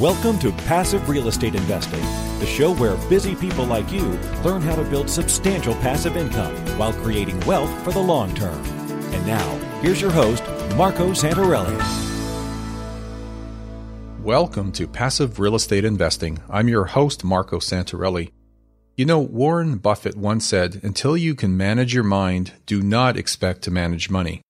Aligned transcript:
Welcome 0.00 0.38
to 0.40 0.52
Passive 0.52 1.08
Real 1.08 1.26
Estate 1.26 1.54
Investing, 1.54 2.02
the 2.38 2.44
show 2.44 2.74
where 2.74 2.96
busy 3.08 3.34
people 3.34 3.64
like 3.64 3.90
you 3.90 4.02
learn 4.44 4.60
how 4.60 4.76
to 4.76 4.84
build 4.84 5.08
substantial 5.08 5.72
passive 5.76 6.18
income 6.18 6.54
while 6.76 6.92
creating 6.92 7.40
wealth 7.46 7.70
for 7.82 7.92
the 7.92 7.98
long 7.98 8.34
term. 8.34 8.62
And 9.14 9.26
now, 9.26 9.56
here's 9.80 10.02
your 10.02 10.10
host, 10.10 10.42
Marco 10.76 11.12
Santarelli. 11.12 11.80
Welcome 14.22 14.70
to 14.72 14.86
Passive 14.86 15.40
Real 15.40 15.54
Estate 15.54 15.86
Investing. 15.86 16.40
I'm 16.50 16.68
your 16.68 16.84
host, 16.84 17.24
Marco 17.24 17.58
Santarelli. 17.58 18.32
You 18.98 19.06
know, 19.06 19.20
Warren 19.20 19.78
Buffett 19.78 20.18
once 20.18 20.46
said, 20.46 20.78
until 20.82 21.16
you 21.16 21.34
can 21.34 21.56
manage 21.56 21.94
your 21.94 22.04
mind, 22.04 22.52
do 22.66 22.82
not 22.82 23.16
expect 23.16 23.62
to 23.62 23.70
manage 23.70 24.10
money. 24.10 24.42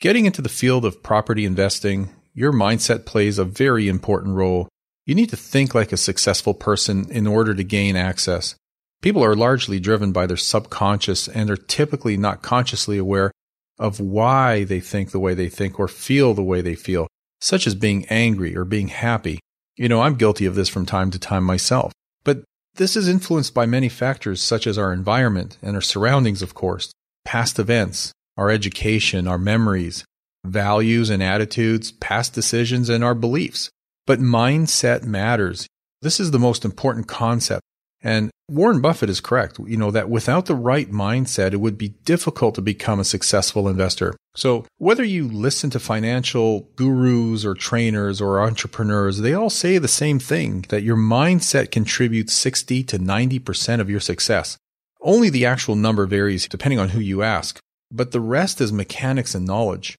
Getting 0.00 0.26
into 0.26 0.42
the 0.42 0.48
field 0.48 0.84
of 0.84 1.04
property 1.04 1.44
investing, 1.44 2.08
your 2.34 2.52
mindset 2.52 3.04
plays 3.04 3.38
a 3.38 3.44
very 3.44 3.86
important 3.86 4.34
role. 4.34 4.68
You 5.04 5.14
need 5.14 5.30
to 5.30 5.36
think 5.36 5.74
like 5.74 5.92
a 5.92 5.96
successful 5.96 6.54
person 6.54 7.10
in 7.10 7.26
order 7.26 7.54
to 7.54 7.64
gain 7.64 7.96
access. 7.96 8.54
People 9.00 9.24
are 9.24 9.34
largely 9.34 9.80
driven 9.80 10.12
by 10.12 10.26
their 10.26 10.36
subconscious 10.36 11.26
and 11.26 11.50
are 11.50 11.56
typically 11.56 12.16
not 12.16 12.42
consciously 12.42 12.98
aware 12.98 13.32
of 13.78 13.98
why 13.98 14.62
they 14.62 14.78
think 14.78 15.10
the 15.10 15.18
way 15.18 15.34
they 15.34 15.48
think 15.48 15.80
or 15.80 15.88
feel 15.88 16.34
the 16.34 16.42
way 16.42 16.60
they 16.60 16.76
feel, 16.76 17.08
such 17.40 17.66
as 17.66 17.74
being 17.74 18.06
angry 18.06 18.56
or 18.56 18.64
being 18.64 18.88
happy. 18.88 19.40
You 19.76 19.88
know, 19.88 20.02
I'm 20.02 20.14
guilty 20.14 20.46
of 20.46 20.54
this 20.54 20.68
from 20.68 20.86
time 20.86 21.10
to 21.10 21.18
time 21.18 21.42
myself. 21.42 21.92
But 22.22 22.44
this 22.76 22.94
is 22.94 23.08
influenced 23.08 23.54
by 23.54 23.66
many 23.66 23.88
factors 23.88 24.40
such 24.40 24.68
as 24.68 24.78
our 24.78 24.92
environment 24.92 25.58
and 25.62 25.74
our 25.74 25.82
surroundings, 25.82 26.42
of 26.42 26.54
course, 26.54 26.92
past 27.24 27.58
events, 27.58 28.12
our 28.36 28.50
education, 28.50 29.26
our 29.26 29.38
memories, 29.38 30.04
values 30.44 31.10
and 31.10 31.22
attitudes, 31.22 31.90
past 31.90 32.34
decisions, 32.34 32.88
and 32.88 33.02
our 33.02 33.14
beliefs. 33.14 33.68
But 34.06 34.20
mindset 34.20 35.04
matters. 35.04 35.66
This 36.00 36.18
is 36.18 36.30
the 36.30 36.38
most 36.38 36.64
important 36.64 37.06
concept. 37.06 37.62
And 38.02 38.30
Warren 38.48 38.80
Buffett 38.80 39.08
is 39.08 39.20
correct, 39.20 39.60
you 39.66 39.76
know, 39.76 39.92
that 39.92 40.10
without 40.10 40.46
the 40.46 40.56
right 40.56 40.90
mindset, 40.90 41.52
it 41.52 41.60
would 41.60 41.78
be 41.78 41.90
difficult 42.04 42.56
to 42.56 42.60
become 42.60 42.98
a 42.98 43.04
successful 43.04 43.68
investor. 43.68 44.14
So 44.34 44.66
whether 44.78 45.04
you 45.04 45.28
listen 45.28 45.70
to 45.70 45.78
financial 45.78 46.68
gurus 46.74 47.44
or 47.44 47.54
trainers 47.54 48.20
or 48.20 48.40
entrepreneurs, 48.40 49.18
they 49.18 49.34
all 49.34 49.50
say 49.50 49.78
the 49.78 49.88
same 49.88 50.18
thing 50.18 50.66
that 50.70 50.82
your 50.82 50.96
mindset 50.96 51.70
contributes 51.70 52.32
60 52.32 52.82
to 52.84 52.98
90% 52.98 53.80
of 53.80 53.88
your 53.88 54.00
success. 54.00 54.58
Only 55.00 55.30
the 55.30 55.46
actual 55.46 55.76
number 55.76 56.06
varies 56.06 56.48
depending 56.48 56.80
on 56.80 56.90
who 56.90 57.00
you 57.00 57.22
ask, 57.22 57.60
but 57.90 58.10
the 58.10 58.20
rest 58.20 58.60
is 58.60 58.72
mechanics 58.72 59.34
and 59.34 59.46
knowledge. 59.46 59.96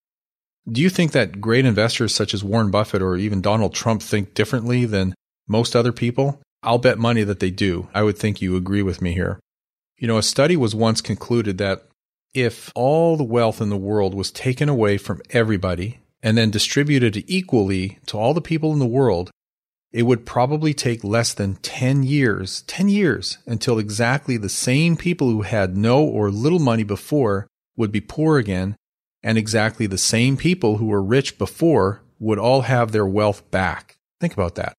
Do 0.72 0.82
you 0.82 0.90
think 0.90 1.12
that 1.12 1.42
great 1.42 1.66
investors 1.66 2.16
such 2.16 2.34
as 2.34 2.44
Warren 2.44 2.72
Buffett 2.72 3.02
or 3.02 3.18
even 3.18 3.42
Donald 3.42 3.74
Trump 3.74 4.02
think 4.02 4.34
differently 4.34 4.86
than 4.86 5.14
most 5.48 5.76
other 5.76 5.92
people? 5.92 6.42
I'll 6.62 6.78
bet 6.78 6.98
money 6.98 7.24
that 7.24 7.42
they 7.42 7.52
do. 7.52 7.90
I 7.94 8.04
would 8.04 8.18
think 8.18 8.42
you 8.42 8.56
agree 8.56 8.82
with 8.82 9.02
me 9.02 9.12
here. 9.14 9.40
You 9.98 10.08
know, 10.08 10.18
a 10.18 10.24
study 10.24 10.56
was 10.56 10.74
once 10.74 11.02
concluded 11.02 11.58
that 11.58 11.86
if 12.34 12.72
all 12.76 13.18
the 13.18 13.24
wealth 13.24 13.62
in 13.62 13.70
the 13.70 13.78
world 13.78 14.14
was 14.14 14.32
taken 14.32 14.70
away 14.70 14.98
from 14.98 15.22
everybody 15.32 16.00
and 16.22 16.38
then 16.38 16.50
distributed 16.50 17.24
equally 17.28 18.00
to 18.08 18.18
all 18.18 18.34
the 18.34 18.42
people 18.42 18.72
in 18.72 18.80
the 18.80 18.86
world, 18.86 19.30
it 19.92 20.04
would 20.04 20.26
probably 20.26 20.74
take 20.74 21.04
less 21.04 21.34
than 21.34 21.56
10 21.56 22.04
years, 22.04 22.64
10 22.64 22.90
years 22.90 23.38
until 23.46 23.78
exactly 23.78 24.38
the 24.38 24.50
same 24.50 24.96
people 24.96 25.30
who 25.30 25.42
had 25.42 25.78
no 25.78 26.04
or 26.04 26.32
little 26.32 26.60
money 26.60 26.84
before 26.84 27.48
would 27.76 27.92
be 27.92 28.02
poor 28.02 28.38
again, 28.38 28.76
and 29.24 29.38
exactly 29.38 29.88
the 29.88 29.98
same 29.98 30.38
people 30.38 30.78
who 30.78 30.88
were 30.88 31.02
rich 31.02 31.38
before 31.38 32.02
would 32.20 32.40
all 32.40 32.62
have 32.62 32.92
their 32.92 33.06
wealth 33.06 33.50
back. 33.52 33.98
Think 34.20 34.34
about 34.34 34.56
that. 34.56 34.74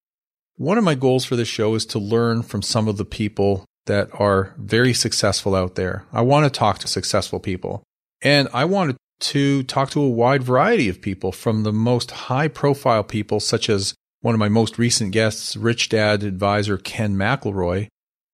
One 0.57 0.77
of 0.77 0.83
my 0.83 0.95
goals 0.95 1.25
for 1.25 1.35
this 1.35 1.47
show 1.47 1.75
is 1.75 1.85
to 1.87 1.99
learn 1.99 2.41
from 2.41 2.61
some 2.61 2.87
of 2.87 2.97
the 2.97 3.05
people 3.05 3.65
that 3.85 4.09
are 4.13 4.53
very 4.57 4.93
successful 4.93 5.55
out 5.55 5.75
there. 5.75 6.05
I 6.13 6.21
want 6.21 6.45
to 6.45 6.59
talk 6.59 6.79
to 6.79 6.87
successful 6.87 7.39
people. 7.39 7.83
And 8.21 8.47
I 8.53 8.65
wanted 8.65 8.97
to 9.19 9.63
talk 9.63 9.89
to 9.91 10.01
a 10.01 10.09
wide 10.09 10.43
variety 10.43 10.89
of 10.89 11.01
people 11.01 11.31
from 11.31 11.63
the 11.63 11.73
most 11.73 12.11
high 12.11 12.47
profile 12.47 13.03
people, 13.03 13.39
such 13.39 13.69
as 13.69 13.93
one 14.21 14.33
of 14.33 14.39
my 14.39 14.49
most 14.49 14.77
recent 14.77 15.11
guests, 15.11 15.55
Rich 15.55 15.89
Dad 15.89 16.23
advisor 16.23 16.77
Ken 16.77 17.15
McElroy, 17.15 17.87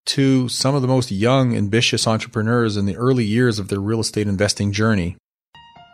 to 0.06 0.48
some 0.48 0.74
of 0.74 0.82
the 0.82 0.88
most 0.88 1.12
young, 1.12 1.56
ambitious 1.56 2.08
entrepreneurs 2.08 2.78
in 2.78 2.86
the 2.86 2.96
early 2.96 3.26
years 3.26 3.60
of 3.60 3.68
their 3.68 3.80
real 3.80 4.00
estate 4.00 4.28
investing 4.28 4.72
journey. 4.72 5.18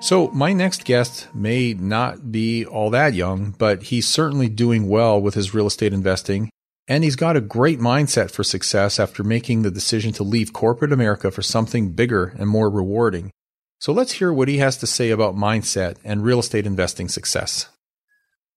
So, 0.00 0.28
my 0.28 0.52
next 0.52 0.84
guest 0.84 1.26
may 1.34 1.74
not 1.74 2.30
be 2.30 2.64
all 2.64 2.88
that 2.90 3.14
young, 3.14 3.50
but 3.58 3.84
he's 3.84 4.06
certainly 4.06 4.48
doing 4.48 4.88
well 4.88 5.20
with 5.20 5.34
his 5.34 5.52
real 5.52 5.66
estate 5.66 5.92
investing. 5.92 6.50
And 6.86 7.02
he's 7.02 7.16
got 7.16 7.36
a 7.36 7.40
great 7.40 7.80
mindset 7.80 8.30
for 8.30 8.44
success 8.44 9.00
after 9.00 9.24
making 9.24 9.62
the 9.62 9.72
decision 9.72 10.12
to 10.12 10.22
leave 10.22 10.52
corporate 10.52 10.92
America 10.92 11.32
for 11.32 11.42
something 11.42 11.92
bigger 11.92 12.32
and 12.38 12.48
more 12.48 12.70
rewarding. 12.70 13.32
So, 13.80 13.92
let's 13.92 14.12
hear 14.12 14.32
what 14.32 14.46
he 14.46 14.58
has 14.58 14.76
to 14.78 14.86
say 14.86 15.10
about 15.10 15.34
mindset 15.34 15.96
and 16.04 16.22
real 16.22 16.38
estate 16.38 16.64
investing 16.64 17.08
success. 17.08 17.68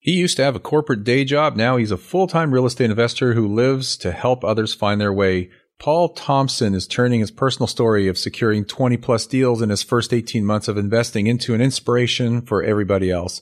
He 0.01 0.13
used 0.13 0.37
to 0.37 0.43
have 0.43 0.55
a 0.55 0.59
corporate 0.59 1.03
day 1.03 1.23
job. 1.25 1.55
Now 1.55 1.77
he's 1.77 1.91
a 1.91 1.97
full 1.97 2.27
time 2.27 2.53
real 2.53 2.67
estate 2.67 2.89
investor 2.89 3.33
who 3.33 3.47
lives 3.47 3.97
to 3.97 4.11
help 4.11 4.43
others 4.43 4.75
find 4.75 5.01
their 5.01 5.13
way 5.13 5.49
Paul 5.81 6.09
Thompson 6.09 6.75
is 6.75 6.85
turning 6.85 7.21
his 7.21 7.31
personal 7.31 7.65
story 7.65 8.07
of 8.07 8.15
securing 8.15 8.65
20 8.65 8.97
plus 8.97 9.25
deals 9.25 9.63
in 9.63 9.71
his 9.71 9.81
first 9.81 10.13
18 10.13 10.45
months 10.45 10.67
of 10.67 10.77
investing 10.77 11.25
into 11.25 11.55
an 11.55 11.61
inspiration 11.61 12.43
for 12.43 12.61
everybody 12.61 13.09
else. 13.09 13.41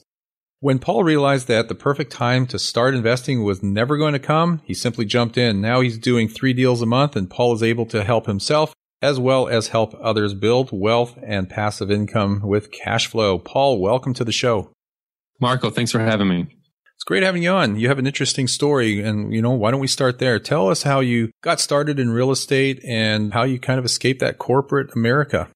When 0.60 0.78
Paul 0.78 1.04
realized 1.04 1.48
that 1.48 1.68
the 1.68 1.74
perfect 1.74 2.10
time 2.10 2.46
to 2.46 2.58
start 2.58 2.94
investing 2.94 3.44
was 3.44 3.62
never 3.62 3.98
going 3.98 4.14
to 4.14 4.18
come, 4.18 4.62
he 4.64 4.72
simply 4.72 5.04
jumped 5.04 5.36
in. 5.36 5.60
Now 5.60 5.82
he's 5.82 5.98
doing 5.98 6.28
three 6.28 6.54
deals 6.54 6.80
a 6.80 6.86
month 6.86 7.14
and 7.14 7.28
Paul 7.28 7.52
is 7.52 7.62
able 7.62 7.84
to 7.84 8.04
help 8.04 8.24
himself 8.24 8.72
as 9.02 9.20
well 9.20 9.46
as 9.46 9.68
help 9.68 9.94
others 10.00 10.32
build 10.32 10.70
wealth 10.72 11.18
and 11.22 11.46
passive 11.46 11.90
income 11.90 12.40
with 12.42 12.72
cash 12.72 13.06
flow. 13.06 13.38
Paul, 13.38 13.78
welcome 13.78 14.14
to 14.14 14.24
the 14.24 14.32
show. 14.32 14.70
Marco, 15.40 15.68
thanks 15.68 15.92
for 15.92 16.00
having 16.00 16.28
me. 16.28 16.56
It's 17.00 17.06
great 17.06 17.22
having 17.22 17.42
you 17.42 17.52
on. 17.52 17.76
You 17.76 17.88
have 17.88 17.98
an 17.98 18.06
interesting 18.06 18.46
story. 18.46 19.02
And, 19.02 19.32
you 19.32 19.40
know, 19.40 19.52
why 19.52 19.70
don't 19.70 19.80
we 19.80 19.86
start 19.86 20.18
there? 20.18 20.38
Tell 20.38 20.68
us 20.68 20.82
how 20.82 21.00
you 21.00 21.30
got 21.42 21.58
started 21.58 21.98
in 21.98 22.10
real 22.10 22.30
estate 22.30 22.78
and 22.84 23.32
how 23.32 23.44
you 23.44 23.58
kind 23.58 23.78
of 23.78 23.86
escaped 23.86 24.20
that 24.20 24.36
corporate 24.36 24.94
America. 24.94 25.48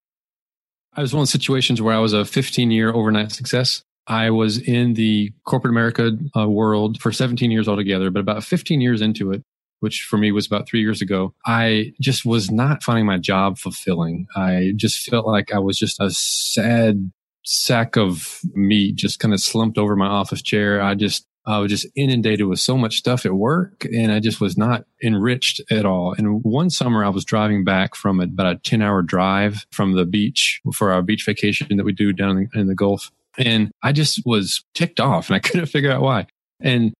I 0.94 1.02
was 1.02 1.12
one 1.12 1.20
of 1.20 1.26
the 1.26 1.32
situations 1.32 1.82
where 1.82 1.94
I 1.94 1.98
was 1.98 2.14
a 2.14 2.24
15 2.24 2.70
year 2.70 2.94
overnight 2.94 3.30
success. 3.30 3.82
I 4.06 4.30
was 4.30 4.56
in 4.56 4.94
the 4.94 5.32
corporate 5.44 5.72
America 5.72 6.12
uh, 6.34 6.48
world 6.48 6.98
for 7.02 7.12
17 7.12 7.50
years 7.50 7.68
altogether, 7.68 8.10
but 8.10 8.20
about 8.20 8.42
15 8.42 8.80
years 8.80 9.02
into 9.02 9.30
it, 9.30 9.42
which 9.80 10.06
for 10.08 10.16
me 10.16 10.32
was 10.32 10.46
about 10.46 10.66
three 10.66 10.80
years 10.80 11.02
ago, 11.02 11.34
I 11.44 11.92
just 12.00 12.24
was 12.24 12.50
not 12.50 12.82
finding 12.82 13.04
my 13.04 13.18
job 13.18 13.58
fulfilling. 13.58 14.28
I 14.34 14.72
just 14.76 15.10
felt 15.10 15.26
like 15.26 15.52
I 15.52 15.58
was 15.58 15.76
just 15.76 16.00
a 16.00 16.10
sad 16.10 17.12
sack 17.44 17.98
of 17.98 18.40
meat, 18.54 18.96
just 18.96 19.20
kind 19.20 19.34
of 19.34 19.40
slumped 19.40 19.76
over 19.76 19.94
my 19.94 20.06
office 20.06 20.40
chair. 20.40 20.80
I 20.80 20.94
just 20.94 21.26
I 21.46 21.58
was 21.58 21.70
just 21.70 21.86
inundated 21.94 22.46
with 22.46 22.58
so 22.58 22.78
much 22.78 22.96
stuff 22.96 23.26
at 23.26 23.34
work 23.34 23.84
and 23.92 24.10
I 24.10 24.20
just 24.20 24.40
was 24.40 24.56
not 24.56 24.84
enriched 25.02 25.60
at 25.70 25.84
all. 25.84 26.14
And 26.16 26.42
one 26.42 26.70
summer 26.70 27.04
I 27.04 27.10
was 27.10 27.24
driving 27.24 27.64
back 27.64 27.94
from 27.94 28.20
about 28.20 28.56
a 28.56 28.58
10 28.58 28.80
hour 28.80 29.02
drive 29.02 29.66
from 29.70 29.92
the 29.92 30.06
beach 30.06 30.60
for 30.72 30.90
our 30.90 31.02
beach 31.02 31.24
vacation 31.26 31.76
that 31.76 31.84
we 31.84 31.92
do 31.92 32.12
down 32.12 32.48
in 32.54 32.66
the, 32.66 32.74
Gulf. 32.74 33.10
And 33.38 33.70
I 33.82 33.92
just 33.92 34.22
was 34.24 34.64
ticked 34.74 35.00
off 35.00 35.28
and 35.28 35.36
I 35.36 35.38
couldn't 35.46 35.66
figure 35.66 35.92
out 35.92 36.02
why. 36.02 36.26
And 36.60 36.92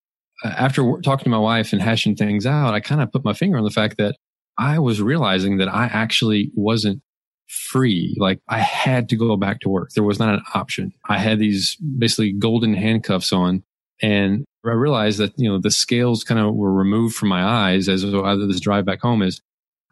uh, 0.44 0.48
after 0.48 0.82
talking 1.02 1.24
to 1.24 1.30
my 1.30 1.38
wife 1.38 1.72
and 1.72 1.80
hashing 1.80 2.14
things 2.14 2.46
out, 2.46 2.74
I 2.74 2.80
kind 2.80 3.00
of 3.00 3.10
put 3.10 3.24
my 3.24 3.32
finger 3.32 3.56
on 3.56 3.64
the 3.64 3.70
fact 3.70 3.96
that 3.96 4.16
I 4.58 4.78
was 4.78 5.00
realizing 5.00 5.56
that 5.58 5.68
I 5.68 5.86
actually 5.86 6.50
wasn't 6.54 7.02
free. 7.48 8.14
Like 8.18 8.40
I 8.48 8.58
had 8.58 9.08
to 9.08 9.16
go 9.16 9.36
back 9.36 9.60
to 9.60 9.68
work. 9.68 9.90
There 9.90 10.04
was 10.04 10.18
not 10.18 10.34
an 10.34 10.42
option. 10.54 10.92
I 11.08 11.18
had 11.18 11.38
these 11.38 11.76
basically 11.76 12.32
golden 12.32 12.74
handcuffs 12.74 13.32
on 13.32 13.64
and 14.02 14.44
I 14.64 14.70
realized 14.70 15.18
that, 15.18 15.32
you 15.36 15.48
know, 15.48 15.58
the 15.58 15.70
scales 15.70 16.24
kind 16.24 16.40
of 16.40 16.54
were 16.54 16.72
removed 16.72 17.16
from 17.16 17.28
my 17.28 17.44
eyes 17.44 17.88
as 17.88 18.04
either 18.04 18.46
this 18.46 18.60
drive 18.60 18.84
back 18.84 19.00
home 19.00 19.22
is 19.22 19.40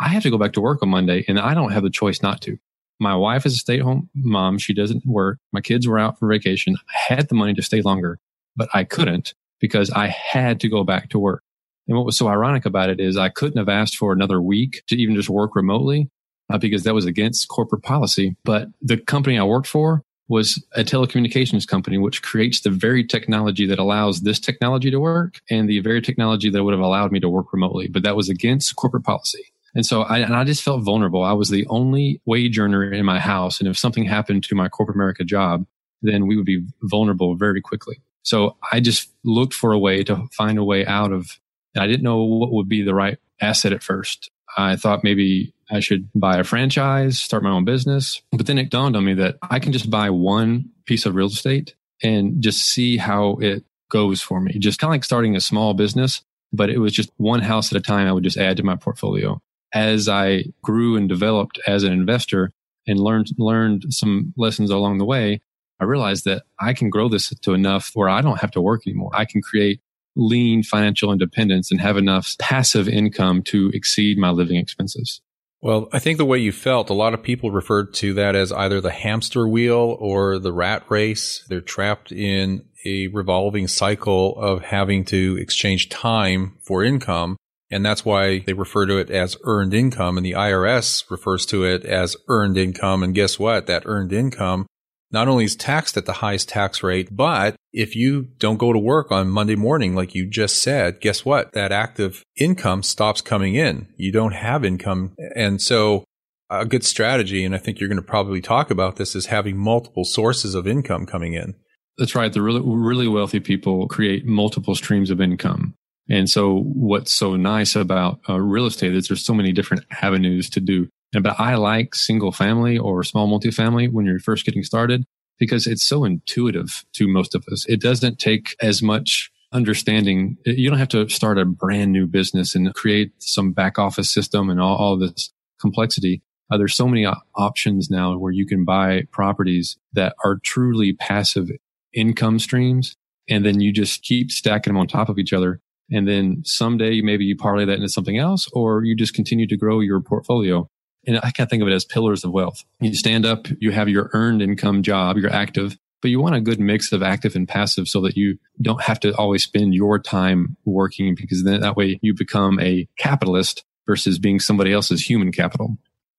I 0.00 0.08
have 0.08 0.22
to 0.22 0.30
go 0.30 0.38
back 0.38 0.54
to 0.54 0.60
work 0.60 0.82
on 0.82 0.88
Monday 0.88 1.24
and 1.28 1.38
I 1.38 1.54
don't 1.54 1.72
have 1.72 1.82
the 1.82 1.90
choice 1.90 2.22
not 2.22 2.40
to. 2.42 2.58
My 2.98 3.14
wife 3.14 3.46
is 3.46 3.54
a 3.54 3.56
stay 3.56 3.76
at 3.76 3.82
home 3.82 4.08
mom. 4.14 4.58
She 4.58 4.74
doesn't 4.74 5.04
work. 5.06 5.38
My 5.52 5.60
kids 5.60 5.86
were 5.86 5.98
out 5.98 6.18
for 6.18 6.28
vacation. 6.28 6.76
I 6.76 7.14
had 7.14 7.28
the 7.28 7.34
money 7.34 7.54
to 7.54 7.62
stay 7.62 7.82
longer, 7.82 8.18
but 8.56 8.68
I 8.72 8.84
couldn't. 8.84 9.34
because 9.62 9.90
I 9.90 10.08
had 10.08 10.60
to 10.60 10.68
go 10.68 10.84
back 10.84 11.08
to 11.10 11.18
work. 11.18 11.42
And 11.88 11.96
what 11.96 12.04
was 12.04 12.18
so 12.18 12.28
ironic 12.28 12.66
about 12.66 12.90
it 12.90 13.00
is 13.00 13.16
I 13.16 13.30
couldn't 13.30 13.58
have 13.58 13.68
asked 13.68 13.96
for 13.96 14.12
another 14.12 14.42
week 14.42 14.82
to 14.88 14.96
even 14.96 15.14
just 15.14 15.30
work 15.30 15.56
remotely 15.56 16.10
uh, 16.50 16.58
because 16.58 16.82
that 16.82 16.94
was 16.94 17.06
against 17.06 17.48
corporate 17.48 17.82
policy. 17.82 18.36
But 18.44 18.68
the 18.82 18.98
company 18.98 19.38
I 19.38 19.44
worked 19.44 19.68
for 19.68 20.02
was 20.28 20.64
a 20.74 20.82
telecommunications 20.82 21.66
company, 21.66 21.98
which 21.98 22.22
creates 22.22 22.60
the 22.60 22.70
very 22.70 23.04
technology 23.04 23.66
that 23.66 23.78
allows 23.78 24.22
this 24.22 24.40
technology 24.40 24.90
to 24.90 25.00
work 25.00 25.40
and 25.50 25.68
the 25.68 25.80
very 25.80 26.00
technology 26.00 26.48
that 26.48 26.62
would 26.62 26.72
have 26.72 26.80
allowed 26.80 27.12
me 27.12 27.20
to 27.20 27.28
work 27.28 27.52
remotely. 27.52 27.88
But 27.88 28.02
that 28.04 28.16
was 28.16 28.28
against 28.28 28.76
corporate 28.76 29.04
policy. 29.04 29.52
And 29.74 29.86
so 29.86 30.02
I, 30.02 30.18
and 30.18 30.36
I 30.36 30.44
just 30.44 30.62
felt 30.62 30.82
vulnerable. 30.82 31.22
I 31.22 31.32
was 31.32 31.48
the 31.48 31.66
only 31.68 32.20
wage 32.26 32.58
earner 32.58 32.92
in 32.92 33.04
my 33.04 33.18
house. 33.18 33.58
And 33.58 33.68
if 33.68 33.78
something 33.78 34.04
happened 34.04 34.44
to 34.44 34.54
my 34.54 34.68
corporate 34.68 34.96
America 34.96 35.24
job, 35.24 35.66
then 36.02 36.26
we 36.26 36.36
would 36.36 36.46
be 36.46 36.64
vulnerable 36.82 37.36
very 37.36 37.60
quickly. 37.60 38.00
So 38.22 38.56
I 38.70 38.80
just 38.80 39.12
looked 39.24 39.54
for 39.54 39.72
a 39.72 39.78
way 39.78 40.04
to 40.04 40.26
find 40.32 40.58
a 40.58 40.64
way 40.64 40.86
out 40.86 41.12
of, 41.12 41.38
and 41.74 41.82
I 41.82 41.86
didn't 41.86 42.02
know 42.02 42.22
what 42.22 42.52
would 42.52 42.68
be 42.68 42.82
the 42.82 42.94
right 42.94 43.18
asset 43.40 43.72
at 43.72 43.82
first. 43.82 44.30
I 44.56 44.76
thought 44.76 45.04
maybe 45.04 45.54
I 45.70 45.80
should 45.80 46.08
buy 46.14 46.38
a 46.38 46.44
franchise, 46.44 47.18
start 47.18 47.42
my 47.42 47.50
own 47.50 47.64
business. 47.64 48.20
But 48.32 48.46
then 48.46 48.58
it 48.58 48.70
dawned 48.70 48.96
on 48.96 49.04
me 49.04 49.14
that 49.14 49.36
I 49.42 49.58
can 49.58 49.72
just 49.72 49.90
buy 49.90 50.10
one 50.10 50.70
piece 50.86 51.06
of 51.06 51.14
real 51.14 51.28
estate 51.28 51.74
and 52.02 52.42
just 52.42 52.60
see 52.62 52.96
how 52.96 53.36
it 53.40 53.64
goes 53.90 54.20
for 54.20 54.40
me. 54.40 54.58
Just 54.58 54.78
kind 54.78 54.90
of 54.90 54.94
like 54.94 55.04
starting 55.04 55.36
a 55.36 55.40
small 55.40 55.74
business, 55.74 56.22
but 56.52 56.70
it 56.70 56.78
was 56.78 56.92
just 56.92 57.10
one 57.16 57.40
house 57.40 57.72
at 57.72 57.78
a 57.78 57.82
time 57.82 58.06
I 58.06 58.12
would 58.12 58.24
just 58.24 58.36
add 58.36 58.56
to 58.58 58.62
my 58.62 58.76
portfolio. 58.76 59.40
As 59.72 60.08
I 60.08 60.44
grew 60.62 60.96
and 60.96 61.08
developed 61.08 61.58
as 61.66 61.82
an 61.84 61.92
investor 61.92 62.52
and 62.86 62.98
learned 62.98 63.28
learned 63.38 63.86
some 63.90 64.34
lessons 64.36 64.70
along 64.70 64.98
the 64.98 65.04
way, 65.04 65.40
I 65.80 65.84
realized 65.84 66.24
that 66.26 66.42
I 66.60 66.74
can 66.74 66.90
grow 66.90 67.08
this 67.08 67.30
to 67.30 67.54
enough 67.54 67.90
where 67.94 68.08
I 68.08 68.20
don't 68.20 68.40
have 68.40 68.50
to 68.52 68.60
work 68.60 68.82
anymore. 68.86 69.10
I 69.14 69.24
can 69.24 69.40
create 69.40 69.80
lean 70.16 70.62
financial 70.62 71.12
independence 71.12 71.70
and 71.70 71.80
have 71.80 71.96
enough 71.96 72.34
passive 72.38 72.88
income 72.88 73.42
to 73.42 73.70
exceed 73.74 74.18
my 74.18 74.30
living 74.30 74.56
expenses. 74.56 75.20
Well, 75.62 75.88
I 75.92 76.00
think 76.00 76.18
the 76.18 76.24
way 76.24 76.38
you 76.38 76.50
felt, 76.50 76.90
a 76.90 76.94
lot 76.94 77.14
of 77.14 77.22
people 77.22 77.52
referred 77.52 77.94
to 77.94 78.14
that 78.14 78.34
as 78.34 78.50
either 78.50 78.80
the 78.80 78.90
hamster 78.90 79.46
wheel 79.46 79.96
or 80.00 80.40
the 80.40 80.52
rat 80.52 80.84
race. 80.88 81.44
They're 81.48 81.60
trapped 81.60 82.10
in 82.10 82.64
a 82.84 83.06
revolving 83.08 83.68
cycle 83.68 84.36
of 84.38 84.62
having 84.62 85.04
to 85.06 85.38
exchange 85.40 85.88
time 85.88 86.58
for 86.62 86.82
income. 86.82 87.36
And 87.70 87.86
that's 87.86 88.04
why 88.04 88.40
they 88.40 88.54
refer 88.54 88.86
to 88.86 88.98
it 88.98 89.08
as 89.08 89.36
earned 89.44 89.72
income. 89.72 90.16
And 90.16 90.26
the 90.26 90.32
IRS 90.32 91.08
refers 91.10 91.46
to 91.46 91.64
it 91.64 91.84
as 91.84 92.16
earned 92.26 92.58
income. 92.58 93.04
And 93.04 93.14
guess 93.14 93.38
what? 93.38 93.66
That 93.66 93.84
earned 93.86 94.12
income 94.12 94.66
not 95.12 95.28
only 95.28 95.44
is 95.44 95.54
taxed 95.54 95.96
at 95.96 96.06
the 96.06 96.14
highest 96.14 96.48
tax 96.48 96.82
rate, 96.82 97.14
but 97.14 97.54
if 97.72 97.96
you 97.96 98.28
don't 98.38 98.58
go 98.58 98.72
to 98.72 98.78
work 98.78 99.10
on 99.10 99.30
Monday 99.30 99.54
morning, 99.54 99.94
like 99.94 100.14
you 100.14 100.26
just 100.26 100.62
said, 100.62 101.00
guess 101.00 101.24
what? 101.24 101.52
That 101.52 101.72
active 101.72 102.22
income 102.36 102.82
stops 102.82 103.20
coming 103.20 103.54
in. 103.54 103.88
You 103.96 104.12
don't 104.12 104.32
have 104.32 104.64
income. 104.64 105.14
And 105.34 105.60
so 105.60 106.04
a 106.50 106.66
good 106.66 106.84
strategy, 106.84 107.44
and 107.44 107.54
I 107.54 107.58
think 107.58 107.80
you're 107.80 107.88
going 107.88 107.96
to 107.96 108.02
probably 108.02 108.40
talk 108.40 108.70
about 108.70 108.96
this, 108.96 109.14
is 109.14 109.26
having 109.26 109.56
multiple 109.56 110.04
sources 110.04 110.54
of 110.54 110.66
income 110.66 111.06
coming 111.06 111.34
in. 111.34 111.54
That's 111.98 112.14
right. 112.14 112.32
The 112.32 112.42
really, 112.42 112.62
really 112.64 113.08
wealthy 113.08 113.40
people 113.40 113.88
create 113.88 114.26
multiple 114.26 114.74
streams 114.74 115.10
of 115.10 115.20
income. 115.20 115.74
And 116.10 116.28
so 116.28 116.60
what's 116.60 117.12
so 117.12 117.36
nice 117.36 117.76
about 117.76 118.20
uh, 118.28 118.38
real 118.38 118.66
estate 118.66 118.94
is 118.94 119.08
there's 119.08 119.24
so 119.24 119.34
many 119.34 119.52
different 119.52 119.84
avenues 120.02 120.50
to 120.50 120.60
do 120.60 120.88
but 121.20 121.38
I 121.38 121.56
like 121.56 121.94
single 121.94 122.32
family 122.32 122.78
or 122.78 123.02
small 123.02 123.28
multifamily 123.28 123.92
when 123.92 124.06
you're 124.06 124.18
first 124.18 124.46
getting 124.46 124.62
started 124.62 125.04
because 125.42 125.66
it's 125.66 125.82
so 125.82 126.04
intuitive 126.04 126.84
to 126.92 127.08
most 127.08 127.34
of 127.34 127.44
us. 127.50 127.66
It 127.68 127.80
doesn't 127.80 128.20
take 128.20 128.54
as 128.62 128.80
much 128.80 129.28
understanding. 129.52 130.36
You 130.46 130.70
don't 130.70 130.78
have 130.78 130.86
to 130.90 131.08
start 131.08 131.36
a 131.36 131.44
brand 131.44 131.90
new 131.90 132.06
business 132.06 132.54
and 132.54 132.72
create 132.74 133.10
some 133.18 133.50
back 133.50 133.76
office 133.76 134.08
system 134.08 134.50
and 134.50 134.60
all, 134.60 134.76
all 134.76 134.96
this 134.96 135.32
complexity. 135.60 136.22
Uh, 136.48 136.58
there's 136.58 136.76
so 136.76 136.86
many 136.86 137.08
options 137.34 137.90
now 137.90 138.16
where 138.16 138.30
you 138.30 138.46
can 138.46 138.64
buy 138.64 139.02
properties 139.10 139.76
that 139.94 140.14
are 140.24 140.38
truly 140.44 140.92
passive 140.92 141.48
income 141.92 142.38
streams. 142.38 142.96
And 143.28 143.44
then 143.44 143.60
you 143.60 143.72
just 143.72 144.04
keep 144.04 144.30
stacking 144.30 144.72
them 144.72 144.80
on 144.80 144.86
top 144.86 145.08
of 145.08 145.18
each 145.18 145.32
other. 145.32 145.60
And 145.90 146.06
then 146.06 146.42
someday 146.44 147.00
maybe 147.00 147.24
you 147.24 147.34
parlay 147.36 147.64
that 147.64 147.74
into 147.74 147.88
something 147.88 148.16
else 148.16 148.48
or 148.52 148.84
you 148.84 148.94
just 148.94 149.12
continue 149.12 149.48
to 149.48 149.56
grow 149.56 149.80
your 149.80 150.00
portfolio 150.00 150.68
and 151.06 151.18
I 151.18 151.30
kind 151.30 151.40
of 151.40 151.50
think 151.50 151.62
of 151.62 151.68
it 151.68 151.74
as 151.74 151.84
pillars 151.84 152.24
of 152.24 152.32
wealth. 152.32 152.64
You 152.80 152.94
stand 152.94 153.26
up, 153.26 153.46
you 153.60 153.72
have 153.72 153.88
your 153.88 154.10
earned 154.12 154.42
income 154.42 154.82
job, 154.82 155.16
you're 155.16 155.32
active, 155.32 155.76
but 156.00 156.10
you 156.10 156.20
want 156.20 156.34
a 156.34 156.40
good 156.40 156.60
mix 156.60 156.92
of 156.92 157.02
active 157.02 157.34
and 157.36 157.48
passive 157.48 157.88
so 157.88 158.00
that 158.02 158.16
you 158.16 158.38
don't 158.60 158.82
have 158.82 159.00
to 159.00 159.16
always 159.16 159.44
spend 159.44 159.74
your 159.74 159.98
time 159.98 160.56
working 160.64 161.14
because 161.14 161.44
then 161.44 161.60
that 161.60 161.76
way 161.76 161.98
you 162.02 162.14
become 162.14 162.60
a 162.60 162.88
capitalist 162.98 163.64
versus 163.86 164.18
being 164.18 164.40
somebody 164.40 164.72
else's 164.72 165.08
human 165.08 165.32
capital. 165.32 165.78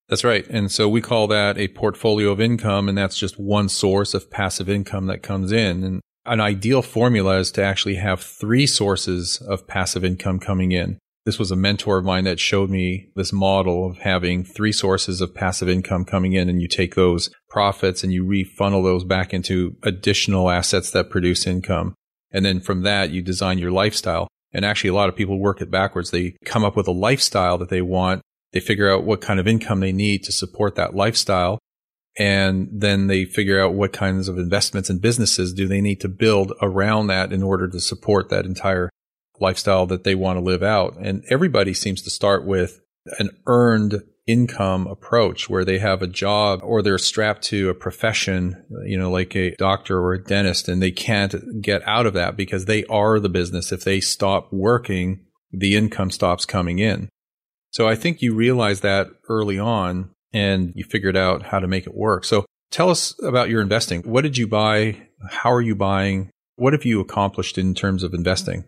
That's 0.09 0.23
right. 0.23 0.47
And 0.49 0.71
so 0.71 0.89
we 0.89 1.01
call 1.01 1.27
that 1.27 1.57
a 1.57 1.69
portfolio 1.69 2.31
of 2.31 2.41
income. 2.41 2.89
And 2.89 2.97
that's 2.97 3.17
just 3.17 3.39
one 3.39 3.69
source 3.69 4.13
of 4.13 4.29
passive 4.29 4.69
income 4.69 5.07
that 5.07 5.23
comes 5.23 5.51
in. 5.51 5.83
And 5.83 6.01
an 6.25 6.39
ideal 6.39 6.81
formula 6.81 7.37
is 7.37 7.51
to 7.53 7.63
actually 7.63 7.95
have 7.95 8.21
three 8.21 8.67
sources 8.67 9.41
of 9.47 9.67
passive 9.67 10.03
income 10.05 10.39
coming 10.39 10.71
in. 10.71 10.97
This 11.25 11.39
was 11.39 11.51
a 11.51 11.55
mentor 11.55 11.97
of 11.97 12.05
mine 12.05 12.25
that 12.25 12.39
showed 12.39 12.69
me 12.69 13.09
this 13.15 13.31
model 13.31 13.89
of 13.89 13.99
having 13.99 14.43
three 14.43 14.73
sources 14.73 15.21
of 15.21 15.33
passive 15.33 15.69
income 15.69 16.03
coming 16.03 16.33
in 16.33 16.49
and 16.49 16.61
you 16.61 16.67
take 16.67 16.95
those 16.95 17.29
profits 17.49 18.03
and 18.03 18.11
you 18.11 18.25
refunnel 18.25 18.83
those 18.83 19.05
back 19.05 19.33
into 19.33 19.77
additional 19.83 20.49
assets 20.49 20.91
that 20.91 21.09
produce 21.09 21.47
income. 21.47 21.95
And 22.31 22.43
then 22.43 22.59
from 22.59 22.81
that, 22.81 23.11
you 23.11 23.21
design 23.21 23.57
your 23.57 23.71
lifestyle. 23.71 24.27
And 24.51 24.65
actually, 24.65 24.89
a 24.89 24.95
lot 24.95 25.07
of 25.07 25.15
people 25.15 25.39
work 25.39 25.61
it 25.61 25.71
backwards. 25.71 26.11
They 26.11 26.35
come 26.43 26.65
up 26.65 26.75
with 26.75 26.87
a 26.87 26.91
lifestyle 26.91 27.57
that 27.59 27.69
they 27.69 27.81
want. 27.81 28.21
They 28.51 28.59
figure 28.59 28.91
out 28.91 29.05
what 29.05 29.21
kind 29.21 29.39
of 29.39 29.47
income 29.47 29.79
they 29.79 29.93
need 29.93 30.23
to 30.25 30.31
support 30.31 30.75
that 30.75 30.93
lifestyle. 30.93 31.57
And 32.19 32.67
then 32.71 33.07
they 33.07 33.25
figure 33.25 33.63
out 33.63 33.73
what 33.73 33.93
kinds 33.93 34.27
of 34.27 34.37
investments 34.37 34.89
and 34.89 35.01
businesses 35.01 35.53
do 35.53 35.67
they 35.67 35.81
need 35.81 36.01
to 36.01 36.09
build 36.09 36.51
around 36.61 37.07
that 37.07 37.31
in 37.31 37.41
order 37.41 37.67
to 37.69 37.79
support 37.79 38.29
that 38.29 38.45
entire 38.45 38.89
lifestyle 39.39 39.85
that 39.87 40.03
they 40.03 40.15
want 40.15 40.37
to 40.37 40.43
live 40.43 40.63
out. 40.63 40.95
And 40.97 41.23
everybody 41.29 41.73
seems 41.73 42.01
to 42.03 42.09
start 42.09 42.45
with 42.45 42.79
an 43.19 43.29
earned 43.47 44.03
income 44.25 44.87
approach 44.87 45.49
where 45.49 45.65
they 45.65 45.79
have 45.79 46.01
a 46.01 46.07
job 46.07 46.61
or 46.63 46.81
they're 46.81 46.97
strapped 46.97 47.43
to 47.43 47.69
a 47.69 47.73
profession, 47.73 48.63
you 48.85 48.97
know, 48.97 49.11
like 49.11 49.35
a 49.35 49.55
doctor 49.55 49.99
or 49.99 50.13
a 50.13 50.23
dentist, 50.23 50.69
and 50.69 50.81
they 50.81 50.91
can't 50.91 51.61
get 51.61 51.85
out 51.85 52.05
of 52.05 52.13
that 52.13 52.37
because 52.37 52.65
they 52.65 52.85
are 52.85 53.19
the 53.19 53.29
business. 53.29 53.71
If 53.71 53.83
they 53.83 53.99
stop 53.99 54.51
working, 54.53 55.25
the 55.51 55.75
income 55.75 56.09
stops 56.09 56.45
coming 56.45 56.79
in. 56.79 57.09
So 57.71 57.87
I 57.87 57.95
think 57.95 58.21
you 58.21 58.33
realized 58.33 58.83
that 58.83 59.07
early 59.27 59.59
on 59.59 60.11
and 60.31 60.71
you 60.75 60.83
figured 60.83 61.17
out 61.17 61.43
how 61.43 61.59
to 61.59 61.67
make 61.67 61.85
it 61.85 61.93
work. 61.93 62.23
So 62.23 62.45
tell 62.71 62.89
us 62.89 63.15
about 63.23 63.49
your 63.49 63.61
investing. 63.61 64.03
What 64.03 64.21
did 64.21 64.37
you 64.37 64.47
buy? 64.47 65.07
How 65.29 65.51
are 65.51 65.61
you 65.61 65.75
buying? 65.75 66.29
What 66.55 66.73
have 66.73 66.85
you 66.85 67.01
accomplished 67.01 67.57
in 67.57 67.73
terms 67.73 68.03
of 68.03 68.13
investing? 68.13 68.63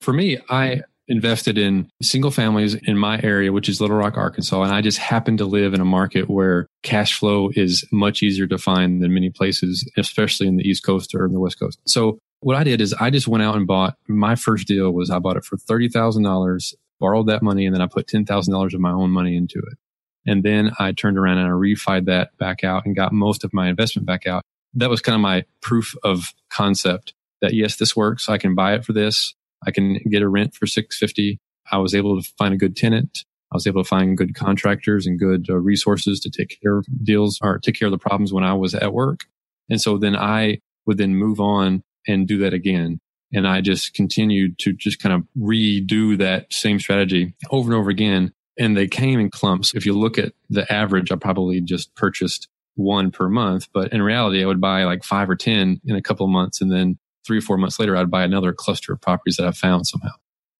For 0.00 0.12
me, 0.12 0.38
I 0.48 0.82
invested 1.08 1.58
in 1.58 1.90
single 2.00 2.30
families 2.30 2.74
in 2.74 2.96
my 2.96 3.20
area, 3.22 3.52
which 3.52 3.68
is 3.68 3.80
Little 3.80 3.96
Rock, 3.96 4.16
Arkansas. 4.16 4.62
And 4.62 4.72
I 4.72 4.80
just 4.80 4.98
happen 4.98 5.36
to 5.38 5.44
live 5.44 5.74
in 5.74 5.80
a 5.80 5.84
market 5.84 6.30
where 6.30 6.66
cash 6.82 7.18
flow 7.18 7.50
is 7.54 7.84
much 7.90 8.22
easier 8.22 8.46
to 8.46 8.58
find 8.58 9.02
than 9.02 9.12
many 9.12 9.28
places, 9.28 9.90
especially 9.96 10.46
in 10.46 10.56
the 10.56 10.62
East 10.62 10.84
Coast 10.84 11.14
or 11.14 11.26
in 11.26 11.32
the 11.32 11.40
West 11.40 11.58
Coast. 11.58 11.80
So 11.86 12.18
what 12.40 12.56
I 12.56 12.64
did 12.64 12.80
is 12.80 12.94
I 12.94 13.10
just 13.10 13.28
went 13.28 13.42
out 13.42 13.56
and 13.56 13.66
bought 13.66 13.96
my 14.08 14.36
first 14.36 14.68
deal 14.68 14.92
was 14.92 15.10
I 15.10 15.18
bought 15.18 15.36
it 15.36 15.44
for 15.44 15.56
$30,000, 15.56 16.74
borrowed 17.00 17.26
that 17.26 17.42
money, 17.42 17.66
and 17.66 17.74
then 17.74 17.82
I 17.82 17.86
put 17.86 18.06
$10,000 18.06 18.74
of 18.74 18.80
my 18.80 18.92
own 18.92 19.10
money 19.10 19.36
into 19.36 19.58
it. 19.58 19.78
And 20.26 20.44
then 20.44 20.70
I 20.78 20.92
turned 20.92 21.18
around 21.18 21.38
and 21.38 21.48
I 21.48 21.50
refied 21.50 22.06
that 22.06 22.36
back 22.38 22.62
out 22.62 22.86
and 22.86 22.94
got 22.94 23.12
most 23.12 23.42
of 23.42 23.52
my 23.52 23.68
investment 23.68 24.06
back 24.06 24.26
out. 24.26 24.44
That 24.74 24.90
was 24.90 25.00
kind 25.00 25.14
of 25.14 25.20
my 25.20 25.44
proof 25.60 25.94
of 26.04 26.32
concept 26.50 27.14
that 27.40 27.54
yes, 27.54 27.76
this 27.76 27.96
works. 27.96 28.28
I 28.28 28.38
can 28.38 28.54
buy 28.54 28.74
it 28.74 28.84
for 28.84 28.92
this. 28.92 29.34
I 29.66 29.70
can 29.70 29.98
get 30.10 30.22
a 30.22 30.28
rent 30.28 30.54
for 30.54 30.66
650. 30.66 31.38
I 31.70 31.78
was 31.78 31.94
able 31.94 32.20
to 32.20 32.28
find 32.38 32.54
a 32.54 32.58
good 32.58 32.76
tenant. 32.76 33.24
I 33.52 33.56
was 33.56 33.66
able 33.66 33.82
to 33.82 33.88
find 33.88 34.16
good 34.16 34.34
contractors 34.34 35.06
and 35.06 35.18
good 35.18 35.46
uh, 35.50 35.56
resources 35.56 36.20
to 36.20 36.30
take 36.30 36.58
care 36.62 36.78
of 36.78 36.86
deals 37.02 37.38
or 37.42 37.58
take 37.58 37.74
care 37.74 37.86
of 37.86 37.92
the 37.92 37.98
problems 37.98 38.32
when 38.32 38.44
I 38.44 38.54
was 38.54 38.74
at 38.74 38.92
work. 38.92 39.24
And 39.68 39.80
so 39.80 39.98
then 39.98 40.16
I 40.16 40.60
would 40.86 40.98
then 40.98 41.16
move 41.16 41.40
on 41.40 41.82
and 42.06 42.28
do 42.28 42.38
that 42.38 42.54
again. 42.54 43.00
And 43.32 43.46
I 43.46 43.60
just 43.60 43.94
continued 43.94 44.58
to 44.60 44.72
just 44.72 45.00
kind 45.00 45.14
of 45.14 45.26
redo 45.38 46.18
that 46.18 46.52
same 46.52 46.78
strategy 46.80 47.34
over 47.50 47.70
and 47.70 47.78
over 47.78 47.90
again. 47.90 48.32
And 48.58 48.76
they 48.76 48.88
came 48.88 49.20
in 49.20 49.30
clumps. 49.30 49.74
If 49.74 49.86
you 49.86 49.94
look 49.94 50.18
at 50.18 50.32
the 50.48 50.70
average, 50.72 51.12
I 51.12 51.16
probably 51.16 51.60
just 51.60 51.94
purchased 51.94 52.48
one 52.74 53.10
per 53.10 53.28
month, 53.28 53.68
but 53.72 53.92
in 53.92 54.02
reality, 54.02 54.42
I 54.42 54.46
would 54.46 54.60
buy 54.60 54.84
like 54.84 55.04
five 55.04 55.28
or 55.28 55.36
10 55.36 55.80
in 55.84 55.96
a 55.96 56.02
couple 56.02 56.24
of 56.24 56.32
months 56.32 56.60
and 56.60 56.70
then 56.70 56.98
three 57.30 57.38
or 57.38 57.42
four 57.42 57.56
months 57.56 57.78
later, 57.78 57.96
I'd 57.96 58.10
buy 58.10 58.24
another 58.24 58.52
cluster 58.52 58.92
of 58.92 59.00
properties 59.00 59.36
that 59.36 59.46
I've 59.46 59.56
found 59.56 59.86
somehow. 59.86 60.10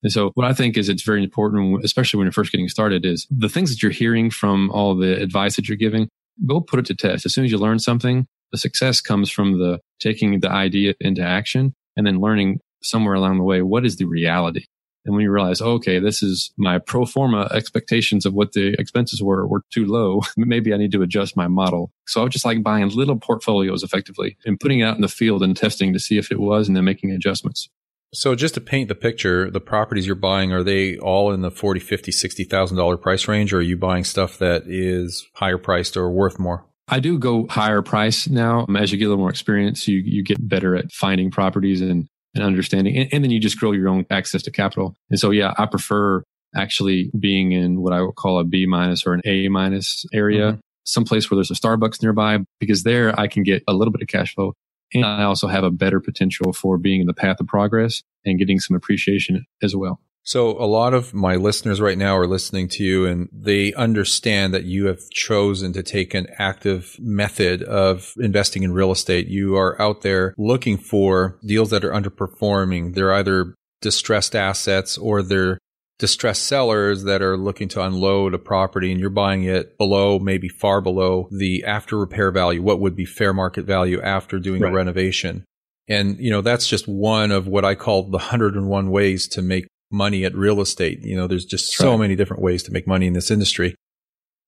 And 0.05 0.13
so 0.13 0.31
what 0.35 0.47
I 0.47 0.53
think 0.53 0.77
is 0.77 0.89
it's 0.89 1.03
very 1.03 1.25
important, 1.25 1.85
especially 1.85 2.19
when 2.19 2.27
you're 2.27 2.33
first 2.33 2.53
getting 2.53 2.69
started, 2.69 3.05
is 3.05 3.27
the 3.29 3.49
things 3.49 3.71
that 3.71 3.83
you're 3.83 3.91
hearing 3.91 4.31
from 4.31 4.71
all 4.71 4.95
the 4.95 5.21
advice 5.21 5.57
that 5.57 5.69
you're 5.69 5.77
giving, 5.77 6.09
go 6.47 6.61
put 6.61 6.79
it 6.79 6.87
to 6.87 6.95
test. 6.95 7.27
As 7.27 7.35
soon 7.35 7.45
as 7.45 7.51
you 7.51 7.59
learn 7.59 7.81
something, 7.81 8.29
the 8.53 8.59
success 8.59 9.01
comes 9.01 9.33
from 9.33 9.59
the 9.59 9.81
taking 9.99 10.39
the 10.39 10.49
idea 10.49 10.95
into 11.01 11.23
action 11.23 11.75
and 11.97 12.07
then 12.07 12.21
learning 12.21 12.61
somewhere 12.85 13.15
along 13.15 13.39
the 13.39 13.45
way, 13.45 13.63
what 13.63 13.85
is 13.85 13.97
the 13.97 14.05
reality? 14.05 14.65
And 15.05 15.15
when 15.15 15.25
you 15.25 15.31
realize, 15.31 15.61
oh, 15.61 15.73
okay, 15.73 15.99
this 15.99 16.23
is 16.23 16.53
my 16.57 16.79
pro 16.79 17.07
forma 17.07 17.49
expectations 17.53 18.27
of 18.27 18.35
what 18.35 18.53
the 18.53 18.75
expenses 18.79 19.23
were 19.23 19.47
were 19.47 19.63
too 19.73 19.87
low. 19.87 20.21
Maybe 20.37 20.75
I 20.75 20.77
need 20.77 20.93
to 20.93 21.03
adjust 21.03 21.37
my 21.37 21.49
model. 21.49 21.91
So 22.07 22.21
I 22.21 22.25
was 22.25 22.33
just 22.33 22.45
like 22.45 22.63
buying 22.63 22.89
little 22.91 23.17
portfolios 23.17 23.83
effectively 23.83 24.37
and 24.45 24.61
putting 24.61 24.81
it 24.81 24.85
out 24.85 24.97
in 24.97 25.03
the 25.03 25.09
field 25.09 25.43
and 25.43 25.57
testing 25.57 25.93
to 25.93 25.99
see 25.99 26.19
if 26.19 26.31
it 26.31 26.41
was 26.41 26.69
and 26.69 26.77
then 26.77 26.85
making 26.85 27.11
adjustments. 27.13 27.69
So 28.13 28.35
just 28.35 28.55
to 28.55 28.61
paint 28.61 28.89
the 28.89 28.97
picture, 28.97 29.51
the 29.51 29.61
properties 29.61 30.05
you're 30.05 30.17
buying, 30.17 30.53
are 30.53 30.65
they 30.65 30.99
all 30.99 31.33
in 31.33 31.43
the 31.43 31.51
40, 31.51 31.79
50, 31.79 32.11
$60,000 32.11 33.01
price 33.01 33.29
range 33.29 33.53
or 33.53 33.59
are 33.59 33.63
you 33.63 33.77
buying 33.77 34.03
stuff 34.03 34.37
that 34.39 34.65
is 34.67 35.29
higher 35.35 35.59
priced 35.59 35.97
or 35.97 36.11
worth 36.11 36.39
more? 36.39 36.67
I 36.89 36.99
do 36.99 37.19
go 37.19 37.47
higher 37.49 37.83
price 37.83 38.29
now. 38.29 38.67
As 38.77 38.91
you 38.91 38.99
get 38.99 39.05
a 39.05 39.09
little 39.11 39.23
more 39.23 39.31
experience, 39.31 39.87
you, 39.87 39.99
you 39.99 40.25
get 40.25 40.47
better 40.47 40.75
at 40.75 40.91
finding 40.91 41.31
properties 41.31 41.81
and, 41.81 42.09
and 42.35 42.45
understanding. 42.45 42.97
And, 42.97 43.09
and 43.13 43.25
then 43.25 43.31
you 43.31 43.41
just 43.41 43.59
grow 43.59 43.73
your 43.73 43.89
own 43.89 44.07
access 44.11 44.43
to 44.43 44.51
capital. 44.51 44.95
And 45.11 45.19
so, 45.19 45.31
yeah, 45.31 45.55
I 45.59 45.67
prefer 45.67 46.23
actually 46.55 47.11
being 47.19 47.53
in 47.53 47.81
what 47.81 47.93
I 47.93 48.03
would 48.03 48.17
call 48.17 48.39
a 48.39 48.45
B 48.45 48.67
minus 48.67 49.07
or 49.07 49.15
an 49.15 49.23
A 49.25 49.49
minus 49.49 50.05
area, 50.13 50.53
mm-hmm. 50.53 50.61
someplace 50.85 51.31
where 51.31 51.37
there's 51.37 51.51
a 51.51 51.55
Starbucks 51.55 52.03
nearby, 52.03 52.39
because 52.59 52.83
there 52.83 53.19
I 53.19 53.29
can 53.29 53.43
get 53.43 53.63
a 53.69 53.73
little 53.73 53.93
bit 53.93 54.03
of 54.03 54.09
cash 54.09 54.35
flow 54.35 54.55
and 54.93 55.05
I 55.05 55.23
also 55.23 55.47
have 55.47 55.65
a 55.65 55.71
better 55.71 56.01
potential 56.01 56.53
for 56.53 56.79
being 56.79 57.01
in 57.01 57.07
the 57.07 57.15
path 57.15 57.41
of 57.41 57.47
progress 57.47 58.03
and 58.25 58.39
getting 58.39 58.59
some 58.59 58.77
appreciation 58.77 59.45
as 59.63 59.77
well. 59.77 60.01
So 60.23 60.51
a 60.51 60.67
lot 60.67 60.95
of 60.95 61.15
my 61.15 61.37
listeners 61.37 61.81
right 61.81 61.97
now 61.97 62.17
are 62.17 62.27
listening 62.27 62.69
to 62.69 62.85
you 62.85 63.07
and 63.07 63.29
they 63.33 63.73
understand 63.73 64.53
that 64.55 64.65
you 64.65 64.87
have 64.87 65.01
chosen 65.11 65.73
to 65.73 65.83
take 65.83 66.15
an 66.15 66.27
active 66.39 66.97
method 67.01 67.63
of 67.63 68.13
investing 68.19 68.63
in 68.63 68.73
real 68.73 68.93
estate. 68.93 69.29
You 69.29 69.57
are 69.57 69.81
out 69.81 70.03
there 70.03 70.35
looking 70.37 70.77
for 70.77 71.39
deals 71.45 71.71
that 71.71 71.85
are 71.85 71.93
underperforming. 71.93 72.95
They're 72.95 73.15
either 73.15 73.55
distressed 73.81 74.37
assets 74.37 74.99
or 74.99 75.23
they're 75.23 75.59
distressed 75.99 76.45
sellers 76.45 77.05
that 77.05 77.23
are 77.23 77.37
looking 77.37 77.69
to 77.69 77.83
unload 77.83 78.35
a 78.35 78.39
property 78.39 78.91
and 78.91 79.01
you're 79.01 79.11
buying 79.11 79.45
it 79.45 79.77
below, 79.79 80.19
maybe 80.19 80.49
far 80.49 80.81
below 80.81 81.29
the 81.31 81.65
after 81.65 81.99
repair 81.99 82.31
value, 82.31 82.63
what 82.63 82.81
would 82.81 82.97
be 82.97 83.05
fair 83.05 83.33
market 83.33 83.65
value 83.65 84.01
after 84.01 84.39
doing 84.39 84.63
right. 84.63 84.73
a 84.73 84.75
renovation. 84.75 85.45
And, 85.89 86.19
you 86.19 86.31
know, 86.31 86.41
that's 86.41 86.69
just 86.69 86.87
one 86.87 87.31
of 87.31 87.47
what 87.47 87.65
I 87.65 87.75
call 87.75 88.05
the 88.05 88.19
101 88.19 88.91
ways 88.91 89.29
to 89.29 89.43
make 89.43 89.67
money 89.91 90.25
at 90.25 90.35
real 90.35 90.61
estate. 90.61 91.01
You 91.03 91.17
know, 91.17 91.27
there's 91.27 91.45
just 91.45 91.73
so 91.73 91.93
right. 91.93 92.01
many 92.01 92.17
different 92.17 92.43
ways 92.43 92.63
to 92.65 92.73
make 92.73 92.87
money 92.87 93.07
in 93.07 93.13
this 93.13 93.31
industry. 93.31 93.75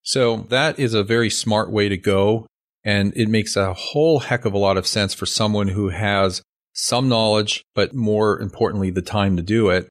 So 0.03 0.47
that 0.49 0.79
is 0.79 0.95
a 0.95 1.05
very 1.05 1.31
smart 1.31 1.71
way 1.71 1.89
to 1.89 1.97
go. 1.97 2.47
And 2.85 3.13
it 3.15 3.29
makes 3.29 3.57
a 3.57 3.73
whole 3.73 4.21
heck 4.21 4.45
of 4.45 4.53
a 4.53 4.59
lot 4.59 4.77
of 4.77 4.87
sense 4.87 5.15
for 5.15 5.27
someone 5.27 5.69
who 5.69 5.91
has 5.91 6.43
some 6.73 7.09
knowledge, 7.09 7.63
but 7.75 7.95
more 7.95 8.41
importantly, 8.41 8.91
the 8.91 9.03
time 9.03 9.37
to 9.37 9.43
do 9.43 9.69
it. 9.69 9.89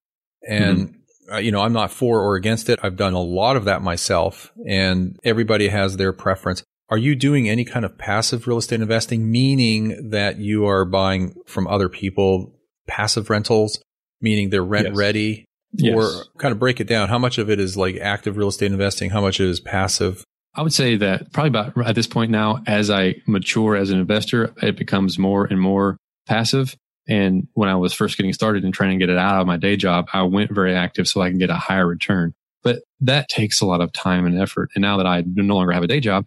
And 0.47 0.79
mm-hmm 0.79 0.97
uh, 1.31 1.37
you 1.37 1.51
know, 1.51 1.61
I'm 1.61 1.73
not 1.73 1.91
for 1.91 2.19
or 2.19 2.35
against 2.35 2.69
it. 2.69 2.79
I've 2.83 2.97
done 2.97 3.13
a 3.13 3.21
lot 3.21 3.55
of 3.55 3.65
that 3.65 3.81
myself 3.81 4.51
and 4.67 5.17
everybody 5.23 5.69
has 5.69 5.97
their 5.97 6.13
preference. 6.13 6.63
Are 6.89 6.97
you 6.97 7.15
doing 7.15 7.47
any 7.47 7.63
kind 7.63 7.85
of 7.85 7.97
passive 7.97 8.47
real 8.47 8.57
estate 8.57 8.81
investing, 8.81 9.31
meaning 9.31 10.09
that 10.09 10.39
you 10.39 10.65
are 10.65 10.83
buying 10.83 11.33
from 11.45 11.67
other 11.67 11.87
people 11.87 12.59
passive 12.87 13.29
rentals, 13.29 13.81
meaning 14.21 14.49
they're 14.49 14.63
rent 14.63 14.87
yes. 14.89 14.97
ready? 14.97 15.45
Yes. 15.73 15.95
Or 15.95 16.25
kind 16.37 16.51
of 16.51 16.59
break 16.59 16.79
it 16.79 16.87
down. 16.87 17.09
How 17.09 17.17
much 17.17 17.37
of 17.37 17.49
it 17.49 17.59
is 17.59 17.77
like 17.77 17.95
active 17.97 18.37
real 18.37 18.49
estate 18.49 18.71
investing? 18.71 19.09
How 19.09 19.21
much 19.21 19.39
is 19.39 19.59
passive? 19.59 20.23
I 20.53 20.63
would 20.63 20.73
say 20.73 20.97
that 20.97 21.31
probably 21.31 21.47
about 21.47 21.87
at 21.87 21.95
this 21.95 22.07
point 22.07 22.29
now, 22.29 22.61
as 22.67 22.89
I 22.89 23.15
mature 23.25 23.75
as 23.77 23.89
an 23.89 23.99
investor, 23.99 24.53
it 24.61 24.75
becomes 24.75 25.17
more 25.17 25.45
and 25.45 25.59
more 25.59 25.97
passive. 26.27 26.75
And 27.07 27.47
when 27.53 27.69
I 27.69 27.75
was 27.75 27.93
first 27.93 28.17
getting 28.17 28.33
started 28.33 28.63
and 28.63 28.73
trying 28.73 28.91
to 28.91 29.03
get 29.03 29.09
it 29.09 29.17
out 29.17 29.39
of 29.39 29.47
my 29.47 29.57
day 29.57 29.77
job, 29.77 30.07
I 30.13 30.23
went 30.23 30.51
very 30.53 30.75
active 30.75 31.07
so 31.07 31.21
I 31.21 31.29
can 31.29 31.37
get 31.37 31.49
a 31.49 31.55
higher 31.55 31.87
return. 31.87 32.33
But 32.63 32.83
that 32.99 33.29
takes 33.29 33.61
a 33.61 33.65
lot 33.65 33.81
of 33.81 33.91
time 33.93 34.25
and 34.25 34.39
effort. 34.39 34.69
And 34.75 34.81
now 34.81 34.97
that 34.97 35.07
I 35.07 35.23
no 35.25 35.55
longer 35.55 35.71
have 35.71 35.83
a 35.83 35.87
day 35.87 35.99
job, 35.99 36.25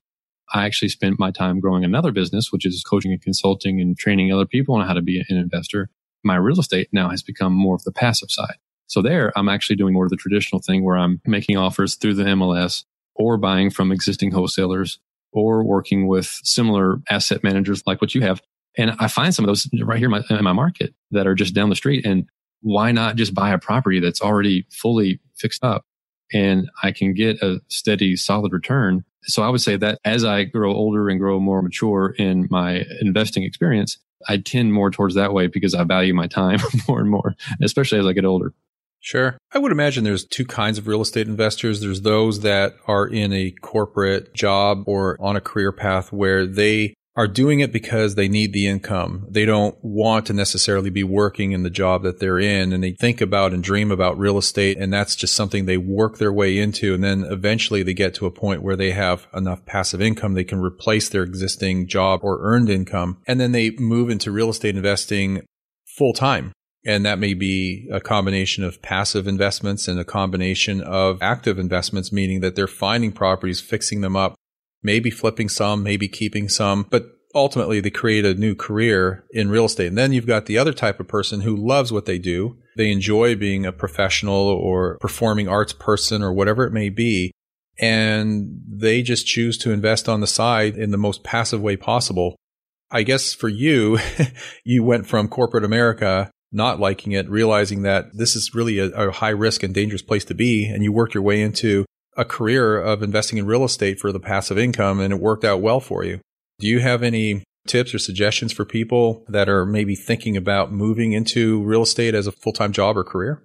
I 0.52 0.64
actually 0.64 0.88
spent 0.88 1.18
my 1.18 1.30
time 1.30 1.60
growing 1.60 1.84
another 1.84 2.10
business, 2.10 2.50
which 2.50 2.66
is 2.66 2.82
coaching 2.82 3.12
and 3.12 3.22
consulting 3.22 3.80
and 3.80 3.96
training 3.96 4.32
other 4.32 4.46
people 4.46 4.74
on 4.74 4.86
how 4.86 4.94
to 4.94 5.02
be 5.02 5.22
an 5.28 5.36
investor. 5.36 5.90
My 6.24 6.36
real 6.36 6.58
estate 6.58 6.88
now 6.92 7.10
has 7.10 7.22
become 7.22 7.52
more 7.52 7.74
of 7.74 7.82
the 7.84 7.92
passive 7.92 8.30
side. 8.30 8.56
So 8.86 9.02
there, 9.02 9.32
I'm 9.36 9.48
actually 9.48 9.76
doing 9.76 9.94
more 9.94 10.04
of 10.04 10.10
the 10.10 10.16
traditional 10.16 10.60
thing 10.60 10.84
where 10.84 10.96
I'm 10.96 11.20
making 11.26 11.56
offers 11.56 11.96
through 11.96 12.14
the 12.14 12.24
MLS 12.24 12.84
or 13.14 13.36
buying 13.36 13.70
from 13.70 13.92
existing 13.92 14.32
wholesalers 14.32 14.98
or 15.32 15.64
working 15.64 16.06
with 16.06 16.26
similar 16.44 17.00
asset 17.10 17.42
managers 17.42 17.82
like 17.86 18.00
what 18.00 18.14
you 18.14 18.22
have 18.22 18.40
and 18.76 18.92
I 18.98 19.08
find 19.08 19.34
some 19.34 19.44
of 19.44 19.48
those 19.48 19.68
right 19.82 19.98
here 19.98 20.06
in 20.06 20.10
my, 20.10 20.22
in 20.30 20.44
my 20.44 20.52
market 20.52 20.94
that 21.12 21.26
are 21.26 21.34
just 21.34 21.54
down 21.54 21.70
the 21.70 21.76
street. 21.76 22.04
And 22.04 22.26
why 22.60 22.92
not 22.92 23.16
just 23.16 23.34
buy 23.34 23.52
a 23.52 23.58
property 23.58 24.00
that's 24.00 24.20
already 24.20 24.66
fully 24.70 25.20
fixed 25.36 25.62
up 25.62 25.84
and 26.32 26.68
I 26.82 26.92
can 26.92 27.14
get 27.14 27.40
a 27.42 27.60
steady, 27.68 28.16
solid 28.16 28.52
return? 28.52 29.04
So 29.24 29.42
I 29.42 29.48
would 29.48 29.60
say 29.60 29.76
that 29.76 30.00
as 30.04 30.24
I 30.24 30.44
grow 30.44 30.74
older 30.74 31.08
and 31.08 31.20
grow 31.20 31.38
more 31.38 31.62
mature 31.62 32.14
in 32.18 32.48
my 32.50 32.84
investing 33.00 33.44
experience, 33.44 33.98
I 34.28 34.38
tend 34.38 34.72
more 34.72 34.90
towards 34.90 35.14
that 35.14 35.32
way 35.32 35.46
because 35.46 35.74
I 35.74 35.84
value 35.84 36.14
my 36.14 36.26
time 36.26 36.58
more 36.88 37.00
and 37.00 37.10
more, 37.10 37.34
especially 37.62 37.98
as 37.98 38.06
I 38.06 38.12
get 38.12 38.24
older. 38.24 38.52
Sure. 39.00 39.36
I 39.52 39.58
would 39.58 39.70
imagine 39.70 40.02
there's 40.02 40.24
two 40.24 40.46
kinds 40.46 40.78
of 40.78 40.86
real 40.86 41.02
estate 41.02 41.28
investors. 41.28 41.82
There's 41.82 42.00
those 42.00 42.40
that 42.40 42.76
are 42.86 43.06
in 43.06 43.34
a 43.34 43.50
corporate 43.50 44.32
job 44.32 44.84
or 44.86 45.18
on 45.20 45.36
a 45.36 45.42
career 45.42 45.72
path 45.72 46.10
where 46.10 46.46
they 46.46 46.94
are 47.16 47.28
doing 47.28 47.60
it 47.60 47.72
because 47.72 48.14
they 48.14 48.26
need 48.26 48.52
the 48.52 48.66
income. 48.66 49.26
They 49.30 49.44
don't 49.44 49.76
want 49.82 50.26
to 50.26 50.32
necessarily 50.32 50.90
be 50.90 51.04
working 51.04 51.52
in 51.52 51.62
the 51.62 51.70
job 51.70 52.02
that 52.02 52.18
they're 52.18 52.40
in 52.40 52.72
and 52.72 52.82
they 52.82 52.90
think 52.90 53.20
about 53.20 53.52
and 53.52 53.62
dream 53.62 53.92
about 53.92 54.18
real 54.18 54.36
estate. 54.36 54.78
And 54.78 54.92
that's 54.92 55.14
just 55.14 55.36
something 55.36 55.64
they 55.64 55.76
work 55.76 56.18
their 56.18 56.32
way 56.32 56.58
into. 56.58 56.92
And 56.92 57.04
then 57.04 57.24
eventually 57.24 57.84
they 57.84 57.94
get 57.94 58.14
to 58.14 58.26
a 58.26 58.32
point 58.32 58.62
where 58.62 58.74
they 58.74 58.90
have 58.90 59.28
enough 59.32 59.64
passive 59.64 60.02
income. 60.02 60.34
They 60.34 60.44
can 60.44 60.60
replace 60.60 61.08
their 61.08 61.22
existing 61.22 61.86
job 61.86 62.20
or 62.24 62.40
earned 62.42 62.68
income. 62.68 63.18
And 63.28 63.40
then 63.40 63.52
they 63.52 63.70
move 63.70 64.10
into 64.10 64.32
real 64.32 64.50
estate 64.50 64.74
investing 64.74 65.46
full 65.96 66.14
time. 66.14 66.52
And 66.86 67.06
that 67.06 67.18
may 67.18 67.32
be 67.32 67.88
a 67.92 68.00
combination 68.00 68.64
of 68.64 68.82
passive 68.82 69.26
investments 69.26 69.88
and 69.88 69.98
a 69.98 70.04
combination 70.04 70.82
of 70.82 71.18
active 71.22 71.58
investments, 71.58 72.12
meaning 72.12 72.40
that 72.40 72.56
they're 72.56 72.66
finding 72.66 73.12
properties, 73.12 73.60
fixing 73.60 74.00
them 74.00 74.16
up, 74.16 74.34
maybe 74.84 75.10
flipping 75.10 75.48
some, 75.48 75.82
maybe 75.82 76.06
keeping 76.06 76.48
some, 76.48 76.86
but 76.88 77.06
ultimately 77.34 77.80
they 77.80 77.90
create 77.90 78.24
a 78.24 78.34
new 78.34 78.54
career 78.54 79.24
in 79.30 79.50
real 79.50 79.64
estate. 79.64 79.88
And 79.88 79.98
then 79.98 80.12
you've 80.12 80.26
got 80.26 80.46
the 80.46 80.58
other 80.58 80.72
type 80.72 81.00
of 81.00 81.08
person 81.08 81.40
who 81.40 81.56
loves 81.56 81.90
what 81.90 82.06
they 82.06 82.18
do. 82.18 82.56
They 82.76 82.92
enjoy 82.92 83.34
being 83.34 83.66
a 83.66 83.72
professional 83.72 84.34
or 84.36 84.98
performing 84.98 85.48
arts 85.48 85.72
person 85.72 86.22
or 86.22 86.32
whatever 86.32 86.64
it 86.64 86.72
may 86.72 86.90
be. 86.90 87.32
And 87.80 88.60
they 88.68 89.02
just 89.02 89.26
choose 89.26 89.58
to 89.58 89.72
invest 89.72 90.08
on 90.08 90.20
the 90.20 90.28
side 90.28 90.76
in 90.76 90.92
the 90.92 90.98
most 90.98 91.24
passive 91.24 91.60
way 91.60 91.76
possible. 91.76 92.36
I 92.90 93.02
guess 93.02 93.34
for 93.34 93.48
you, 93.48 93.98
you 94.64 94.84
went 94.84 95.08
from 95.08 95.26
corporate 95.26 95.64
America 95.64 96.30
not 96.52 96.78
liking 96.78 97.10
it, 97.10 97.28
realizing 97.28 97.82
that 97.82 98.16
this 98.16 98.36
is 98.36 98.54
really 98.54 98.78
a, 98.78 98.86
a 98.90 99.10
high 99.10 99.30
risk 99.30 99.64
and 99.64 99.74
dangerous 99.74 100.02
place 100.02 100.24
to 100.26 100.34
be. 100.34 100.66
And 100.66 100.84
you 100.84 100.92
worked 100.92 101.14
your 101.14 101.24
way 101.24 101.42
into 101.42 101.84
a 102.16 102.24
career 102.24 102.80
of 102.80 103.02
investing 103.02 103.38
in 103.38 103.46
real 103.46 103.64
estate 103.64 103.98
for 103.98 104.12
the 104.12 104.20
passive 104.20 104.58
income 104.58 105.00
and 105.00 105.12
it 105.12 105.20
worked 105.20 105.44
out 105.44 105.60
well 105.60 105.80
for 105.80 106.04
you. 106.04 106.20
Do 106.58 106.66
you 106.66 106.80
have 106.80 107.02
any 107.02 107.44
tips 107.66 107.94
or 107.94 107.98
suggestions 107.98 108.52
for 108.52 108.64
people 108.64 109.24
that 109.28 109.48
are 109.48 109.64
maybe 109.66 109.94
thinking 109.94 110.36
about 110.36 110.72
moving 110.72 111.12
into 111.12 111.62
real 111.62 111.82
estate 111.82 112.14
as 112.14 112.26
a 112.26 112.32
full 112.32 112.52
time 112.52 112.72
job 112.72 112.96
or 112.96 113.04
career? 113.04 113.42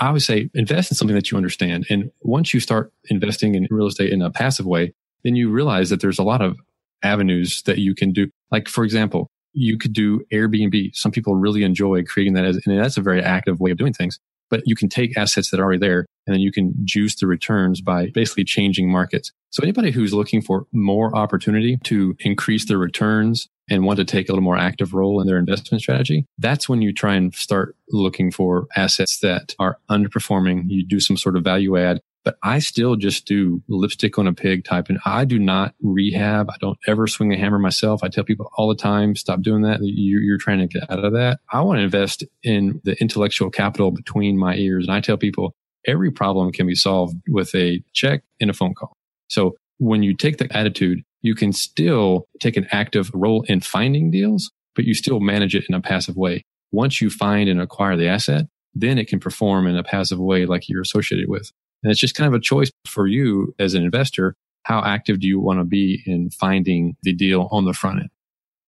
I 0.00 0.10
would 0.12 0.22
say 0.22 0.50
invest 0.54 0.90
in 0.90 0.96
something 0.96 1.14
that 1.14 1.30
you 1.30 1.36
understand. 1.36 1.86
And 1.90 2.10
once 2.22 2.54
you 2.54 2.60
start 2.60 2.92
investing 3.08 3.54
in 3.54 3.66
real 3.70 3.86
estate 3.86 4.12
in 4.12 4.22
a 4.22 4.30
passive 4.30 4.66
way, 4.66 4.92
then 5.24 5.36
you 5.36 5.50
realize 5.50 5.90
that 5.90 6.00
there's 6.00 6.18
a 6.18 6.22
lot 6.22 6.40
of 6.40 6.56
avenues 7.02 7.62
that 7.62 7.78
you 7.78 7.94
can 7.94 8.12
do. 8.12 8.30
Like, 8.50 8.68
for 8.68 8.84
example, 8.84 9.28
you 9.52 9.78
could 9.78 9.92
do 9.92 10.20
Airbnb. 10.32 10.94
Some 10.94 11.12
people 11.12 11.34
really 11.34 11.64
enjoy 11.64 12.04
creating 12.04 12.34
that 12.34 12.44
as, 12.44 12.60
and 12.64 12.78
that's 12.78 12.96
a 12.96 13.02
very 13.02 13.22
active 13.22 13.60
way 13.60 13.70
of 13.70 13.78
doing 13.78 13.92
things 13.92 14.18
but 14.50 14.62
you 14.66 14.76
can 14.76 14.88
take 14.88 15.16
assets 15.16 15.50
that 15.50 15.60
are 15.60 15.64
already 15.64 15.78
there 15.78 16.06
and 16.26 16.34
then 16.34 16.40
you 16.40 16.52
can 16.52 16.74
juice 16.84 17.18
the 17.18 17.26
returns 17.26 17.80
by 17.80 18.10
basically 18.14 18.44
changing 18.44 18.90
markets. 18.90 19.32
So 19.50 19.62
anybody 19.62 19.90
who's 19.90 20.12
looking 20.12 20.42
for 20.42 20.66
more 20.72 21.14
opportunity 21.16 21.78
to 21.84 22.14
increase 22.20 22.66
their 22.68 22.78
returns 22.78 23.48
and 23.68 23.84
want 23.84 23.98
to 23.98 24.04
take 24.04 24.28
a 24.28 24.32
little 24.32 24.44
more 24.44 24.58
active 24.58 24.94
role 24.94 25.20
in 25.20 25.26
their 25.26 25.38
investment 25.38 25.82
strategy, 25.82 26.26
that's 26.38 26.68
when 26.68 26.82
you 26.82 26.92
try 26.92 27.14
and 27.14 27.34
start 27.34 27.76
looking 27.90 28.30
for 28.30 28.66
assets 28.76 29.20
that 29.20 29.54
are 29.58 29.78
underperforming. 29.90 30.64
You 30.66 30.86
do 30.86 31.00
some 31.00 31.16
sort 31.16 31.36
of 31.36 31.42
value 31.42 31.76
add 31.76 32.00
but 32.24 32.36
I 32.42 32.58
still 32.58 32.96
just 32.96 33.26
do 33.26 33.62
lipstick 33.68 34.18
on 34.18 34.26
a 34.26 34.32
pig 34.32 34.64
type. 34.64 34.88
And 34.88 34.98
I 35.04 35.24
do 35.24 35.38
not 35.38 35.74
rehab. 35.80 36.50
I 36.50 36.56
don't 36.60 36.78
ever 36.86 37.06
swing 37.06 37.32
a 37.32 37.38
hammer 37.38 37.58
myself. 37.58 38.02
I 38.02 38.08
tell 38.08 38.24
people 38.24 38.50
all 38.56 38.68
the 38.68 38.74
time, 38.74 39.16
stop 39.16 39.40
doing 39.42 39.62
that. 39.62 39.80
You're, 39.82 40.20
you're 40.20 40.38
trying 40.38 40.58
to 40.58 40.66
get 40.66 40.90
out 40.90 41.04
of 41.04 41.12
that. 41.14 41.40
I 41.50 41.62
want 41.62 41.78
to 41.78 41.84
invest 41.84 42.24
in 42.42 42.80
the 42.84 43.00
intellectual 43.00 43.50
capital 43.50 43.90
between 43.90 44.38
my 44.38 44.56
ears. 44.56 44.86
And 44.86 44.94
I 44.94 45.00
tell 45.00 45.16
people 45.16 45.54
every 45.86 46.10
problem 46.10 46.52
can 46.52 46.66
be 46.66 46.74
solved 46.74 47.16
with 47.28 47.54
a 47.54 47.82
check 47.94 48.22
and 48.40 48.50
a 48.50 48.54
phone 48.54 48.74
call. 48.74 48.96
So 49.28 49.56
when 49.78 50.02
you 50.02 50.14
take 50.14 50.36
the 50.36 50.54
attitude, 50.54 51.02
you 51.22 51.34
can 51.34 51.52
still 51.52 52.26
take 52.40 52.56
an 52.56 52.66
active 52.70 53.10
role 53.14 53.44
in 53.48 53.60
finding 53.60 54.10
deals, 54.10 54.50
but 54.74 54.84
you 54.84 54.94
still 54.94 55.20
manage 55.20 55.54
it 55.54 55.64
in 55.68 55.74
a 55.74 55.80
passive 55.80 56.16
way. 56.16 56.44
once 56.72 57.00
you 57.00 57.10
find 57.10 57.48
and 57.48 57.60
acquire 57.60 57.96
the 57.96 58.06
asset, 58.06 58.46
then 58.74 58.96
it 58.96 59.08
can 59.08 59.18
perform 59.18 59.66
in 59.66 59.76
a 59.76 59.82
passive 59.82 60.20
way 60.20 60.46
like 60.46 60.68
you're 60.68 60.80
associated 60.80 61.28
with. 61.28 61.50
And 61.82 61.90
it's 61.90 62.00
just 62.00 62.14
kind 62.14 62.28
of 62.28 62.34
a 62.34 62.42
choice 62.42 62.70
for 62.86 63.06
you 63.06 63.54
as 63.58 63.74
an 63.74 63.82
investor. 63.82 64.34
How 64.64 64.82
active 64.84 65.20
do 65.20 65.26
you 65.26 65.40
want 65.40 65.60
to 65.60 65.64
be 65.64 66.02
in 66.06 66.30
finding 66.30 66.96
the 67.02 67.14
deal 67.14 67.48
on 67.50 67.64
the 67.64 67.72
front 67.72 68.00
end? 68.00 68.10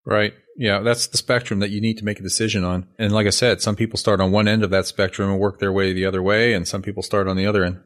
Right. 0.04 0.35
Yeah, 0.57 0.81
that's 0.81 1.07
the 1.07 1.16
spectrum 1.16 1.61
that 1.61 1.71
you 1.71 1.81
need 1.81 1.99
to 1.99 2.04
make 2.04 2.19
a 2.19 2.23
decision 2.23 2.64
on. 2.64 2.87
And 2.99 3.12
like 3.12 3.26
I 3.26 3.31
said, 3.31 3.62
some 3.62 3.76
people 3.76 3.99
start 3.99 4.21
on 4.21 4.33
one 4.33 4.49
end 4.49 4.64
of 4.64 4.71
that 4.71 4.87
spectrum 4.87 5.31
and 5.31 5.38
work 5.38 5.59
their 5.59 5.73
way 5.73 5.92
the 5.92 6.04
other 6.04 6.23
way, 6.23 6.52
and 6.52 6.66
some 6.66 6.83
people 6.83 7.02
start 7.02 7.28
on 7.28 7.37
the 7.37 7.47
other 7.47 7.64
end. 7.64 7.81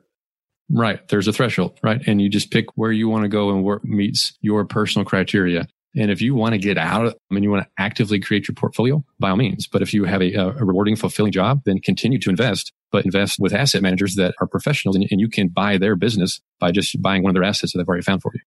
Right. 0.68 1.06
There's 1.08 1.28
a 1.28 1.32
threshold, 1.32 1.78
right? 1.82 2.02
And 2.06 2.20
you 2.20 2.28
just 2.28 2.50
pick 2.50 2.66
where 2.76 2.90
you 2.90 3.08
want 3.08 3.22
to 3.22 3.28
go 3.28 3.50
and 3.50 3.62
where 3.62 3.80
meets 3.84 4.36
your 4.40 4.64
personal 4.64 5.04
criteria. 5.04 5.68
And 5.96 6.10
if 6.10 6.20
you 6.20 6.34
want 6.34 6.52
to 6.52 6.58
get 6.58 6.76
out, 6.76 7.06
of, 7.06 7.14
I 7.30 7.34
mean, 7.34 7.42
you 7.42 7.50
want 7.50 7.64
to 7.64 7.70
actively 7.78 8.20
create 8.20 8.46
your 8.46 8.54
portfolio, 8.54 9.02
by 9.18 9.30
all 9.30 9.36
means. 9.36 9.66
But 9.66 9.82
if 9.82 9.94
you 9.94 10.04
have 10.04 10.20
a, 10.20 10.32
a 10.34 10.64
rewarding, 10.64 10.96
fulfilling 10.96 11.32
job, 11.32 11.62
then 11.64 11.78
continue 11.80 12.18
to 12.20 12.30
invest, 12.30 12.72
but 12.92 13.04
invest 13.04 13.38
with 13.40 13.54
asset 13.54 13.82
managers 13.82 14.14
that 14.16 14.34
are 14.40 14.46
professionals 14.46 14.96
and, 14.96 15.06
and 15.10 15.20
you 15.20 15.28
can 15.28 15.48
buy 15.48 15.78
their 15.78 15.96
business 15.96 16.40
by 16.60 16.70
just 16.70 17.00
buying 17.00 17.22
one 17.22 17.30
of 17.30 17.34
their 17.34 17.44
assets 17.44 17.72
that 17.72 17.78
they've 17.78 17.88
already 17.88 18.02
found 18.02 18.22
for 18.22 18.32
you. 18.34 18.40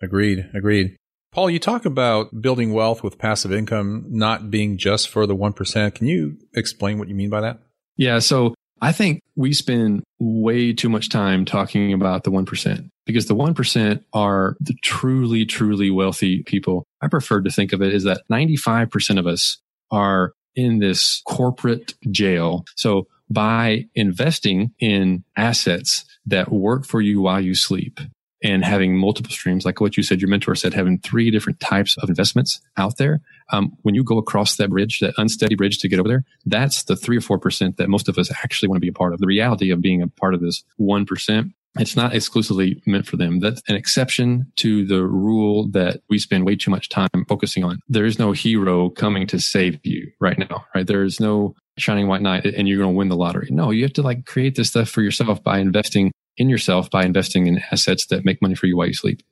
Agreed. 0.00 0.48
Agreed. 0.54 0.96
Paul, 1.32 1.50
you 1.50 1.58
talk 1.58 1.84
about 1.84 2.40
building 2.40 2.72
wealth 2.72 3.02
with 3.02 3.18
passive 3.18 3.52
income 3.52 4.06
not 4.08 4.50
being 4.50 4.78
just 4.78 5.08
for 5.08 5.26
the 5.26 5.36
1%. 5.36 5.94
Can 5.94 6.06
you 6.06 6.38
explain 6.54 6.98
what 6.98 7.08
you 7.08 7.14
mean 7.14 7.28
by 7.28 7.40
that? 7.42 7.60
Yeah. 7.96 8.20
So 8.20 8.54
I 8.80 8.92
think 8.92 9.20
we 9.36 9.52
spend 9.52 10.04
way 10.18 10.72
too 10.72 10.88
much 10.88 11.08
time 11.08 11.44
talking 11.44 11.92
about 11.92 12.24
the 12.24 12.30
1% 12.30 12.88
because 13.08 13.26
the 13.26 13.34
1% 13.34 14.04
are 14.12 14.54
the 14.60 14.74
truly, 14.84 15.46
truly 15.46 15.90
wealthy 15.90 16.42
people. 16.42 16.86
I 17.00 17.08
prefer 17.08 17.40
to 17.40 17.50
think 17.50 17.72
of 17.72 17.80
it 17.80 17.94
as 17.94 18.04
that 18.04 18.22
95% 18.30 19.18
of 19.18 19.26
us 19.26 19.56
are 19.90 20.34
in 20.54 20.78
this 20.78 21.22
corporate 21.26 21.94
jail. 22.10 22.66
So 22.76 23.06
by 23.30 23.86
investing 23.94 24.72
in 24.78 25.24
assets 25.36 26.04
that 26.26 26.52
work 26.52 26.84
for 26.84 27.00
you 27.00 27.22
while 27.22 27.40
you 27.40 27.54
sleep, 27.54 27.98
and 28.42 28.64
having 28.64 28.96
multiple 28.96 29.30
streams, 29.30 29.64
like 29.64 29.80
what 29.80 29.96
you 29.96 30.02
said, 30.02 30.20
your 30.20 30.28
mentor 30.28 30.54
said, 30.54 30.72
having 30.72 30.98
three 30.98 31.30
different 31.30 31.58
types 31.60 31.96
of 31.98 32.08
investments 32.08 32.60
out 32.76 32.96
there. 32.96 33.20
Um, 33.52 33.76
when 33.82 33.94
you 33.94 34.04
go 34.04 34.18
across 34.18 34.56
that 34.56 34.70
bridge, 34.70 35.00
that 35.00 35.14
unsteady 35.16 35.54
bridge 35.54 35.78
to 35.78 35.88
get 35.88 35.98
over 35.98 36.08
there, 36.08 36.24
that's 36.46 36.84
the 36.84 36.94
three 36.94 37.16
or 37.16 37.20
4% 37.20 37.76
that 37.76 37.88
most 37.88 38.08
of 38.08 38.18
us 38.18 38.30
actually 38.30 38.68
want 38.68 38.76
to 38.76 38.80
be 38.80 38.88
a 38.88 38.92
part 38.92 39.12
of. 39.12 39.18
The 39.18 39.26
reality 39.26 39.70
of 39.70 39.80
being 39.80 40.02
a 40.02 40.08
part 40.08 40.34
of 40.34 40.40
this 40.40 40.62
1%, 40.78 41.52
it's 41.76 41.96
not 41.96 42.14
exclusively 42.14 42.82
meant 42.86 43.06
for 43.06 43.16
them. 43.16 43.40
That's 43.40 43.62
an 43.68 43.76
exception 43.76 44.50
to 44.56 44.86
the 44.86 45.04
rule 45.04 45.68
that 45.72 46.00
we 46.08 46.18
spend 46.18 46.46
way 46.46 46.56
too 46.56 46.70
much 46.70 46.88
time 46.88 47.08
focusing 47.28 47.64
on. 47.64 47.78
There 47.88 48.06
is 48.06 48.18
no 48.18 48.32
hero 48.32 48.90
coming 48.90 49.26
to 49.28 49.38
save 49.38 49.78
you 49.84 50.10
right 50.20 50.38
now, 50.38 50.64
right? 50.74 50.86
There 50.86 51.04
is 51.04 51.20
no 51.20 51.54
shining 51.76 52.08
white 52.08 52.22
knight 52.22 52.44
and 52.44 52.68
you're 52.68 52.78
going 52.78 52.94
to 52.94 52.96
win 52.96 53.08
the 53.08 53.16
lottery. 53.16 53.48
No, 53.50 53.70
you 53.70 53.84
have 53.84 53.92
to 53.94 54.02
like 54.02 54.26
create 54.26 54.56
this 54.56 54.70
stuff 54.70 54.88
for 54.88 55.02
yourself 55.02 55.42
by 55.42 55.58
investing 55.58 56.10
in 56.38 56.48
yourself 56.48 56.88
by 56.90 57.04
investing 57.04 57.46
in 57.46 57.60
assets 57.70 58.06
that 58.06 58.24
make 58.24 58.40
money 58.40 58.54
for 58.54 58.66
you 58.66 58.76
while 58.76 58.86
you 58.86 58.94
sleep. 58.94 59.22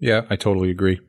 Yeah, 0.00 0.22
I 0.30 0.36
totally 0.36 0.70
agree. 0.70 1.00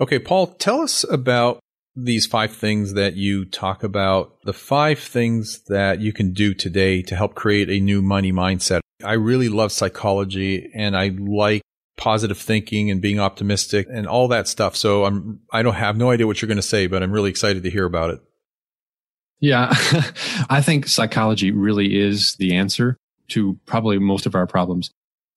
Okay, 0.00 0.18
Paul, 0.18 0.48
tell 0.48 0.80
us 0.80 1.04
about 1.08 1.60
these 1.94 2.26
five 2.26 2.52
things 2.52 2.94
that 2.94 3.14
you 3.14 3.44
talk 3.44 3.84
about, 3.84 4.36
the 4.44 4.52
five 4.52 4.98
things 4.98 5.62
that 5.68 6.00
you 6.00 6.12
can 6.12 6.32
do 6.32 6.54
today 6.54 7.02
to 7.02 7.14
help 7.14 7.34
create 7.34 7.70
a 7.70 7.78
new 7.78 8.02
money 8.02 8.32
mindset. 8.32 8.80
I 9.02 9.14
really 9.14 9.48
love 9.48 9.72
psychology 9.72 10.70
and 10.74 10.96
I 10.96 11.08
like 11.08 11.62
positive 11.96 12.38
thinking 12.38 12.90
and 12.90 13.00
being 13.00 13.20
optimistic 13.20 13.86
and 13.90 14.06
all 14.06 14.28
that 14.28 14.48
stuff. 14.48 14.76
So 14.76 15.04
I'm 15.04 15.40
I 15.52 15.62
don't 15.62 15.74
have 15.74 15.96
no 15.96 16.10
idea 16.10 16.26
what 16.26 16.40
you're 16.40 16.48
going 16.48 16.56
to 16.56 16.62
say, 16.62 16.86
but 16.86 17.02
I'm 17.02 17.12
really 17.12 17.30
excited 17.30 17.62
to 17.62 17.70
hear 17.70 17.84
about 17.84 18.10
it. 18.10 18.20
Yeah, 19.40 19.68
I 20.48 20.62
think 20.62 20.86
psychology 20.86 21.50
really 21.50 21.98
is 21.98 22.36
the 22.38 22.54
answer 22.54 22.96
to 23.28 23.58
probably 23.66 23.98
most 23.98 24.24
of 24.26 24.34
our 24.34 24.46
problems. 24.46 24.90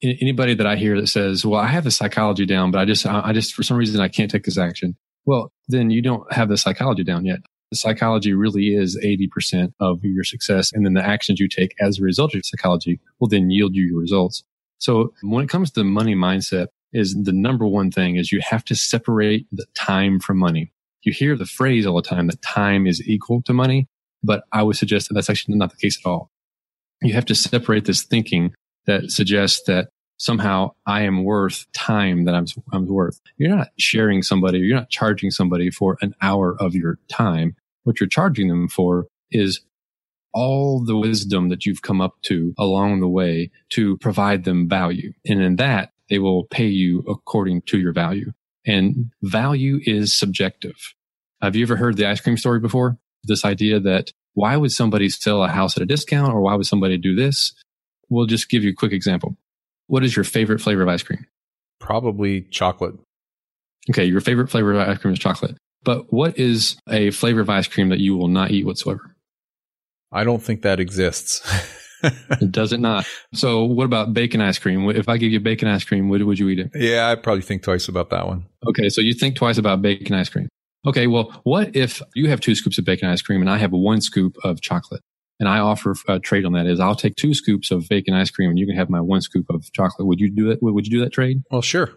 Anybody 0.03 0.53
that 0.53 0.67
I 0.67 0.75
hear 0.75 0.99
that 0.99 1.07
says, 1.07 1.43
"Well, 1.45 1.59
I 1.59 1.67
have 1.67 1.85
the 1.85 1.91
psychology 1.91 2.45
down, 2.45 2.69
but 2.69 2.79
I 2.79 2.85
just, 2.85 3.05
I 3.05 3.33
just 3.33 3.55
for 3.55 3.63
some 3.63 3.77
reason 3.77 3.99
I 4.01 4.07
can't 4.07 4.29
take 4.29 4.43
this 4.43 4.59
action," 4.59 4.95
well, 5.25 5.51
then 5.67 5.89
you 5.89 6.03
don't 6.03 6.31
have 6.31 6.49
the 6.49 6.57
psychology 6.57 7.03
down 7.03 7.25
yet. 7.25 7.39
Psychology 7.73 8.33
really 8.33 8.75
is 8.75 8.97
80% 9.03 9.73
of 9.79 10.03
your 10.03 10.23
success. 10.23 10.71
And 10.71 10.85
then 10.85 10.93
the 10.93 11.05
actions 11.05 11.39
you 11.39 11.47
take 11.47 11.75
as 11.79 11.99
a 11.99 12.03
result 12.03 12.35
of 12.35 12.45
psychology 12.45 12.99
will 13.19 13.27
then 13.27 13.49
yield 13.49 13.75
you 13.75 13.83
your 13.83 13.99
results. 13.99 14.43
So 14.77 15.13
when 15.21 15.43
it 15.43 15.49
comes 15.49 15.71
to 15.71 15.83
money 15.83 16.15
mindset 16.15 16.67
is 16.93 17.15
the 17.15 17.33
number 17.33 17.65
one 17.65 17.91
thing 17.91 18.15
is 18.15 18.31
you 18.31 18.39
have 18.41 18.63
to 18.65 18.75
separate 18.75 19.47
the 19.51 19.65
time 19.75 20.19
from 20.19 20.37
money. 20.37 20.71
You 21.03 21.11
hear 21.11 21.35
the 21.35 21.45
phrase 21.45 21.85
all 21.85 21.95
the 21.95 22.01
time 22.01 22.27
that 22.27 22.41
time 22.41 22.87
is 22.87 23.05
equal 23.07 23.41
to 23.43 23.53
money, 23.53 23.87
but 24.23 24.43
I 24.51 24.63
would 24.63 24.75
suggest 24.75 25.07
that 25.07 25.15
that's 25.15 25.29
actually 25.29 25.55
not 25.55 25.71
the 25.71 25.77
case 25.77 25.99
at 26.03 26.07
all 26.09 26.31
you 27.01 27.13
have 27.13 27.25
to 27.25 27.35
separate 27.35 27.85
this 27.85 28.03
thinking 28.03 28.53
that 28.85 29.11
suggests 29.11 29.63
that 29.67 29.89
somehow 30.17 30.71
I 30.85 31.01
am 31.01 31.23
worth 31.23 31.65
time 31.73 32.25
that 32.25 32.35
I'm, 32.35 32.45
I'm 32.71 32.87
worth. 32.87 33.19
You're 33.37 33.55
not 33.55 33.69
sharing 33.77 34.21
somebody, 34.21 34.59
you're 34.59 34.77
not 34.77 34.89
charging 34.89 35.31
somebody 35.31 35.69
for 35.69 35.97
an 36.01 36.15
hour 36.21 36.55
of 36.59 36.75
your 36.75 36.99
time. 37.09 37.55
What 37.83 37.99
you're 37.99 38.09
charging 38.09 38.47
them 38.47 38.67
for 38.67 39.07
is 39.31 39.61
all 40.33 40.83
the 40.83 40.97
wisdom 40.97 41.49
that 41.49 41.65
you've 41.65 41.81
come 41.81 42.01
up 42.01 42.15
to 42.23 42.53
along 42.57 42.99
the 42.99 43.07
way 43.07 43.51
to 43.69 43.97
provide 43.97 44.43
them 44.43 44.67
value. 44.67 45.13
And 45.25 45.41
in 45.41 45.55
that, 45.57 45.91
they 46.09 46.19
will 46.19 46.45
pay 46.45 46.67
you 46.67 47.03
according 47.07 47.61
to 47.63 47.79
your 47.79 47.93
value. 47.93 48.33
And 48.65 49.11
value 49.21 49.79
is 49.83 50.17
subjective. 50.17 50.75
Have 51.41 51.55
you 51.55 51.63
ever 51.63 51.75
heard 51.75 51.97
the 51.97 52.07
ice 52.07 52.19
cream 52.19 52.37
story 52.37 52.59
before? 52.59 52.97
This 53.23 53.45
idea 53.45 53.79
that 53.79 54.11
why 54.33 54.57
would 54.57 54.71
somebody 54.71 55.09
sell 55.09 55.43
a 55.43 55.47
house 55.47 55.77
at 55.77 55.83
a 55.83 55.85
discount 55.85 56.33
or 56.33 56.41
why 56.41 56.55
would 56.55 56.65
somebody 56.65 56.97
do 56.97 57.15
this? 57.15 57.53
We'll 58.09 58.25
just 58.25 58.49
give 58.49 58.63
you 58.63 58.71
a 58.71 58.75
quick 58.75 58.91
example. 58.91 59.37
What 59.87 60.03
is 60.03 60.15
your 60.15 60.23
favorite 60.23 60.59
flavor 60.59 60.81
of 60.81 60.87
ice 60.87 61.03
cream? 61.03 61.25
Probably 61.79 62.41
chocolate. 62.41 62.95
Okay, 63.89 64.05
your 64.05 64.21
favorite 64.21 64.49
flavor 64.49 64.73
of 64.73 64.87
ice 64.87 64.97
cream 64.97 65.13
is 65.13 65.19
chocolate. 65.19 65.57
But 65.83 66.11
what 66.11 66.37
is 66.39 66.77
a 66.89 67.11
flavor 67.11 67.41
of 67.41 67.49
ice 67.49 67.67
cream 67.67 67.89
that 67.89 67.99
you 67.99 68.17
will 68.17 68.27
not 68.27 68.51
eat 68.51 68.65
whatsoever? 68.65 69.15
I 70.11 70.23
don't 70.23 70.41
think 70.41 70.63
that 70.63 70.79
exists. 70.79 71.41
Does 72.49 72.73
it 72.73 72.79
not? 72.79 73.05
So, 73.33 73.63
what 73.63 73.85
about 73.85 74.13
bacon 74.13 74.41
ice 74.41 74.57
cream? 74.57 74.89
If 74.89 75.09
I 75.09 75.17
give 75.17 75.31
you 75.31 75.39
bacon 75.39 75.67
ice 75.67 75.83
cream, 75.83 76.09
would, 76.09 76.23
would 76.23 76.39
you 76.39 76.49
eat 76.49 76.59
it? 76.59 76.71
Yeah, 76.73 77.07
I'd 77.09 77.23
probably 77.23 77.41
think 77.41 77.63
twice 77.63 77.87
about 77.87 78.09
that 78.09 78.27
one. 78.27 78.45
Okay, 78.67 78.89
so 78.89 79.01
you 79.01 79.13
think 79.13 79.35
twice 79.35 79.57
about 79.57 79.81
bacon 79.81 80.15
ice 80.15 80.29
cream. 80.29 80.49
Okay, 80.87 81.07
well, 81.07 81.39
what 81.43 81.75
if 81.75 82.01
you 82.13 82.29
have 82.29 82.39
two 82.39 82.55
scoops 82.55 82.77
of 82.77 82.85
bacon 82.85 83.09
ice 83.09 83.21
cream 83.21 83.41
and 83.41 83.49
I 83.49 83.57
have 83.57 83.71
one 83.71 84.01
scoop 84.01 84.35
of 84.43 84.61
chocolate? 84.61 85.01
And 85.39 85.49
I 85.49 85.59
offer 85.59 85.93
a 86.07 86.19
trade 86.19 86.45
on 86.45 86.53
that 86.53 86.65
is 86.65 86.79
I'll 86.79 86.95
take 86.95 87.15
two 87.15 87.33
scoops 87.33 87.71
of 87.71 87.87
bacon 87.89 88.13
ice 88.13 88.31
cream 88.31 88.49
and 88.49 88.57
you 88.57 88.65
can 88.65 88.75
have 88.75 88.89
my 88.89 89.01
one 89.01 89.21
scoop 89.21 89.45
of 89.49 89.71
chocolate. 89.73 90.07
Would 90.07 90.19
you 90.19 90.31
do 90.31 90.49
that? 90.49 90.59
Would 90.61 90.87
you 90.87 90.91
do 90.91 91.03
that 91.03 91.11
trade? 91.11 91.41
Well, 91.51 91.61
sure. 91.61 91.91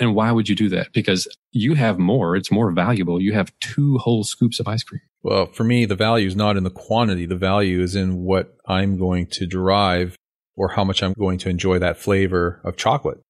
And 0.00 0.14
why 0.14 0.32
would 0.32 0.48
you 0.48 0.56
do 0.56 0.68
that? 0.70 0.92
Because 0.92 1.28
you 1.52 1.74
have 1.74 1.98
more. 1.98 2.34
It's 2.34 2.50
more 2.50 2.72
valuable. 2.72 3.20
You 3.20 3.32
have 3.34 3.52
two 3.60 3.98
whole 3.98 4.24
scoops 4.24 4.58
of 4.58 4.66
ice 4.66 4.82
cream. 4.82 5.02
Well, 5.22 5.46
for 5.46 5.64
me, 5.64 5.84
the 5.84 5.94
value 5.94 6.26
is 6.26 6.34
not 6.34 6.56
in 6.56 6.64
the 6.64 6.70
quantity. 6.70 7.26
The 7.26 7.36
value 7.36 7.80
is 7.80 7.94
in 7.94 8.24
what 8.24 8.56
I'm 8.66 8.98
going 8.98 9.26
to 9.28 9.46
derive 9.46 10.16
or 10.56 10.70
how 10.70 10.84
much 10.84 11.02
I'm 11.02 11.12
going 11.12 11.38
to 11.38 11.48
enjoy 11.48 11.78
that 11.78 11.98
flavor 11.98 12.60
of 12.64 12.76
chocolate. 12.76 13.20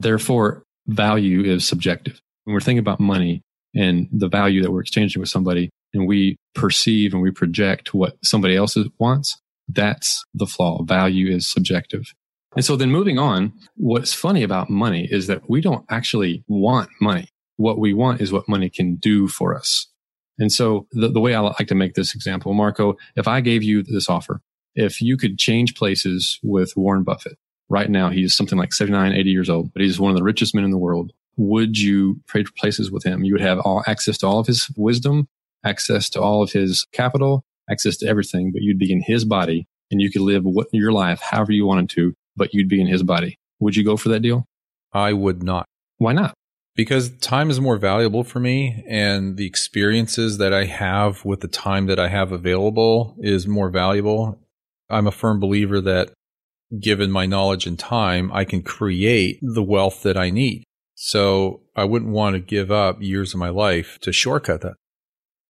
Therefore, 0.00 0.62
value 0.86 1.42
is 1.42 1.66
subjective. 1.66 2.20
When 2.44 2.54
we're 2.54 2.60
thinking 2.60 2.78
about 2.78 3.00
money, 3.00 3.42
and 3.74 4.08
the 4.12 4.28
value 4.28 4.62
that 4.62 4.70
we're 4.70 4.80
exchanging 4.80 5.20
with 5.20 5.28
somebody 5.28 5.70
and 5.94 6.06
we 6.06 6.36
perceive 6.54 7.12
and 7.12 7.22
we 7.22 7.30
project 7.30 7.94
what 7.94 8.16
somebody 8.22 8.56
else 8.56 8.76
wants, 8.98 9.40
that's 9.68 10.24
the 10.34 10.46
flaw. 10.46 10.82
Value 10.82 11.34
is 11.34 11.50
subjective. 11.50 12.12
And 12.54 12.64
so 12.64 12.76
then 12.76 12.90
moving 12.90 13.18
on, 13.18 13.52
what's 13.76 14.12
funny 14.12 14.42
about 14.42 14.70
money 14.70 15.08
is 15.10 15.26
that 15.26 15.48
we 15.48 15.60
don't 15.60 15.84
actually 15.90 16.44
want 16.46 16.90
money. 17.00 17.28
What 17.56 17.78
we 17.78 17.94
want 17.94 18.20
is 18.20 18.32
what 18.32 18.48
money 18.48 18.70
can 18.70 18.96
do 18.96 19.28
for 19.28 19.56
us. 19.56 19.88
And 20.38 20.52
so 20.52 20.86
the, 20.92 21.08
the 21.08 21.20
way 21.20 21.34
I 21.34 21.40
like 21.40 21.68
to 21.68 21.74
make 21.74 21.94
this 21.94 22.14
example, 22.14 22.52
Marco, 22.54 22.96
if 23.16 23.26
I 23.26 23.40
gave 23.40 23.62
you 23.62 23.82
this 23.82 24.08
offer, 24.08 24.40
if 24.74 25.00
you 25.00 25.16
could 25.16 25.38
change 25.38 25.74
places 25.76 26.38
with 26.42 26.76
Warren 26.76 27.04
Buffett, 27.04 27.38
right 27.68 27.88
now 27.88 28.10
he's 28.10 28.36
something 28.36 28.58
like 28.58 28.72
79, 28.72 29.12
80 29.12 29.30
years 29.30 29.48
old, 29.48 29.72
but 29.72 29.82
he's 29.82 30.00
one 30.00 30.10
of 30.10 30.16
the 30.16 30.24
richest 30.24 30.54
men 30.54 30.64
in 30.64 30.70
the 30.70 30.78
world 30.78 31.12
would 31.36 31.78
you 31.78 32.20
trade 32.28 32.46
places 32.56 32.90
with 32.90 33.04
him? 33.04 33.24
You 33.24 33.34
would 33.34 33.40
have 33.40 33.58
all 33.58 33.82
access 33.86 34.18
to 34.18 34.26
all 34.26 34.38
of 34.38 34.46
his 34.46 34.70
wisdom, 34.76 35.28
access 35.64 36.08
to 36.10 36.20
all 36.20 36.42
of 36.42 36.52
his 36.52 36.86
capital, 36.92 37.44
access 37.70 37.96
to 37.98 38.06
everything, 38.06 38.52
but 38.52 38.62
you'd 38.62 38.78
be 38.78 38.92
in 38.92 39.02
his 39.02 39.24
body 39.24 39.66
and 39.90 40.00
you 40.00 40.10
could 40.10 40.22
live 40.22 40.42
what, 40.44 40.66
your 40.72 40.92
life 40.92 41.20
however 41.20 41.52
you 41.52 41.66
wanted 41.66 41.88
to, 41.90 42.14
but 42.36 42.52
you'd 42.52 42.68
be 42.68 42.80
in 42.80 42.86
his 42.86 43.02
body. 43.02 43.38
Would 43.60 43.76
you 43.76 43.84
go 43.84 43.96
for 43.96 44.08
that 44.10 44.20
deal? 44.20 44.46
I 44.92 45.12
would 45.12 45.42
not. 45.42 45.66
Why 45.98 46.12
not? 46.12 46.34
Because 46.76 47.10
time 47.18 47.50
is 47.50 47.60
more 47.60 47.76
valuable 47.76 48.24
for 48.24 48.40
me 48.40 48.84
and 48.88 49.36
the 49.36 49.46
experiences 49.46 50.38
that 50.38 50.52
I 50.52 50.64
have 50.64 51.24
with 51.24 51.40
the 51.40 51.48
time 51.48 51.86
that 51.86 52.00
I 52.00 52.08
have 52.08 52.32
available 52.32 53.16
is 53.20 53.46
more 53.46 53.70
valuable. 53.70 54.40
I'm 54.90 55.06
a 55.06 55.12
firm 55.12 55.38
believer 55.38 55.80
that 55.80 56.12
given 56.80 57.10
my 57.10 57.26
knowledge 57.26 57.66
and 57.66 57.78
time, 57.78 58.30
I 58.32 58.44
can 58.44 58.62
create 58.62 59.38
the 59.40 59.62
wealth 59.62 60.02
that 60.02 60.16
I 60.16 60.30
need. 60.30 60.64
So 60.96 61.62
I 61.76 61.84
wouldn't 61.84 62.12
want 62.12 62.34
to 62.34 62.40
give 62.40 62.70
up 62.70 63.00
years 63.00 63.34
of 63.34 63.40
my 63.40 63.50
life 63.50 63.98
to 64.02 64.12
shortcut 64.12 64.62
that. 64.62 64.74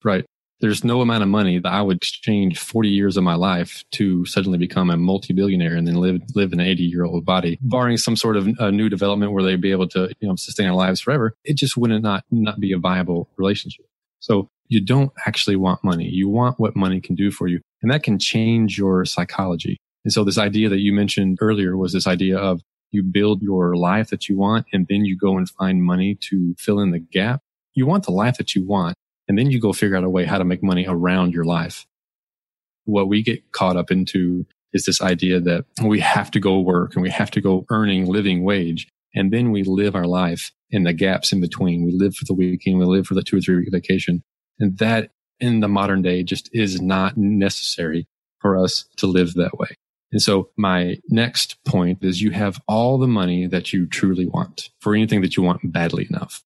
Right. 0.05 0.25
there's 0.61 0.85
no 0.85 1.01
amount 1.01 1.23
of 1.23 1.29
money 1.29 1.59
that 1.59 1.73
I 1.73 1.83
would 1.83 1.97
exchange 1.97 2.59
40 2.59 2.89
years 2.89 3.17
of 3.17 3.25
my 3.25 3.35
life 3.35 3.83
to 3.93 4.25
suddenly 4.27 4.59
become 4.59 4.89
a 4.91 4.97
multi-billionaire 4.97 5.75
and 5.75 5.87
then 5.87 5.97
live 5.97 6.21
live 6.35 6.53
an 6.53 6.61
80 6.61 6.83
year 6.85 7.05
old 7.05 7.25
body, 7.25 7.59
barring 7.63 7.97
some 7.97 8.17
sort 8.17 8.37
of 8.37 8.47
new 8.73 8.89
development 8.89 9.33
where 9.33 9.43
they'd 9.43 9.61
be 9.61 9.73
able 9.73 9.89
to 9.89 10.11
you 10.21 10.29
know 10.29 10.37
sustain 10.37 10.69
our 10.69 10.75
lives 10.75 11.01
forever. 11.01 11.35
It 11.45 11.57
just 11.57 11.77
wouldn't 11.77 12.03
not 12.03 12.25
not 12.31 12.61
be 12.61 12.73
a 12.73 12.79
viable 12.79 13.29
relationship. 13.37 13.87
So 14.21 14.49
you 14.69 14.81
don't 14.81 15.13
actually 15.27 15.57
want 15.57 15.85
money. 15.85 16.09
You 16.09 16.29
want 16.29 16.59
what 16.59 16.77
money 16.77 17.01
can 17.01 17.15
do 17.15 17.31
for 17.31 17.47
you, 17.47 17.61
and 17.83 17.91
that 17.91 18.03
can 18.03 18.19
change 18.19 18.79
your 18.79 19.05
psychology. 19.05 19.77
And 20.05 20.13
so 20.13 20.23
this 20.23 20.39
idea 20.39 20.69
that 20.69 20.81
you 20.81 20.93
mentioned 20.93 21.39
earlier 21.41 21.77
was 21.77 21.93
this 21.93 22.07
idea 22.07 22.39
of 22.39 22.63
you 22.91 23.03
build 23.03 23.43
your 23.43 23.75
life 23.75 24.11
that 24.11 24.29
you 24.29 24.39
want 24.39 24.67
and 24.73 24.87
then 24.89 25.05
you 25.05 25.17
go 25.17 25.37
and 25.37 25.49
find 25.49 25.83
money 25.83 26.15
to 26.29 26.55
fill 26.59 26.79
in 26.79 26.93
the 26.93 27.01
gap. 27.01 27.41
You 27.75 27.87
want 27.87 28.05
the 28.05 28.13
life 28.13 28.37
that 28.37 28.55
you 28.55 28.65
want 28.65 28.97
and 29.29 29.39
then 29.39 29.51
you 29.51 29.61
go 29.61 29.73
figure 29.73 29.97
out 29.97 30.05
a 30.05 30.11
way 30.11 30.25
how 30.25 30.39
to 30.39 30.45
make 30.45 30.63
money 30.63 30.87
around 30.87 31.33
your 31.33 31.45
life. 31.45 31.87
What 32.85 33.09
we 33.09 33.23
get 33.23 33.53
caught 33.53 33.77
up 33.77 33.91
into 33.91 34.47
is 34.73 34.85
this 34.85 35.01
idea 35.01 35.41
that 35.41 35.65
we 35.83 36.01
have 36.01 36.31
to 36.33 36.41
go 36.41 36.59
work 36.61 36.95
and 36.95 37.03
we 37.03 37.11
have 37.11 37.31
to 37.31 37.41
go 37.41 37.65
earning 37.71 38.07
living 38.07 38.45
wage. 38.45 38.89
And 39.15 39.33
then 39.33 39.53
we 39.53 39.63
live 39.63 39.95
our 39.95 40.07
life 40.07 40.51
in 40.71 40.83
the 40.83 40.93
gaps 40.93 41.33
in 41.33 41.41
between. 41.41 41.85
We 41.85 41.93
live 41.93 42.17
for 42.17 42.25
the 42.25 42.35
weekend. 42.35 42.79
We 42.79 42.85
live 42.85 43.07
for 43.07 43.15
the 43.15 43.23
two 43.23 43.39
or 43.39 43.41
three 43.41 43.57
week 43.57 43.69
vacation. 43.71 44.23
And 44.59 44.77
that 44.79 45.11
in 45.41 45.61
the 45.61 45.69
modern 45.69 46.03
day 46.03 46.23
just 46.23 46.51
is 46.53 46.81
not 46.81 47.17
necessary 47.17 48.07
for 48.41 48.57
us 48.57 48.85
to 48.97 49.07
live 49.07 49.35
that 49.35 49.57
way. 49.59 49.69
And 50.13 50.21
so 50.23 50.51
my 50.57 50.99
next 51.09 51.57
point 51.65 52.05
is 52.05 52.23
you 52.23 52.31
have 52.33 52.61
all 52.69 52.99
the 52.99 53.09
money 53.09 53.47
that 53.47 53.73
you 53.73 53.87
truly 53.87 54.27
want 54.27 54.71
for 54.81 54.95
anything 54.95 55.23
that 55.23 55.37
you 55.37 55.43
want 55.43 55.73
badly 55.73 56.07
enough. 56.09 56.43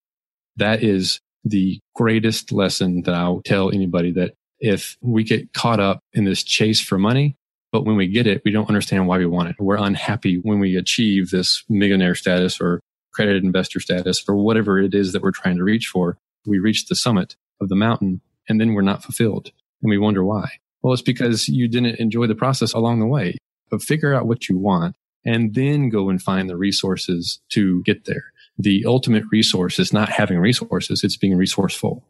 That 0.56 0.82
is 0.82 1.20
the 1.48 1.80
greatest 1.94 2.52
lesson 2.52 3.02
that 3.02 3.14
I'll 3.14 3.42
tell 3.44 3.70
anybody 3.70 4.12
that 4.12 4.34
if 4.60 4.96
we 5.00 5.24
get 5.24 5.52
caught 5.52 5.80
up 5.80 6.00
in 6.12 6.24
this 6.24 6.42
chase 6.42 6.80
for 6.80 6.98
money, 6.98 7.36
but 7.70 7.84
when 7.84 7.96
we 7.96 8.08
get 8.08 8.26
it, 8.26 8.42
we 8.44 8.50
don't 8.50 8.68
understand 8.68 9.06
why 9.06 9.18
we 9.18 9.26
want 9.26 9.50
it. 9.50 9.56
We're 9.58 9.76
unhappy 9.76 10.36
when 10.36 10.58
we 10.58 10.76
achieve 10.76 11.30
this 11.30 11.64
millionaire 11.68 12.14
status 12.14 12.60
or 12.60 12.80
accredited 13.12 13.44
investor 13.44 13.80
status 13.80 14.24
or 14.28 14.36
whatever 14.36 14.78
it 14.78 14.94
is 14.94 15.12
that 15.12 15.22
we're 15.22 15.30
trying 15.32 15.56
to 15.56 15.64
reach 15.64 15.86
for. 15.86 16.18
We 16.46 16.58
reach 16.58 16.86
the 16.86 16.96
summit 16.96 17.36
of 17.60 17.68
the 17.68 17.76
mountain 17.76 18.20
and 18.48 18.60
then 18.60 18.72
we're 18.72 18.82
not 18.82 19.02
fulfilled 19.02 19.50
and 19.82 19.90
we 19.90 19.98
wonder 19.98 20.24
why. 20.24 20.48
Well, 20.82 20.92
it's 20.92 21.02
because 21.02 21.48
you 21.48 21.68
didn't 21.68 21.96
enjoy 21.96 22.26
the 22.26 22.34
process 22.34 22.72
along 22.72 23.00
the 23.00 23.06
way. 23.06 23.36
But 23.70 23.82
figure 23.82 24.14
out 24.14 24.26
what 24.26 24.48
you 24.48 24.56
want 24.56 24.96
and 25.26 25.54
then 25.54 25.90
go 25.90 26.08
and 26.08 26.22
find 26.22 26.48
the 26.48 26.56
resources 26.56 27.40
to 27.50 27.82
get 27.82 28.06
there 28.06 28.32
the 28.58 28.84
ultimate 28.86 29.24
resource 29.30 29.78
is 29.78 29.92
not 29.92 30.08
having 30.08 30.38
resources, 30.38 31.04
it's 31.04 31.16
being 31.16 31.36
resourceful. 31.36 32.04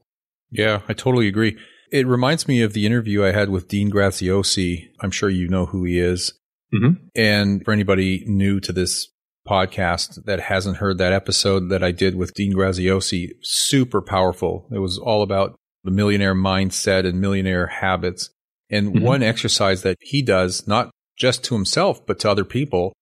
Yeah, 0.51 0.81
I 0.89 0.95
totally 0.95 1.29
agree. 1.29 1.57
It 1.93 2.07
reminds 2.07 2.49
me 2.49 2.63
of 2.63 2.73
the 2.73 2.87
interview 2.87 3.25
I 3.25 3.33
had 3.33 3.51
with 3.51 3.69
Dean 3.69 3.91
Graziosi. 3.91 4.89
I'm 5.01 5.11
sure 5.11 5.29
you 5.29 5.49
know 5.49 5.67
who 5.67 5.85
he 5.85 5.99
is. 5.99 6.33
Mm-hmm. 6.75 7.07
And 7.15 7.65
for 7.65 7.73
anybody 7.73 8.25
new 8.27 8.61
to 8.61 8.73
this 8.73 9.09
podcast 9.49 10.25
that 10.27 10.41
hasn't 10.41 10.77
heard 10.77 10.99
that 10.99 11.13
episode 11.13 11.71
that 11.71 11.83
I 11.83 11.91
did 11.91 12.15
with 12.15 12.35
Dean 12.35 12.53
Graziosi, 12.53 13.31
super 13.43 14.03
powerful. 14.03 14.69
It 14.71 14.79
was 14.79 14.99
all 14.99 15.23
about 15.23 15.57
the 15.85 15.91
millionaire 15.91 16.35
mindset 16.35 17.07
and 17.07 17.21
millionaire 17.21 17.67
habits. 17.67 18.31
And 18.71 18.95
mm-hmm. 18.95 19.05
one 19.05 19.23
exercise 19.23 19.83
that 19.83 19.97
he 20.01 20.21
does, 20.23 20.67
not 20.69 20.91
just 21.17 21.43
to 21.45 21.55
himself, 21.55 22.07
but 22.07 22.19
to 22.21 22.31
other 22.31 22.45
people, 22.45 22.93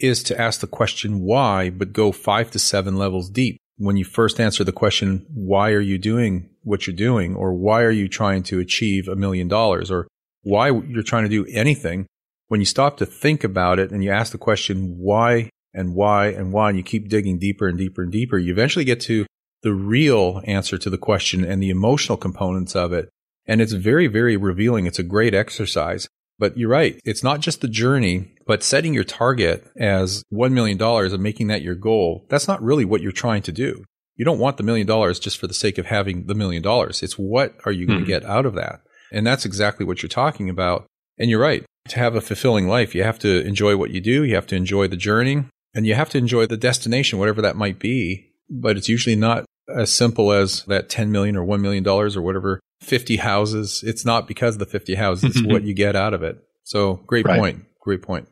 is 0.00 0.22
to 0.24 0.40
ask 0.40 0.60
the 0.60 0.66
question 0.66 1.20
why, 1.20 1.70
but 1.70 1.92
go 1.92 2.12
five 2.12 2.50
to 2.52 2.58
seven 2.58 2.96
levels 2.96 3.28
deep. 3.28 3.58
When 3.76 3.96
you 3.96 4.04
first 4.04 4.40
answer 4.40 4.64
the 4.64 4.72
question, 4.72 5.24
why 5.32 5.70
are 5.70 5.80
you 5.80 5.98
doing 5.98 6.50
what 6.62 6.86
you're 6.86 6.96
doing? 6.96 7.36
Or 7.36 7.52
why 7.52 7.82
are 7.82 7.90
you 7.90 8.08
trying 8.08 8.42
to 8.44 8.58
achieve 8.58 9.08
a 9.08 9.16
million 9.16 9.48
dollars? 9.48 9.90
Or 9.90 10.08
why 10.42 10.70
you're 10.70 11.02
trying 11.02 11.24
to 11.24 11.28
do 11.28 11.46
anything? 11.52 12.06
When 12.48 12.60
you 12.60 12.66
stop 12.66 12.96
to 12.96 13.06
think 13.06 13.44
about 13.44 13.78
it 13.78 13.90
and 13.90 14.02
you 14.02 14.10
ask 14.10 14.32
the 14.32 14.38
question 14.38 14.96
why 14.98 15.50
and 15.74 15.94
why 15.94 16.28
and 16.28 16.52
why, 16.52 16.70
and 16.70 16.78
you 16.78 16.82
keep 16.82 17.08
digging 17.08 17.38
deeper 17.38 17.68
and 17.68 17.78
deeper 17.78 18.02
and 18.02 18.10
deeper, 18.10 18.38
you 18.38 18.52
eventually 18.52 18.84
get 18.84 19.00
to 19.02 19.26
the 19.62 19.74
real 19.74 20.40
answer 20.44 20.78
to 20.78 20.90
the 20.90 20.98
question 20.98 21.44
and 21.44 21.62
the 21.62 21.70
emotional 21.70 22.16
components 22.16 22.74
of 22.74 22.92
it. 22.92 23.10
And 23.46 23.60
it's 23.60 23.72
very, 23.72 24.06
very 24.06 24.36
revealing. 24.36 24.86
It's 24.86 24.98
a 24.98 25.04
great 25.04 25.34
exercise. 25.34 26.08
But 26.38 26.56
you're 26.56 26.70
right. 26.70 27.00
It's 27.04 27.24
not 27.24 27.40
just 27.40 27.60
the 27.60 27.68
journey, 27.68 28.32
but 28.46 28.62
setting 28.62 28.94
your 28.94 29.04
target 29.04 29.66
as 29.76 30.22
$1 30.32 30.52
million 30.52 30.80
and 30.80 31.22
making 31.22 31.48
that 31.48 31.62
your 31.62 31.74
goal. 31.74 32.26
That's 32.28 32.46
not 32.48 32.62
really 32.62 32.84
what 32.84 33.02
you're 33.02 33.12
trying 33.12 33.42
to 33.42 33.52
do. 33.52 33.84
You 34.16 34.24
don't 34.24 34.38
want 34.38 34.56
the 34.56 34.62
million 34.62 34.86
dollars 34.86 35.20
just 35.20 35.38
for 35.38 35.46
the 35.46 35.54
sake 35.54 35.78
of 35.78 35.86
having 35.86 36.26
the 36.26 36.34
million 36.34 36.62
dollars. 36.62 37.02
It's 37.02 37.18
what 37.18 37.54
are 37.64 37.72
you 37.72 37.86
going 37.86 38.00
to 38.00 38.04
hmm. 38.04 38.10
get 38.10 38.24
out 38.24 38.46
of 38.46 38.54
that? 38.54 38.80
And 39.12 39.26
that's 39.26 39.44
exactly 39.44 39.86
what 39.86 40.02
you're 40.02 40.08
talking 40.08 40.50
about. 40.50 40.86
And 41.18 41.30
you're 41.30 41.40
right. 41.40 41.64
To 41.88 41.98
have 41.98 42.14
a 42.14 42.20
fulfilling 42.20 42.68
life, 42.68 42.94
you 42.94 43.02
have 43.02 43.18
to 43.20 43.46
enjoy 43.46 43.76
what 43.76 43.90
you 43.90 44.00
do. 44.00 44.24
You 44.24 44.34
have 44.34 44.46
to 44.48 44.56
enjoy 44.56 44.88
the 44.88 44.96
journey 44.96 45.44
and 45.74 45.86
you 45.86 45.94
have 45.94 46.10
to 46.10 46.18
enjoy 46.18 46.46
the 46.46 46.56
destination, 46.56 47.18
whatever 47.18 47.40
that 47.42 47.56
might 47.56 47.78
be. 47.78 48.32
But 48.50 48.76
it's 48.76 48.88
usually 48.88 49.16
not 49.16 49.44
as 49.74 49.92
simple 49.92 50.32
as 50.32 50.64
that 50.64 50.88
10 50.88 51.12
million 51.12 51.36
or 51.36 51.46
$1 51.46 51.60
million 51.60 51.86
or 51.86 52.22
whatever 52.22 52.60
50 52.80 53.16
houses. 53.16 53.82
It's 53.86 54.04
not 54.04 54.26
because 54.26 54.54
of 54.54 54.60
the 54.60 54.66
50 54.66 54.94
houses, 54.94 55.36
it's 55.36 55.46
what 55.46 55.62
you 55.64 55.74
get 55.74 55.96
out 55.96 56.14
of 56.14 56.22
it. 56.22 56.38
So 56.64 56.94
great 57.06 57.26
right. 57.26 57.38
point. 57.38 57.64
Great 57.80 58.02
point. 58.02 58.28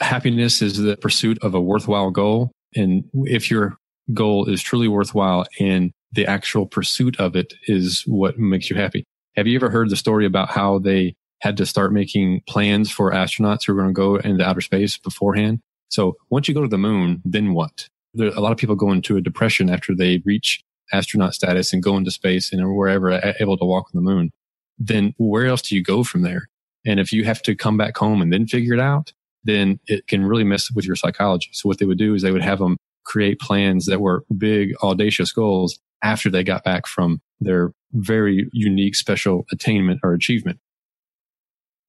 Happiness 0.00 0.62
is 0.62 0.78
the 0.78 0.96
pursuit 0.96 1.38
of 1.42 1.54
a 1.54 1.60
worthwhile 1.60 2.10
goal. 2.10 2.52
And 2.74 3.04
if 3.14 3.50
your 3.50 3.76
goal 4.14 4.48
is 4.48 4.62
truly 4.62 4.88
worthwhile 4.88 5.46
and 5.58 5.92
the 6.12 6.26
actual 6.26 6.66
pursuit 6.66 7.18
of 7.20 7.36
it 7.36 7.54
is 7.66 8.02
what 8.06 8.38
makes 8.38 8.70
you 8.70 8.76
happy. 8.76 9.04
Have 9.36 9.46
you 9.46 9.56
ever 9.56 9.70
heard 9.70 9.90
the 9.90 9.96
story 9.96 10.26
about 10.26 10.50
how 10.50 10.78
they 10.78 11.14
had 11.40 11.56
to 11.58 11.66
start 11.66 11.92
making 11.92 12.42
plans 12.48 12.90
for 12.90 13.12
astronauts 13.12 13.66
who 13.66 13.74
were 13.74 13.82
going 13.82 13.94
to 13.94 13.98
go 13.98 14.16
into 14.16 14.44
outer 14.44 14.60
space 14.60 14.98
beforehand? 14.98 15.60
So 15.88 16.16
once 16.30 16.48
you 16.48 16.54
go 16.54 16.62
to 16.62 16.68
the 16.68 16.78
moon, 16.78 17.22
then 17.24 17.52
what? 17.52 17.88
There, 18.18 18.28
a 18.28 18.40
lot 18.40 18.52
of 18.52 18.58
people 18.58 18.74
go 18.74 18.92
into 18.92 19.16
a 19.16 19.22
depression 19.22 19.70
after 19.70 19.94
they 19.94 20.22
reach 20.24 20.62
astronaut 20.92 21.34
status 21.34 21.72
and 21.72 21.82
go 21.82 21.96
into 21.96 22.10
space 22.10 22.52
and 22.52 22.74
wherever 22.74 23.10
able 23.40 23.56
to 23.56 23.64
walk 23.64 23.86
on 23.86 24.02
the 24.02 24.10
moon, 24.10 24.32
then 24.78 25.14
where 25.18 25.46
else 25.46 25.62
do 25.62 25.74
you 25.74 25.82
go 25.82 26.04
from 26.04 26.22
there? 26.22 26.48
And 26.86 27.00
if 27.00 27.12
you 27.12 27.24
have 27.24 27.42
to 27.42 27.54
come 27.54 27.76
back 27.76 27.96
home 27.96 28.22
and 28.22 28.32
then 28.32 28.46
figure 28.46 28.74
it 28.74 28.80
out, 28.80 29.12
then 29.44 29.78
it 29.86 30.06
can 30.06 30.24
really 30.24 30.44
mess 30.44 30.70
with 30.70 30.84
your 30.84 30.96
psychology. 30.96 31.50
So 31.52 31.68
what 31.68 31.78
they 31.78 31.86
would 31.86 31.98
do 31.98 32.14
is 32.14 32.22
they 32.22 32.32
would 32.32 32.42
have 32.42 32.58
them 32.58 32.76
create 33.04 33.40
plans 33.40 33.86
that 33.86 34.00
were 34.00 34.24
big, 34.36 34.74
audacious 34.82 35.32
goals 35.32 35.78
after 36.02 36.30
they 36.30 36.44
got 36.44 36.64
back 36.64 36.86
from 36.86 37.20
their 37.40 37.72
very 37.92 38.48
unique, 38.52 38.94
special 38.94 39.46
attainment 39.52 40.00
or 40.02 40.12
achievement. 40.12 40.58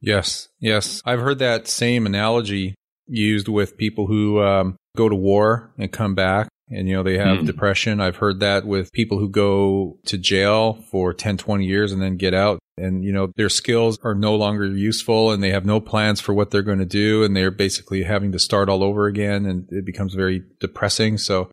Yes. 0.01 0.47
Yes. 0.59 1.01
I've 1.05 1.19
heard 1.19 1.39
that 1.39 1.67
same 1.67 2.05
analogy 2.05 2.75
used 3.09 3.47
with 3.47 3.77
people 3.77 4.07
who 4.07 4.41
um, 4.41 4.77
go 4.95 5.09
to 5.09 5.15
war 5.15 5.71
and 5.77 5.91
come 5.91 6.15
back. 6.15 6.47
And 6.71 6.87
you 6.87 6.93
know 6.93 7.01
they 7.01 7.17
have 7.17 7.39
mm. 7.39 7.45
depression. 7.47 7.99
I've 7.99 8.17
heard 8.17 8.39
that 8.41 8.65
with 8.65 8.91
people 8.91 9.17
who 9.17 9.27
go 9.27 9.97
to 10.05 10.19
jail 10.19 10.83
for 10.91 11.13
10 11.13 11.37
20 11.37 11.65
years 11.65 11.91
and 11.91 11.99
then 11.99 12.15
get 12.15 12.35
out. 12.35 12.59
And 12.77 13.03
you 13.03 13.11
know 13.11 13.31
their 13.35 13.49
skills 13.49 13.97
are 14.03 14.13
no 14.13 14.35
longer 14.35 14.67
useful 14.67 15.31
and 15.31 15.41
they 15.41 15.49
have 15.49 15.65
no 15.65 15.79
plans 15.79 16.21
for 16.21 16.33
what 16.33 16.51
they're 16.51 16.61
going 16.61 16.77
to 16.77 16.85
do. 16.85 17.23
And 17.23 17.35
they're 17.35 17.49
basically 17.49 18.03
having 18.03 18.31
to 18.33 18.39
start 18.39 18.69
all 18.69 18.83
over 18.83 19.07
again 19.07 19.47
and 19.47 19.67
it 19.71 19.83
becomes 19.83 20.13
very 20.13 20.43
depressing. 20.59 21.17
So 21.17 21.49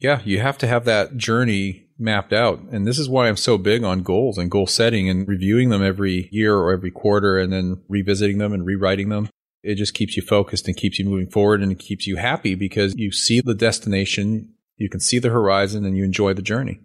yeah 0.00 0.20
you 0.24 0.40
have 0.40 0.58
to 0.58 0.66
have 0.66 0.84
that 0.84 1.16
journey 1.16 1.86
mapped 1.98 2.32
out. 2.32 2.60
And 2.72 2.86
this 2.86 2.98
is 2.98 3.08
why 3.08 3.28
i'm 3.28 3.36
so 3.36 3.56
big 3.56 3.84
on 3.84 4.02
goals 4.02 4.36
and 4.36 4.50
goal 4.50 4.66
setting 4.66 5.08
and 5.08 5.28
reviewing 5.28 5.70
them 5.70 5.82
every 5.82 6.28
year 6.32 6.56
or 6.56 6.72
every 6.72 6.90
quarter 6.90 7.38
and 7.38 7.52
then 7.52 7.82
revisiting 7.88 8.38
them 8.38 8.52
and 8.52 8.66
rewriting 8.66 9.10
them 9.10 9.28
it 9.66 9.74
just 9.74 9.94
keeps 9.94 10.16
you 10.16 10.22
focused 10.22 10.68
and 10.68 10.76
keeps 10.76 10.98
you 10.98 11.04
moving 11.04 11.28
forward 11.28 11.62
and 11.62 11.72
it 11.72 11.78
keeps 11.78 12.06
you 12.06 12.16
happy 12.16 12.54
because 12.54 12.94
you 12.96 13.10
see 13.10 13.40
the 13.40 13.54
destination 13.54 14.52
you 14.76 14.88
can 14.88 15.00
see 15.00 15.18
the 15.18 15.30
horizon 15.30 15.84
and 15.84 15.96
you 15.96 16.04
enjoy 16.04 16.34
the 16.34 16.42
journey. 16.42 16.80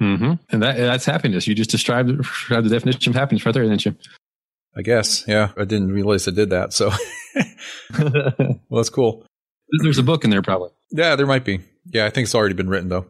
Mm-hmm. 0.00 0.34
And 0.50 0.62
that, 0.62 0.76
that's 0.76 1.04
happiness. 1.04 1.46
You 1.46 1.54
just 1.54 1.70
described, 1.70 2.16
described 2.16 2.66
the 2.66 2.70
definition 2.70 3.10
of 3.10 3.16
happiness 3.16 3.44
right 3.44 3.54
there, 3.54 3.62
didn't 3.62 3.84
you? 3.84 3.96
I 4.76 4.82
guess. 4.82 5.24
Yeah. 5.26 5.50
I 5.56 5.64
didn't 5.64 5.92
realize 5.92 6.28
I 6.28 6.32
did 6.32 6.50
that. 6.50 6.72
So, 6.72 6.90
well, 7.98 8.58
that's 8.70 8.90
cool. 8.90 9.24
There's 9.82 9.98
a 9.98 10.02
book 10.02 10.24
in 10.24 10.30
there, 10.30 10.42
probably. 10.42 10.70
Yeah, 10.90 11.16
there 11.16 11.26
might 11.26 11.44
be. 11.44 11.60
Yeah, 11.86 12.06
I 12.06 12.10
think 12.10 12.24
it's 12.24 12.34
already 12.34 12.54
been 12.54 12.68
written, 12.68 12.88
though. 12.88 13.06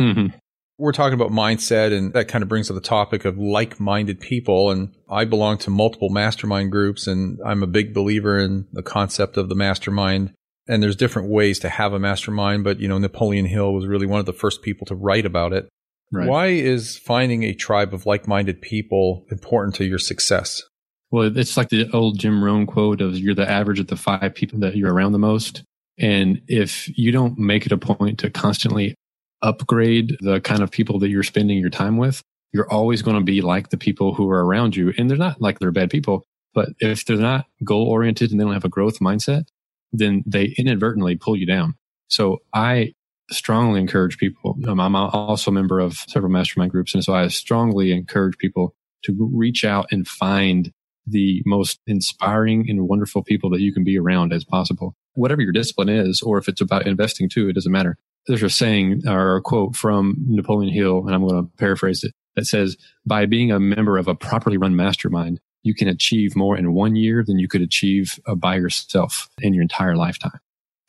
Mm-hmm. 0.00 0.36
We're 0.78 0.92
talking 0.92 1.14
about 1.14 1.32
mindset, 1.32 1.96
and 1.96 2.12
that 2.12 2.28
kind 2.28 2.42
of 2.42 2.48
brings 2.48 2.70
up 2.70 2.74
the 2.74 2.80
topic 2.80 3.24
of 3.24 3.36
like 3.36 3.80
minded 3.80 4.20
people. 4.20 4.70
And 4.70 4.94
I 5.10 5.24
belong 5.24 5.58
to 5.58 5.70
multiple 5.70 6.08
mastermind 6.08 6.70
groups, 6.70 7.06
and 7.06 7.38
I'm 7.44 7.62
a 7.62 7.66
big 7.66 7.92
believer 7.92 8.38
in 8.38 8.68
the 8.72 8.82
concept 8.82 9.36
of 9.36 9.48
the 9.48 9.56
mastermind 9.56 10.32
and 10.68 10.82
there's 10.82 10.96
different 10.96 11.30
ways 11.30 11.58
to 11.60 11.68
have 11.68 11.94
a 11.94 11.98
mastermind, 11.98 12.62
but 12.62 12.78
you 12.78 12.86
know, 12.86 12.98
Napoleon 12.98 13.46
Hill 13.46 13.72
was 13.72 13.86
really 13.86 14.06
one 14.06 14.20
of 14.20 14.26
the 14.26 14.32
first 14.32 14.62
people 14.62 14.86
to 14.86 14.94
write 14.94 15.24
about 15.24 15.52
it. 15.52 15.68
Right. 16.12 16.28
Why 16.28 16.46
is 16.48 16.96
finding 16.96 17.42
a 17.42 17.54
tribe 17.54 17.92
of 17.92 18.06
like-minded 18.06 18.60
people 18.60 19.26
important 19.30 19.74
to 19.76 19.84
your 19.84 19.98
success? 19.98 20.62
Well, 21.10 21.36
it's 21.36 21.56
like 21.56 21.70
the 21.70 21.90
old 21.92 22.18
Jim 22.18 22.44
Rohn 22.44 22.66
quote 22.66 23.00
of 23.00 23.18
you're 23.18 23.34
the 23.34 23.48
average 23.48 23.80
of 23.80 23.86
the 23.86 23.96
five 23.96 24.34
people 24.34 24.60
that 24.60 24.76
you're 24.76 24.92
around 24.92 25.12
the 25.12 25.18
most. 25.18 25.62
And 25.98 26.42
if 26.46 26.86
you 26.98 27.12
don't 27.12 27.38
make 27.38 27.66
it 27.66 27.72
a 27.72 27.78
point 27.78 28.20
to 28.20 28.30
constantly 28.30 28.94
upgrade 29.42 30.16
the 30.20 30.40
kind 30.40 30.62
of 30.62 30.70
people 30.70 30.98
that 30.98 31.08
you're 31.08 31.22
spending 31.22 31.58
your 31.58 31.70
time 31.70 31.96
with, 31.96 32.22
you're 32.52 32.70
always 32.70 33.02
going 33.02 33.16
to 33.16 33.22
be 33.22 33.40
like 33.40 33.70
the 33.70 33.76
people 33.76 34.14
who 34.14 34.28
are 34.30 34.44
around 34.44 34.76
you. 34.76 34.92
And 34.96 35.08
they're 35.08 35.16
not 35.16 35.40
like 35.40 35.58
they're 35.58 35.70
bad 35.70 35.90
people, 35.90 36.24
but 36.54 36.70
if 36.80 37.04
they're 37.04 37.16
not 37.16 37.46
goal 37.64 37.86
oriented 37.86 38.30
and 38.30 38.40
they 38.40 38.44
don't 38.44 38.54
have 38.54 38.64
a 38.64 38.70
growth 38.70 39.00
mindset, 39.00 39.44
then 39.92 40.22
they 40.26 40.54
inadvertently 40.58 41.16
pull 41.16 41.36
you 41.36 41.46
down. 41.46 41.74
So 42.08 42.38
I 42.54 42.94
strongly 43.30 43.80
encourage 43.80 44.16
people. 44.16 44.56
Um, 44.66 44.80
I'm 44.80 44.96
also 44.96 45.50
a 45.50 45.54
member 45.54 45.80
of 45.80 45.98
several 46.08 46.32
mastermind 46.32 46.72
groups. 46.72 46.94
And 46.94 47.04
so 47.04 47.14
I 47.14 47.28
strongly 47.28 47.92
encourage 47.92 48.38
people 48.38 48.74
to 49.04 49.30
reach 49.32 49.64
out 49.64 49.86
and 49.90 50.08
find 50.08 50.72
the 51.06 51.42
most 51.46 51.80
inspiring 51.86 52.68
and 52.68 52.88
wonderful 52.88 53.22
people 53.22 53.50
that 53.50 53.60
you 53.60 53.72
can 53.72 53.84
be 53.84 53.98
around 53.98 54.32
as 54.32 54.44
possible. 54.44 54.94
Whatever 55.14 55.42
your 55.42 55.52
discipline 55.52 55.88
is, 55.88 56.22
or 56.22 56.38
if 56.38 56.48
it's 56.48 56.60
about 56.60 56.86
investing 56.86 57.28
too, 57.28 57.48
it 57.48 57.54
doesn't 57.54 57.72
matter. 57.72 57.96
There's 58.28 58.42
a 58.42 58.50
saying 58.50 59.08
or 59.08 59.36
a 59.36 59.42
quote 59.42 59.74
from 59.74 60.16
Napoleon 60.26 60.72
Hill, 60.72 61.04
and 61.06 61.14
I'm 61.14 61.26
going 61.26 61.42
to 61.42 61.50
paraphrase 61.56 62.04
it, 62.04 62.12
that 62.36 62.46
says, 62.46 62.76
by 63.06 63.26
being 63.26 63.50
a 63.50 63.58
member 63.58 63.96
of 63.96 64.06
a 64.06 64.14
properly 64.14 64.58
run 64.58 64.76
mastermind, 64.76 65.40
you 65.62 65.74
can 65.74 65.88
achieve 65.88 66.36
more 66.36 66.56
in 66.56 66.74
one 66.74 66.94
year 66.94 67.24
than 67.26 67.38
you 67.38 67.48
could 67.48 67.62
achieve 67.62 68.20
uh, 68.26 68.34
by 68.34 68.56
yourself 68.56 69.28
in 69.40 69.54
your 69.54 69.62
entire 69.62 69.96
lifetime. 69.96 70.38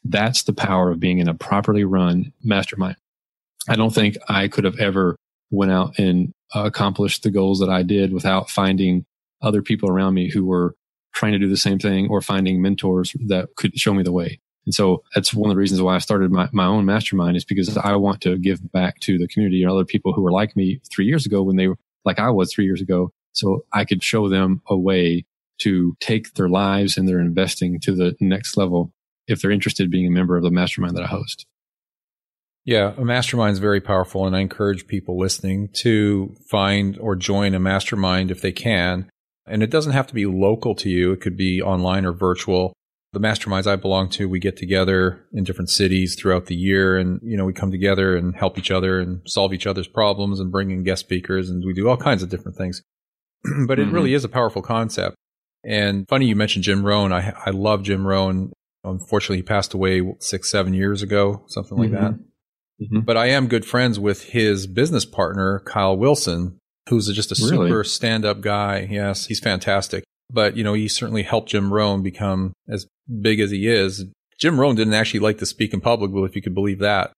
That's 0.03 0.43
the 0.43 0.53
power 0.53 0.91
of 0.91 0.99
being 0.99 1.19
in 1.19 1.27
a 1.27 1.33
properly 1.33 1.83
run 1.83 2.31
mastermind. 2.43 2.97
I 3.67 3.75
don't 3.75 3.93
think 3.93 4.17
I 4.27 4.47
could 4.47 4.63
have 4.63 4.79
ever 4.79 5.15
went 5.49 5.71
out 5.71 5.97
and 5.97 6.33
accomplished 6.53 7.23
the 7.23 7.31
goals 7.31 7.59
that 7.59 7.69
I 7.69 7.83
did 7.83 8.13
without 8.13 8.49
finding 8.49 9.05
other 9.41 9.61
people 9.61 9.89
around 9.89 10.13
me 10.13 10.29
who 10.29 10.45
were 10.45 10.75
trying 11.13 11.33
to 11.33 11.39
do 11.39 11.49
the 11.49 11.57
same 11.57 11.79
thing 11.79 12.07
or 12.09 12.21
finding 12.21 12.61
mentors 12.61 13.15
that 13.27 13.49
could 13.55 13.77
show 13.79 13.93
me 13.93 14.03
the 14.03 14.11
way. 14.11 14.39
And 14.69 14.73
so 14.75 15.01
that's 15.15 15.33
one 15.33 15.49
of 15.49 15.55
the 15.55 15.59
reasons 15.59 15.81
why 15.81 15.95
I 15.95 15.97
started 15.97 16.31
my, 16.31 16.47
my 16.51 16.67
own 16.67 16.85
mastermind 16.85 17.35
is 17.35 17.43
because 17.43 17.75
I 17.75 17.95
want 17.95 18.21
to 18.21 18.37
give 18.37 18.71
back 18.71 18.99
to 18.99 19.17
the 19.17 19.27
community 19.27 19.63
and 19.63 19.71
other 19.71 19.83
people 19.83 20.13
who 20.13 20.21
were 20.21 20.31
like 20.31 20.55
me 20.55 20.79
three 20.91 21.07
years 21.07 21.25
ago 21.25 21.41
when 21.41 21.55
they 21.55 21.67
were 21.67 21.77
like 22.05 22.19
I 22.19 22.29
was 22.29 22.53
three 22.53 22.65
years 22.65 22.79
ago. 22.79 23.11
So 23.31 23.65
I 23.73 23.83
could 23.83 24.03
show 24.03 24.29
them 24.29 24.61
a 24.67 24.77
way 24.77 25.25
to 25.63 25.97
take 25.99 26.35
their 26.35 26.49
lives 26.49 26.97
and 26.97 27.07
their 27.07 27.19
investing 27.19 27.79
to 27.79 27.95
the 27.95 28.15
next 28.19 28.57
level 28.57 28.93
if 29.27 29.41
they're 29.41 29.49
interested 29.49 29.85
in 29.85 29.89
being 29.89 30.05
a 30.05 30.11
member 30.11 30.37
of 30.37 30.43
the 30.43 30.51
mastermind 30.51 30.95
that 30.97 31.03
I 31.03 31.07
host. 31.07 31.47
Yeah, 32.63 32.93
a 32.95 33.03
mastermind 33.03 33.53
is 33.53 33.59
very 33.59 33.81
powerful, 33.81 34.27
and 34.27 34.35
I 34.35 34.41
encourage 34.41 34.85
people 34.85 35.17
listening 35.17 35.69
to 35.81 36.35
find 36.47 36.95
or 36.99 37.15
join 37.15 37.55
a 37.55 37.59
mastermind 37.59 38.29
if 38.29 38.41
they 38.41 38.51
can. 38.51 39.09
And 39.47 39.63
it 39.63 39.71
doesn't 39.71 39.93
have 39.93 40.05
to 40.05 40.13
be 40.13 40.27
local 40.27 40.75
to 40.75 40.91
you, 40.91 41.11
it 41.11 41.21
could 41.21 41.35
be 41.35 41.59
online 41.59 42.05
or 42.05 42.13
virtual. 42.13 42.73
The 43.11 43.19
masterminds 43.19 43.65
I 43.65 43.75
belong 43.75 44.09
to, 44.11 44.29
we 44.29 44.39
get 44.39 44.55
together 44.55 45.25
in 45.33 45.43
different 45.43 45.69
cities 45.71 46.15
throughout 46.15 46.45
the 46.45 46.55
year 46.55 46.97
and, 46.97 47.19
you 47.23 47.35
know, 47.37 47.45
we 47.45 47.53
come 47.53 47.71
together 47.71 48.15
and 48.15 48.35
help 48.35 48.59
each 48.59 48.69
other 48.69 48.99
and 48.99 49.21
solve 49.25 49.51
each 49.51 49.65
other's 49.65 49.87
problems 49.87 50.39
and 50.39 50.51
bring 50.51 50.69
in 50.69 50.83
guest 50.83 51.01
speakers 51.01 51.49
and 51.49 51.63
we 51.65 51.73
do 51.73 51.89
all 51.89 51.97
kinds 51.97 52.21
of 52.21 52.29
different 52.29 52.57
things. 52.57 52.83
but 53.67 53.79
it 53.79 53.85
mm-hmm. 53.85 53.95
really 53.95 54.13
is 54.13 54.23
a 54.23 54.29
powerful 54.29 54.61
concept. 54.61 55.15
And 55.63 56.05
funny 56.07 56.27
you 56.27 56.35
mentioned 56.35 56.63
Jim 56.63 56.85
Rohn. 56.85 57.11
I, 57.11 57.33
I 57.45 57.49
love 57.49 57.83
Jim 57.83 58.05
Rohn. 58.05 58.53
Unfortunately, 58.83 59.37
he 59.37 59.43
passed 59.43 59.73
away 59.73 60.01
six, 60.19 60.49
seven 60.49 60.73
years 60.73 61.01
ago, 61.01 61.43
something 61.47 61.77
like 61.77 61.89
mm-hmm. 61.89 62.03
that. 62.03 62.13
Mm-hmm. 62.81 62.99
But 63.01 63.17
I 63.17 63.27
am 63.27 63.47
good 63.47 63.65
friends 63.65 63.99
with 63.99 64.23
his 64.23 64.67
business 64.67 65.03
partner, 65.03 65.61
Kyle 65.65 65.97
Wilson, 65.97 66.57
who's 66.87 67.07
just 67.07 67.31
a 67.31 67.35
really? 67.51 67.67
super 67.67 67.83
stand 67.83 68.23
up 68.23 68.39
guy. 68.39 68.87
Yes, 68.89 69.25
he's 69.25 69.39
fantastic. 69.39 70.03
But, 70.31 70.55
you 70.55 70.63
know, 70.63 70.73
he 70.73 70.87
certainly 70.87 71.23
helped 71.23 71.49
Jim 71.49 71.73
Rohn 71.73 72.03
become 72.03 72.53
as 72.67 72.85
big 73.21 73.39
as 73.39 73.51
he 73.51 73.67
is. 73.67 74.05
Jim 74.37 74.59
Rohn 74.59 74.75
didn't 74.75 74.93
actually 74.93 75.19
like 75.19 75.39
to 75.39 75.45
speak 75.45 75.73
in 75.73 75.81
public, 75.81 76.11
but 76.11 76.23
if 76.23 76.35
you 76.35 76.41
could 76.41 76.55
believe 76.55 76.79
that. 76.79 77.11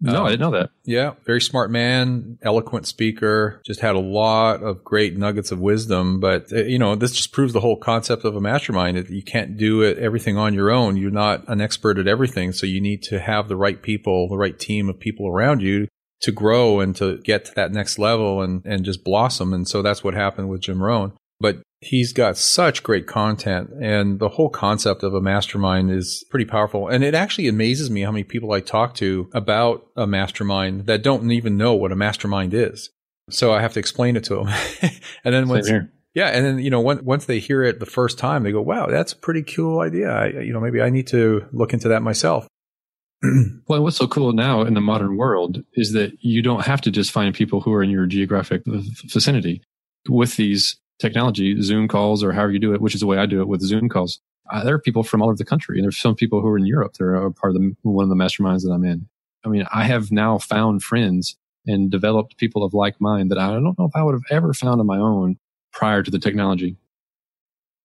No, 0.00 0.20
um, 0.20 0.26
I 0.26 0.30
didn't 0.30 0.40
know 0.40 0.58
that. 0.58 0.70
Yeah, 0.84 1.12
very 1.24 1.40
smart 1.40 1.70
man, 1.70 2.38
eloquent 2.42 2.86
speaker, 2.86 3.62
just 3.64 3.80
had 3.80 3.94
a 3.94 4.00
lot 4.00 4.62
of 4.62 4.84
great 4.84 5.16
nuggets 5.16 5.50
of 5.50 5.58
wisdom. 5.58 6.20
But, 6.20 6.52
uh, 6.52 6.64
you 6.64 6.78
know, 6.78 6.96
this 6.96 7.12
just 7.12 7.32
proves 7.32 7.54
the 7.54 7.60
whole 7.60 7.78
concept 7.78 8.24
of 8.24 8.36
a 8.36 8.40
mastermind. 8.40 9.08
You 9.08 9.22
can't 9.22 9.56
do 9.56 9.82
it 9.82 9.98
everything 9.98 10.36
on 10.36 10.52
your 10.52 10.70
own. 10.70 10.96
You're 10.96 11.10
not 11.10 11.48
an 11.48 11.62
expert 11.62 11.98
at 11.98 12.06
everything. 12.06 12.52
So 12.52 12.66
you 12.66 12.80
need 12.80 13.02
to 13.04 13.20
have 13.20 13.48
the 13.48 13.56
right 13.56 13.80
people, 13.80 14.28
the 14.28 14.36
right 14.36 14.58
team 14.58 14.90
of 14.90 15.00
people 15.00 15.28
around 15.28 15.62
you 15.62 15.88
to 16.22 16.32
grow 16.32 16.80
and 16.80 16.94
to 16.96 17.18
get 17.18 17.46
to 17.46 17.54
that 17.54 17.72
next 17.72 17.98
level 17.98 18.42
and, 18.42 18.64
and 18.66 18.84
just 18.84 19.04
blossom. 19.04 19.54
And 19.54 19.66
so 19.66 19.80
that's 19.80 20.04
what 20.04 20.14
happened 20.14 20.48
with 20.48 20.62
Jim 20.62 20.82
Rohn. 20.82 21.12
But 21.40 21.62
he's 21.80 22.12
got 22.12 22.36
such 22.36 22.82
great 22.82 23.06
content 23.06 23.70
and 23.80 24.18
the 24.18 24.30
whole 24.30 24.48
concept 24.48 25.02
of 25.02 25.14
a 25.14 25.20
mastermind 25.20 25.90
is 25.90 26.24
pretty 26.30 26.44
powerful. 26.44 26.88
And 26.88 27.04
it 27.04 27.14
actually 27.14 27.48
amazes 27.48 27.90
me 27.90 28.00
how 28.00 28.12
many 28.12 28.24
people 28.24 28.52
I 28.52 28.60
talk 28.60 28.94
to 28.96 29.28
about 29.34 29.86
a 29.96 30.06
mastermind 30.06 30.86
that 30.86 31.02
don't 31.02 31.30
even 31.30 31.56
know 31.56 31.74
what 31.74 31.92
a 31.92 31.96
mastermind 31.96 32.54
is. 32.54 32.90
So 33.28 33.52
I 33.52 33.60
have 33.60 33.74
to 33.74 33.80
explain 33.80 34.16
it 34.16 34.24
to 34.24 34.36
them. 34.36 34.48
and 35.24 35.34
then 35.34 35.48
once, 35.48 35.70
yeah. 36.14 36.28
And 36.28 36.46
then, 36.46 36.58
you 36.60 36.70
know, 36.70 36.80
once, 36.80 37.02
once 37.02 37.26
they 37.26 37.40
hear 37.40 37.62
it 37.62 37.78
the 37.78 37.86
first 37.86 38.18
time, 38.18 38.42
they 38.42 38.52
go, 38.52 38.62
wow, 38.62 38.86
that's 38.86 39.12
a 39.12 39.16
pretty 39.16 39.42
cool 39.42 39.80
idea. 39.80 40.08
I, 40.08 40.28
you 40.28 40.52
know, 40.52 40.60
maybe 40.60 40.80
I 40.80 40.88
need 40.88 41.08
to 41.08 41.46
look 41.52 41.72
into 41.72 41.88
that 41.88 42.02
myself. 42.02 42.46
well, 43.68 43.82
what's 43.82 43.96
so 43.96 44.06
cool 44.06 44.32
now 44.32 44.62
in 44.62 44.74
the 44.74 44.80
modern 44.80 45.16
world 45.16 45.62
is 45.74 45.92
that 45.92 46.12
you 46.20 46.42
don't 46.42 46.64
have 46.64 46.80
to 46.82 46.90
just 46.90 47.10
find 47.10 47.34
people 47.34 47.60
who 47.60 47.72
are 47.72 47.82
in 47.82 47.90
your 47.90 48.06
geographic 48.06 48.62
vicinity. 48.64 49.62
With 50.08 50.36
these 50.36 50.78
technology, 50.98 51.60
Zoom 51.62 51.88
calls 51.88 52.22
or 52.22 52.32
however 52.32 52.52
you 52.52 52.58
do 52.58 52.74
it, 52.74 52.80
which 52.80 52.94
is 52.94 53.00
the 53.00 53.06
way 53.06 53.18
I 53.18 53.26
do 53.26 53.40
it 53.40 53.48
with 53.48 53.60
Zoom 53.60 53.88
calls. 53.88 54.20
Uh, 54.50 54.64
there 54.64 54.74
are 54.74 54.80
people 54.80 55.02
from 55.02 55.22
all 55.22 55.28
over 55.28 55.36
the 55.36 55.44
country, 55.44 55.78
and 55.78 55.84
there's 55.84 55.98
some 55.98 56.14
people 56.14 56.40
who 56.40 56.48
are 56.48 56.58
in 56.58 56.66
Europe. 56.66 56.94
They're 56.94 57.30
part 57.30 57.54
of 57.54 57.60
the, 57.60 57.74
one 57.82 58.04
of 58.04 58.08
the 58.08 58.14
masterminds 58.14 58.62
that 58.62 58.70
I'm 58.70 58.84
in. 58.84 59.08
I 59.44 59.48
mean, 59.48 59.66
I 59.72 59.84
have 59.84 60.10
now 60.10 60.38
found 60.38 60.82
friends 60.82 61.36
and 61.66 61.90
developed 61.90 62.36
people 62.36 62.62
of 62.62 62.74
like 62.74 63.00
mind 63.00 63.30
that 63.30 63.38
I 63.38 63.48
don't 63.48 63.64
know 63.64 63.86
if 63.86 63.94
I 63.94 64.02
would 64.02 64.14
have 64.14 64.22
ever 64.30 64.54
found 64.54 64.80
on 64.80 64.86
my 64.86 64.98
own 64.98 65.38
prior 65.72 66.02
to 66.02 66.10
the 66.10 66.18
technology. 66.18 66.76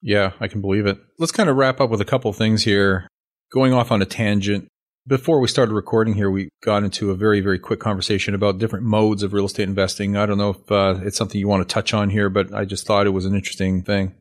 Yeah, 0.01 0.31
I 0.39 0.47
can 0.47 0.61
believe 0.61 0.85
it. 0.85 0.99
Let's 1.19 1.31
kind 1.31 1.49
of 1.49 1.57
wrap 1.57 1.79
up 1.79 1.89
with 1.89 2.01
a 2.01 2.05
couple 2.05 2.31
things 2.33 2.63
here. 2.63 3.07
Going 3.51 3.73
off 3.73 3.91
on 3.91 4.01
a 4.01 4.05
tangent, 4.05 4.67
before 5.07 5.39
we 5.39 5.47
started 5.47 5.73
recording 5.73 6.13
here, 6.13 6.29
we 6.29 6.49
got 6.63 6.83
into 6.83 7.11
a 7.11 7.15
very, 7.15 7.41
very 7.41 7.59
quick 7.59 7.79
conversation 7.79 8.35
about 8.35 8.59
different 8.59 8.85
modes 8.85 9.23
of 9.23 9.33
real 9.33 9.45
estate 9.45 9.67
investing. 9.67 10.15
I 10.15 10.25
don't 10.25 10.37
know 10.37 10.51
if 10.51 10.71
uh, 10.71 10.99
it's 11.03 11.17
something 11.17 11.39
you 11.39 11.47
want 11.47 11.67
to 11.67 11.73
touch 11.73 11.93
on 11.93 12.09
here, 12.09 12.29
but 12.29 12.53
I 12.53 12.65
just 12.65 12.85
thought 12.85 13.07
it 13.07 13.11
was 13.11 13.25
an 13.25 13.35
interesting 13.35 13.81
thing. 13.81 14.13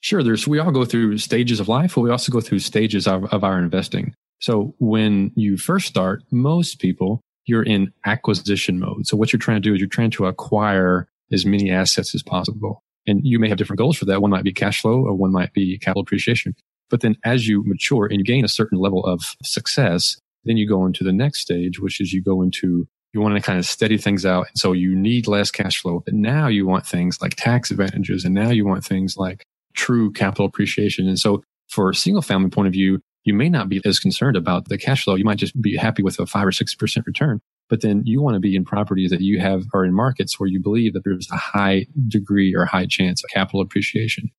Sure. 0.00 0.22
There's, 0.22 0.46
we 0.46 0.58
all 0.58 0.70
go 0.70 0.84
through 0.84 1.18
stages 1.18 1.60
of 1.60 1.68
life, 1.68 1.94
but 1.94 2.02
we 2.02 2.10
also 2.10 2.32
go 2.32 2.40
through 2.40 2.60
stages 2.60 3.06
of, 3.06 3.24
of 3.32 3.44
our 3.44 3.58
investing. 3.58 4.14
So 4.40 4.74
when 4.78 5.32
you 5.34 5.56
first 5.56 5.86
start, 5.86 6.22
most 6.30 6.78
people, 6.80 7.20
you're 7.46 7.64
in 7.64 7.92
acquisition 8.04 8.78
mode. 8.78 9.06
So 9.06 9.16
what 9.16 9.32
you're 9.32 9.40
trying 9.40 9.62
to 9.62 9.68
do 9.68 9.74
is 9.74 9.80
you're 9.80 9.88
trying 9.88 10.12
to 10.12 10.26
acquire 10.26 11.08
as 11.32 11.44
many 11.44 11.70
assets 11.70 12.14
as 12.14 12.22
possible. 12.22 12.82
And 13.06 13.20
you 13.24 13.38
may 13.38 13.48
have 13.48 13.58
different 13.58 13.78
goals 13.78 13.96
for 13.96 14.04
that. 14.04 14.20
One 14.20 14.30
might 14.30 14.44
be 14.44 14.52
cash 14.52 14.82
flow 14.82 15.04
or 15.04 15.14
one 15.14 15.32
might 15.32 15.52
be 15.52 15.78
capital 15.78 16.02
appreciation. 16.02 16.54
But 16.90 17.00
then 17.00 17.16
as 17.24 17.46
you 17.46 17.62
mature 17.64 18.06
and 18.06 18.18
you 18.18 18.24
gain 18.24 18.44
a 18.44 18.48
certain 18.48 18.78
level 18.78 19.04
of 19.04 19.20
success, 19.42 20.16
then 20.44 20.56
you 20.56 20.68
go 20.68 20.86
into 20.86 21.04
the 21.04 21.12
next 21.12 21.40
stage, 21.40 21.80
which 21.80 22.00
is 22.00 22.12
you 22.12 22.22
go 22.22 22.42
into 22.42 22.86
you 23.14 23.20
want 23.20 23.34
to 23.36 23.42
kind 23.42 23.58
of 23.58 23.64
steady 23.64 23.96
things 23.96 24.26
out. 24.26 24.48
And 24.48 24.58
so 24.58 24.72
you 24.72 24.94
need 24.94 25.26
less 25.26 25.50
cash 25.50 25.80
flow. 25.80 26.02
But 26.04 26.14
now 26.14 26.46
you 26.46 26.66
want 26.66 26.86
things 26.86 27.20
like 27.22 27.34
tax 27.36 27.70
advantages. 27.70 28.24
And 28.24 28.34
now 28.34 28.50
you 28.50 28.66
want 28.66 28.84
things 28.84 29.16
like 29.16 29.44
true 29.74 30.12
capital 30.12 30.44
appreciation. 30.44 31.08
And 31.08 31.18
so 31.18 31.42
for 31.68 31.88
a 31.90 31.94
single 31.94 32.22
family 32.22 32.50
point 32.50 32.68
of 32.68 32.72
view, 32.72 33.00
you 33.24 33.34
may 33.34 33.48
not 33.48 33.68
be 33.68 33.80
as 33.84 33.98
concerned 33.98 34.36
about 34.36 34.68
the 34.68 34.78
cash 34.78 35.04
flow. 35.04 35.14
You 35.14 35.24
might 35.24 35.38
just 35.38 35.60
be 35.60 35.76
happy 35.76 36.02
with 36.02 36.18
a 36.18 36.26
five 36.26 36.46
or 36.46 36.50
6% 36.50 37.06
return. 37.06 37.40
But 37.68 37.82
then 37.82 38.02
you 38.06 38.22
want 38.22 38.34
to 38.34 38.40
be 38.40 38.56
in 38.56 38.64
properties 38.64 39.10
that 39.10 39.20
you 39.20 39.40
have 39.40 39.64
are 39.74 39.84
in 39.84 39.92
markets 39.92 40.40
where 40.40 40.48
you 40.48 40.60
believe 40.60 40.94
that 40.94 41.04
there's 41.04 41.28
a 41.30 41.36
high 41.36 41.86
degree 42.08 42.54
or 42.54 42.64
high 42.64 42.86
chance 42.86 43.22
of 43.22 43.30
capital 43.30 43.60
appreciation. 43.60 44.30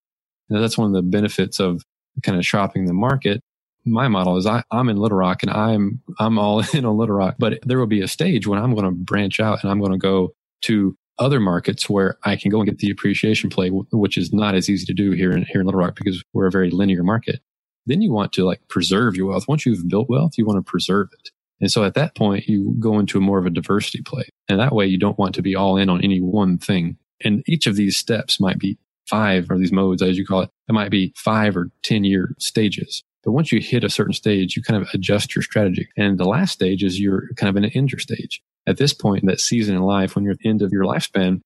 And 0.49 0.63
that's 0.63 0.77
one 0.77 0.87
of 0.87 0.93
the 0.93 1.07
benefits 1.07 1.59
of 1.59 1.83
kind 2.21 2.37
of 2.37 2.45
shopping 2.45 2.85
the 2.85 2.93
market. 2.93 3.41
My 3.85 4.07
model 4.07 4.37
is 4.37 4.45
I, 4.45 4.63
I'm 4.71 4.89
in 4.89 4.97
Little 4.97 5.17
Rock 5.17 5.41
and 5.43 5.51
I'm, 5.51 6.01
I'm 6.19 6.37
all 6.37 6.59
in 6.73 6.85
on 6.85 6.97
Little 6.97 7.15
Rock, 7.15 7.35
but 7.39 7.59
there 7.63 7.79
will 7.79 7.87
be 7.87 8.01
a 8.01 8.07
stage 8.07 8.47
when 8.47 8.59
I'm 8.59 8.73
going 8.73 8.85
to 8.85 8.91
branch 8.91 9.39
out 9.39 9.63
and 9.63 9.71
I'm 9.71 9.79
going 9.79 9.93
to 9.93 9.97
go 9.97 10.33
to 10.63 10.95
other 11.17 11.39
markets 11.39 11.89
where 11.89 12.17
I 12.23 12.35
can 12.35 12.49
go 12.49 12.59
and 12.59 12.69
get 12.69 12.79
the 12.79 12.89
appreciation 12.89 13.49
play, 13.49 13.69
which 13.69 14.17
is 14.17 14.33
not 14.33 14.55
as 14.55 14.69
easy 14.69 14.85
to 14.85 14.93
do 14.93 15.11
here 15.11 15.31
in, 15.31 15.43
here 15.43 15.61
in 15.61 15.67
Little 15.67 15.81
Rock 15.81 15.95
because 15.95 16.23
we're 16.33 16.47
a 16.47 16.51
very 16.51 16.71
linear 16.71 17.03
market. 17.03 17.41
Then 17.85 18.01
you 18.01 18.11
want 18.11 18.33
to 18.33 18.45
like 18.45 18.61
preserve 18.69 19.15
your 19.15 19.27
wealth. 19.27 19.47
Once 19.47 19.65
you've 19.65 19.87
built 19.87 20.09
wealth, 20.09 20.33
you 20.37 20.45
want 20.45 20.63
to 20.63 20.69
preserve 20.69 21.09
it. 21.13 21.29
And 21.61 21.71
so 21.71 21.83
at 21.83 21.93
that 21.95 22.15
point, 22.15 22.47
you 22.47 22.75
go 22.79 22.99
into 22.99 23.19
more 23.19 23.39
of 23.39 23.45
a 23.45 23.49
diversity 23.49 24.01
play. 24.01 24.29
And 24.47 24.59
that 24.59 24.73
way 24.73 24.85
you 24.85 24.97
don't 24.97 25.19
want 25.19 25.35
to 25.35 25.41
be 25.41 25.55
all 25.55 25.77
in 25.77 25.89
on 25.89 26.01
any 26.01 26.21
one 26.21 26.57
thing. 26.57 26.97
And 27.23 27.43
each 27.47 27.67
of 27.67 27.75
these 27.75 27.97
steps 27.97 28.39
might 28.39 28.59
be 28.59 28.77
five 29.09 29.49
or 29.49 29.57
these 29.57 29.71
modes, 29.71 30.01
as 30.01 30.17
you 30.17 30.25
call 30.25 30.41
it, 30.41 30.49
it 30.67 30.73
might 30.73 30.91
be 30.91 31.13
five 31.15 31.57
or 31.57 31.69
10 31.83 32.03
year 32.03 32.35
stages. 32.39 33.03
But 33.23 33.31
once 33.31 33.51
you 33.51 33.59
hit 33.59 33.83
a 33.83 33.89
certain 33.89 34.13
stage, 34.13 34.55
you 34.55 34.63
kind 34.63 34.81
of 34.81 34.87
adjust 34.93 35.35
your 35.35 35.43
strategy. 35.43 35.89
And 35.97 36.17
the 36.17 36.25
last 36.25 36.53
stage 36.53 36.83
is 36.83 36.99
you're 36.99 37.29
kind 37.35 37.49
of 37.49 37.57
in 37.57 37.65
an 37.65 37.71
enter 37.75 37.99
stage. 37.99 38.41
At 38.65 38.77
this 38.77 38.93
point 38.93 39.23
in 39.23 39.27
that 39.27 39.39
season 39.39 39.75
in 39.75 39.81
life, 39.81 40.15
when 40.15 40.23
you're 40.23 40.33
at 40.33 40.39
the 40.39 40.49
end 40.49 40.61
of 40.61 40.71
your 40.71 40.83
lifespan, 40.83 41.41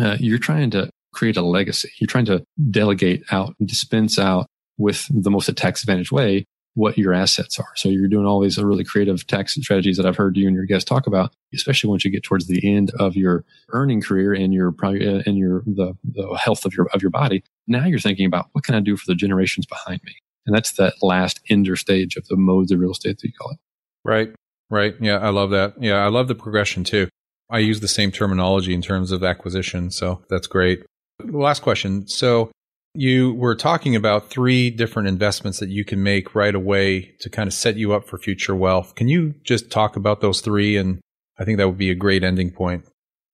uh, 0.00 0.16
you're 0.20 0.38
trying 0.38 0.70
to 0.70 0.90
create 1.12 1.36
a 1.36 1.42
legacy. 1.42 1.90
You're 1.98 2.06
trying 2.06 2.26
to 2.26 2.44
delegate 2.70 3.24
out 3.30 3.54
and 3.58 3.68
dispense 3.68 4.18
out 4.18 4.46
with 4.78 5.06
the 5.10 5.30
most 5.30 5.54
tax 5.56 5.82
advantage 5.82 6.12
way 6.12 6.46
what 6.78 6.96
your 6.96 7.12
assets 7.12 7.58
are. 7.58 7.72
So 7.74 7.88
you're 7.88 8.06
doing 8.06 8.24
all 8.24 8.40
these 8.40 8.56
really 8.56 8.84
creative 8.84 9.26
tax 9.26 9.56
strategies 9.56 9.96
that 9.96 10.06
I've 10.06 10.16
heard 10.16 10.36
you 10.36 10.46
and 10.46 10.54
your 10.54 10.64
guests 10.64 10.88
talk 10.88 11.08
about, 11.08 11.34
especially 11.52 11.90
once 11.90 12.04
you 12.04 12.10
get 12.12 12.22
towards 12.22 12.46
the 12.46 12.60
end 12.64 12.92
of 13.00 13.16
your 13.16 13.44
earning 13.70 14.00
career 14.00 14.32
and 14.32 14.54
your 14.54 14.68
and 14.68 15.28
uh, 15.28 15.32
your 15.32 15.62
the, 15.66 15.94
the 16.04 16.38
health 16.40 16.64
of 16.64 16.72
your 16.74 16.86
of 16.94 17.02
your 17.02 17.10
body. 17.10 17.42
Now 17.66 17.84
you're 17.84 17.98
thinking 17.98 18.26
about 18.26 18.46
what 18.52 18.62
can 18.62 18.76
I 18.76 18.80
do 18.80 18.96
for 18.96 19.06
the 19.08 19.16
generations 19.16 19.66
behind 19.66 20.00
me, 20.04 20.14
and 20.46 20.54
that's 20.54 20.72
that 20.74 20.94
last 21.02 21.40
ender 21.50 21.74
stage 21.74 22.14
of 22.16 22.28
the 22.28 22.36
modes 22.36 22.70
of 22.70 22.78
real 22.78 22.92
estate 22.92 23.18
that 23.18 23.26
you 23.26 23.34
call 23.36 23.50
it. 23.50 23.58
Right, 24.04 24.32
right. 24.70 24.94
Yeah, 25.00 25.18
I 25.18 25.30
love 25.30 25.50
that. 25.50 25.82
Yeah, 25.82 26.04
I 26.04 26.08
love 26.08 26.28
the 26.28 26.36
progression 26.36 26.84
too. 26.84 27.08
I 27.50 27.58
use 27.58 27.80
the 27.80 27.88
same 27.88 28.12
terminology 28.12 28.72
in 28.72 28.82
terms 28.82 29.10
of 29.10 29.24
acquisition, 29.24 29.90
so 29.90 30.22
that's 30.30 30.46
great. 30.46 30.86
Last 31.24 31.60
question. 31.62 32.06
So 32.06 32.52
you 32.98 33.32
were 33.34 33.54
talking 33.54 33.94
about 33.94 34.28
three 34.28 34.70
different 34.70 35.06
investments 35.06 35.60
that 35.60 35.68
you 35.68 35.84
can 35.84 36.02
make 36.02 36.34
right 36.34 36.54
away 36.54 37.14
to 37.20 37.30
kind 37.30 37.46
of 37.46 37.54
set 37.54 37.76
you 37.76 37.92
up 37.92 38.08
for 38.08 38.18
future 38.18 38.56
wealth. 38.56 38.96
Can 38.96 39.06
you 39.06 39.36
just 39.44 39.70
talk 39.70 39.94
about 39.94 40.20
those 40.20 40.40
three? 40.40 40.76
And 40.76 40.98
I 41.38 41.44
think 41.44 41.58
that 41.58 41.68
would 41.68 41.78
be 41.78 41.90
a 41.90 41.94
great 41.94 42.24
ending 42.24 42.50
point. 42.50 42.84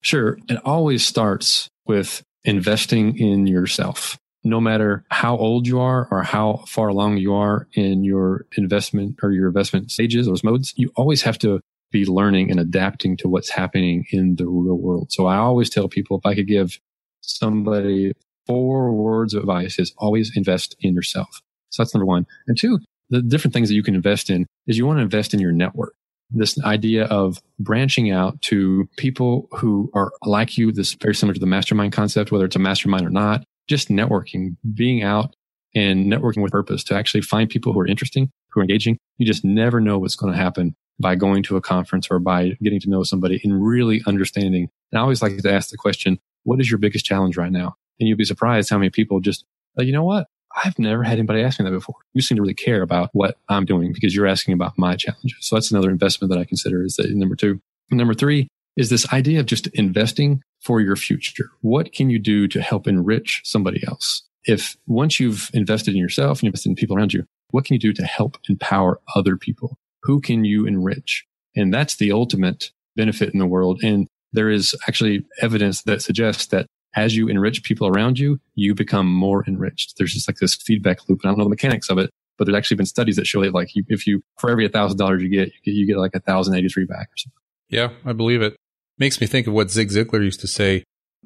Sure. 0.03 0.37
It 0.51 0.61
always 0.67 1.07
starts 1.07 1.67
with 1.87 2.23
investing 2.45 3.17
in 3.17 3.47
yourself. 3.47 4.19
No 4.43 4.61
matter 4.61 5.07
how 5.11 5.39
old 5.39 5.67
you 5.67 5.81
are 5.81 6.09
or 6.11 6.23
how 6.23 6.65
far 6.69 6.89
along 6.89 7.17
you 7.17 7.33
are 7.33 7.67
in 7.73 8.05
your 8.05 8.45
investment 8.59 9.17
or 9.23 9.33
your 9.33 9.49
investment 9.49 9.91
stages, 9.91 10.27
those 10.27 10.45
modes, 10.45 10.75
you 10.77 10.93
always 10.95 11.23
have 11.23 11.39
to 11.39 11.61
be 11.91 12.05
learning 12.05 12.51
and 12.51 12.61
adapting 12.61 13.17
to 13.17 13.29
what's 13.31 13.49
happening 13.49 14.05
in 14.11 14.37
the 14.37 14.47
real 14.47 14.77
world. 14.77 15.11
So 15.11 15.25
I 15.25 15.37
always 15.37 15.71
tell 15.71 15.89
people 15.89 16.19
if 16.19 16.27
I 16.27 16.35
could 16.35 16.49
give 16.49 16.79
somebody 17.23 18.13
four 18.47 18.93
words 18.93 19.35
of 19.35 19.41
advice 19.41 19.79
is 19.79 19.95
always 19.99 20.37
invest 20.37 20.77
in 20.81 20.95
yourself. 20.95 21.41
So 21.71 21.83
that's 21.83 21.95
number 21.95 22.07
one. 22.07 22.27
And 22.47 22.59
two, 22.59 22.79
the 23.11 23.23
different 23.23 23.53
things 23.53 23.69
that 23.69 23.75
you 23.75 23.83
can 23.83 23.95
invest 23.95 24.31
in 24.31 24.47
is 24.67 24.79
you 24.79 24.87
want 24.87 24.99
to 24.99 25.03
invest 25.03 25.35
in 25.35 25.41
your 25.41 25.53
network. 25.53 25.95
This 26.31 26.59
idea 26.63 27.05
of 27.07 27.41
branching 27.59 28.11
out 28.11 28.41
to 28.43 28.89
people 28.97 29.49
who 29.53 29.91
are 29.95 30.13
like 30.25 30.57
you, 30.57 30.73
this 30.73 30.95
very 30.95 31.15
similar 31.15 31.35
to 31.35 31.41
the 31.41 31.47
mastermind 31.47 31.93
concept, 31.93 32.33
whether 32.33 32.47
it's 32.47 32.57
a 32.57 32.61
mastermind 32.61 33.07
or 33.07 33.11
not, 33.11 33.45
just 33.69 33.89
networking, 33.89 34.57
being 34.75 35.03
out 35.03 35.35
and 35.75 36.11
networking 36.11 36.43
with 36.43 36.53
purpose 36.53 36.85
to 36.85 36.95
actually 36.95 37.21
find 37.21 37.51
people 37.51 37.73
who 37.73 37.81
are 37.81 37.87
interesting, 37.87 38.31
who 38.51 38.61
are 38.61 38.63
engaging. 38.63 38.97
You 39.19 39.27
just 39.27 39.45
never 39.45 39.81
know 39.81 39.99
what's 39.99 40.17
going 40.17 40.33
to 40.33 40.39
happen 40.39 40.75
by 41.01 41.15
going 41.15 41.43
to 41.45 41.57
a 41.57 41.61
conference 41.61 42.09
or 42.11 42.19
by 42.19 42.57
getting 42.63 42.81
to 42.81 42.91
know 42.91 43.03
somebody 43.03 43.41
and 43.45 43.65
really 43.65 44.03
understanding. 44.07 44.69
And 44.93 44.99
I 44.99 45.03
always 45.03 45.23
like 45.23 45.37
to 45.39 45.53
ask 45.53 45.71
the 45.71 45.77
question, 45.77 46.19
what 46.45 46.61
is 46.61 46.71
your 46.71 46.79
biggest 46.79 47.05
challenge 47.05 47.37
right 47.37 47.53
now? 47.53 47.75
And 47.99 48.09
you'll 48.09 48.19
be 48.19 48.25
surprised 48.25 48.71
how 48.71 48.79
many 48.79 48.91
people 48.91 49.21
just, 49.21 49.45
you 49.79 49.93
know 49.93 50.05
what? 50.05 50.27
I've 50.65 50.79
never 50.79 51.03
had 51.03 51.19
anybody 51.19 51.43
ask 51.43 51.59
me 51.59 51.65
that 51.65 51.73
before. 51.73 51.97
You 52.13 52.23
seem 52.23 52.37
to 52.37 52.43
really 52.43 52.55
care 52.55 52.83
about 52.83 53.11
what 53.13 53.37
I'm 53.49 53.65
doing 53.65 53.93
because 53.93 54.15
you're 54.15 54.27
asking 54.27 54.55
about 54.55 54.79
my 54.79 54.97
challenges. 54.97 55.37
So 55.41 55.57
that's 55.57 55.71
another 55.71 55.91
investment 55.91 56.33
that 56.33 56.39
I 56.39 56.45
consider 56.45 56.85
is 56.85 56.95
that 56.97 57.11
number 57.11 57.35
two. 57.35 57.61
number 57.91 58.15
three 58.15 58.49
is 58.77 58.91
this 58.91 59.13
idea 59.13 59.41
of 59.41 59.47
just 59.47 59.67
investing 59.69 60.43
for 60.61 60.81
your 60.81 60.97
future. 60.97 61.51
What 61.61 61.93
can 61.93 62.11
you 62.11 62.19
do 62.19 62.49
to 62.49 62.61
help 62.61 62.87
enrich 62.87 63.43
somebody 63.45 63.85
else? 63.87 64.23
If 64.45 64.77
once 64.87 65.19
you've 65.19 65.51
invested 65.55 65.95
in 65.95 66.01
yourself 66.01 66.41
and 66.41 66.49
invested 66.49 66.71
in 66.71 66.77
people 66.77 66.97
around 66.97 67.13
you, 67.13 67.25
what 67.51 67.65
can 67.65 67.75
you 67.75 67.81
do 67.81 67.93
to 67.93 68.05
help 68.05 68.39
empower 68.49 69.01
other 69.15 69.37
people? 69.37 69.79
Who 70.03 70.21
can 70.21 70.45
you 70.45 70.67
enrich? 70.67 71.25
And 71.57 71.73
that's 71.73 71.97
the 71.97 72.13
ultimate 72.13 72.73
benefit 72.97 73.33
in 73.33 73.39
the 73.39 73.47
world. 73.47 73.81
And 73.83 74.09
there 74.33 74.51
is 74.51 74.75
actually 74.89 75.25
evidence 75.41 75.83
that 75.83 76.03
suggests 76.03 76.47
that 76.47 76.67
as 76.97 77.17
you 77.17 77.29
enrich 77.29 77.63
people 77.63 77.87
around 77.87 78.19
you, 78.19 78.41
you 78.55 78.75
become 78.75 79.07
more 79.07 79.45
enriched. 79.47 79.95
There's 79.99 80.13
just 80.13 80.29
like 80.29 80.37
this 80.37 80.55
feedback 80.55 81.09
loop. 81.09 81.21
And 81.23 81.29
I 81.29 81.33
don't 81.33 81.39
know 81.39 81.45
the 81.45 81.51
mechanics 81.51 81.91
of 81.91 81.99
it, 81.99 82.11
but 82.39 82.45
there's 82.45 82.57
actually 82.57 82.77
been 82.77 82.87
studies 82.87 83.17
that 83.17 83.27
show 83.27 83.43
that 83.43 83.55
like 83.55 83.75
you, 83.75 83.85
if 83.89 84.07
you, 84.07 84.23
for 84.39 84.51
every 84.51 84.69
thousand 84.69 84.99
dollars 84.99 85.23
you 85.23 85.29
get, 85.29 85.53
you 85.65 85.87
get, 85.87 85.99
like 85.99 86.15
a 86.15 86.21
thousand 86.21 86.55
eighty 86.55 86.69
three 86.69 86.85
back 86.85 87.09
or 87.09 87.17
something. 87.17 87.39
Yeah, 87.69 87.91
I 88.05 88.13
believe 88.13 88.43
it. 88.43 88.57
Makes 88.99 89.21
me 89.21 89.27
think 89.27 89.47
of 89.47 89.53
what 89.53 89.71
Zig 89.71 89.89
Ziglar 89.89 90.23
used 90.23 90.41
to 90.41 90.47
say. 90.47 90.85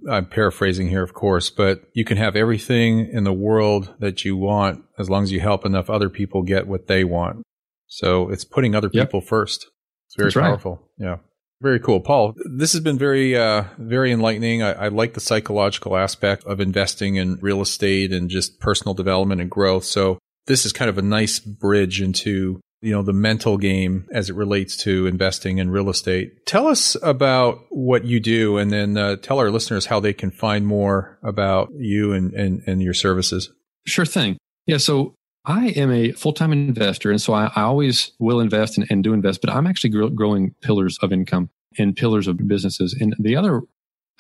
I'm 0.09 0.27
paraphrasing 0.27 0.89
here, 0.89 1.03
of 1.03 1.13
course, 1.13 1.51
but 1.51 1.83
you 1.93 2.05
can 2.05 2.17
have 2.17 2.37
everything 2.37 3.09
in 3.13 3.25
the 3.25 3.33
world 3.33 3.95
that 3.99 4.25
you 4.25 4.37
want 4.37 4.85
as 4.97 5.11
long 5.11 5.25
as 5.25 5.33
you 5.33 5.41
help 5.41 5.67
enough 5.67 5.91
other 5.91 6.09
people 6.09 6.43
get 6.43 6.69
what 6.69 6.87
they 6.87 7.03
want. 7.03 7.43
So 7.89 8.29
it's 8.31 8.45
putting 8.45 8.75
other 8.75 8.89
people 8.89 9.21
yep. 9.21 9.29
first. 9.29 9.67
It's 10.07 10.15
very 10.17 10.29
That's 10.29 10.37
powerful. 10.37 10.89
Right. 10.99 11.07
Yeah. 11.07 11.17
Very 11.61 11.81
cool. 11.81 12.01
Paul, 12.01 12.35
this 12.45 12.73
has 12.73 12.81
been 12.83 12.99
very, 12.99 13.37
uh, 13.37 13.65
very 13.79 14.13
enlightening. 14.13 14.63
I, 14.63 14.73
I, 14.73 14.89
like 14.89 15.15
the 15.15 15.21
psychological 15.21 15.97
aspect 15.97 16.45
of 16.45 16.61
investing 16.61 17.17
in 17.17 17.39
real 17.41 17.61
estate 17.61 18.13
and 18.13 18.31
just 18.31 18.61
personal 18.61 18.95
development 18.95 19.41
and 19.41 19.51
growth. 19.51 19.85
So 19.85 20.19
this 20.47 20.65
is 20.65 20.73
kind 20.73 20.89
of 20.89 20.99
a 20.99 21.03
nice 21.03 21.41
bridge 21.41 22.01
into, 22.01 22.61
you 22.81 22.93
know, 22.93 23.03
the 23.03 23.13
mental 23.13 23.59
game 23.59 24.07
as 24.13 24.31
it 24.31 24.37
relates 24.37 24.77
to 24.85 25.09
investing 25.09 25.59
in 25.59 25.71
real 25.71 25.91
estate. 25.91 26.47
Tell 26.47 26.69
us 26.69 26.97
about 27.03 27.59
what 27.71 28.05
you 28.05 28.21
do 28.21 28.57
and 28.57 28.71
then 28.71 28.97
uh, 28.97 29.17
tell 29.17 29.41
our 29.41 29.51
listeners 29.51 29.87
how 29.87 29.99
they 29.99 30.13
can 30.13 30.31
find 30.31 30.65
more 30.65 31.19
about 31.25 31.71
you 31.77 32.13
and, 32.13 32.33
and, 32.35 32.63
and 32.69 32.81
your 32.81 32.95
services. 32.95 33.51
Sure 33.85 34.07
thing. 34.07 34.39
Yeah. 34.67 34.77
So 34.77 35.15
I 35.45 35.69
am 35.69 35.91
a 35.91 36.13
full 36.13 36.33
time 36.33 36.53
investor, 36.53 37.11
and 37.11 37.21
so 37.21 37.33
I, 37.33 37.51
I 37.57 37.63
always 37.63 38.13
will 38.19 38.41
invest 38.41 38.79
and, 38.79 38.87
and, 38.91 39.03
do 39.03 39.13
invest, 39.13 39.41
but 39.41 39.51
I'm 39.51 39.67
actually 39.67 39.91
grow, 39.91 40.11
growing 40.11 40.55
pillars 40.61 40.99
of 41.01 41.13
income 41.13 41.51
and 41.79 41.97
pillars 41.97 42.29
of 42.29 42.37
businesses. 42.47 42.97
And 42.99 43.17
the 43.19 43.37
other 43.37 43.63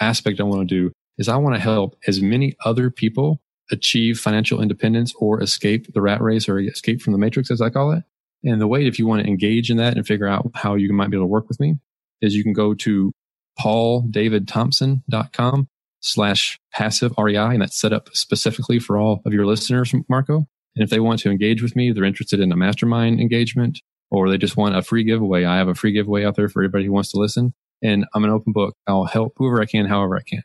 aspect 0.01 0.41
I 0.41 0.45
want 0.45 0.69
to 0.69 0.75
do 0.75 0.93
is 1.19 1.29
I 1.29 1.37
want 1.37 1.57
to 1.57 1.61
help 1.61 1.97
as 2.07 2.23
many 2.23 2.57
other 2.65 2.91
people 2.91 3.41
achieve 3.71 4.19
financial 4.19 4.63
independence 4.63 5.13
or 5.19 5.43
escape 5.43 5.93
the 5.93 6.01
rat 6.01 6.23
race 6.23 6.49
or 6.49 6.61
escape 6.61 7.03
from 7.03 7.13
the 7.13 7.19
matrix, 7.19 7.51
as 7.51 7.61
I 7.61 7.71
call 7.71 7.93
it. 7.93 8.05
And 8.45 8.61
the 8.61 8.69
way, 8.69 8.87
if 8.87 8.99
you 8.99 9.07
want 9.07 9.23
to 9.23 9.29
engage 9.29 9.71
in 9.71 9.77
that 9.79 9.97
and 9.97 10.07
figure 10.07 10.29
out 10.29 10.51
how 10.55 10.77
you 10.77 10.93
might 10.93 11.11
be 11.11 11.17
able 11.17 11.25
to 11.25 11.31
work 11.31 11.49
with 11.49 11.61
me, 11.61 11.77
is 12.23 12.35
you 12.35 12.43
can 12.43 12.53
go 12.53 12.75
to 12.75 13.13
pauldavidthompson.com 13.61 15.69
slash 16.01 16.59
passive 16.73 17.13
REI. 17.19 17.37
And 17.37 17.63
that's 17.63 17.79
set 17.79 17.93
up 17.93 18.09
specifically 18.13 18.79
for 18.79 18.97
all 18.97 19.21
of 19.27 19.33
your 19.33 19.47
listeners, 19.47 19.93
Marco. 20.09 20.47
And 20.79 20.85
if 20.85 20.91
they 20.91 21.01
want 21.01 21.19
to 21.21 21.31
engage 21.31 21.61
with 21.61 21.75
me, 21.75 21.91
they're 21.91 22.05
interested 22.05 22.39
in 22.39 22.53
a 22.53 22.57
mastermind 22.57 23.21
engagement 23.21 23.81
or 24.13 24.31
they 24.31 24.39
just 24.39 24.57
want 24.57 24.77
a 24.77 24.83
free 24.83 25.03
giveaway. 25.03 25.45
I 25.45 25.57
have 25.57 25.67
a 25.67 25.75
free 25.75 25.91
giveaway 25.91 26.25
out 26.25 26.37
there 26.37 26.49
for 26.49 26.63
everybody 26.63 26.85
who 26.85 26.93
wants 26.93 27.11
to 27.11 27.19
listen. 27.19 27.53
And 27.83 28.07
I'm 28.15 28.23
an 28.23 28.31
open 28.31 28.53
book. 28.53 28.77
I'll 28.87 29.07
help 29.07 29.33
whoever 29.37 29.61
I 29.61 29.67
can, 29.67 29.87
however 29.87 30.17
I 30.17 30.23
can. 30.23 30.45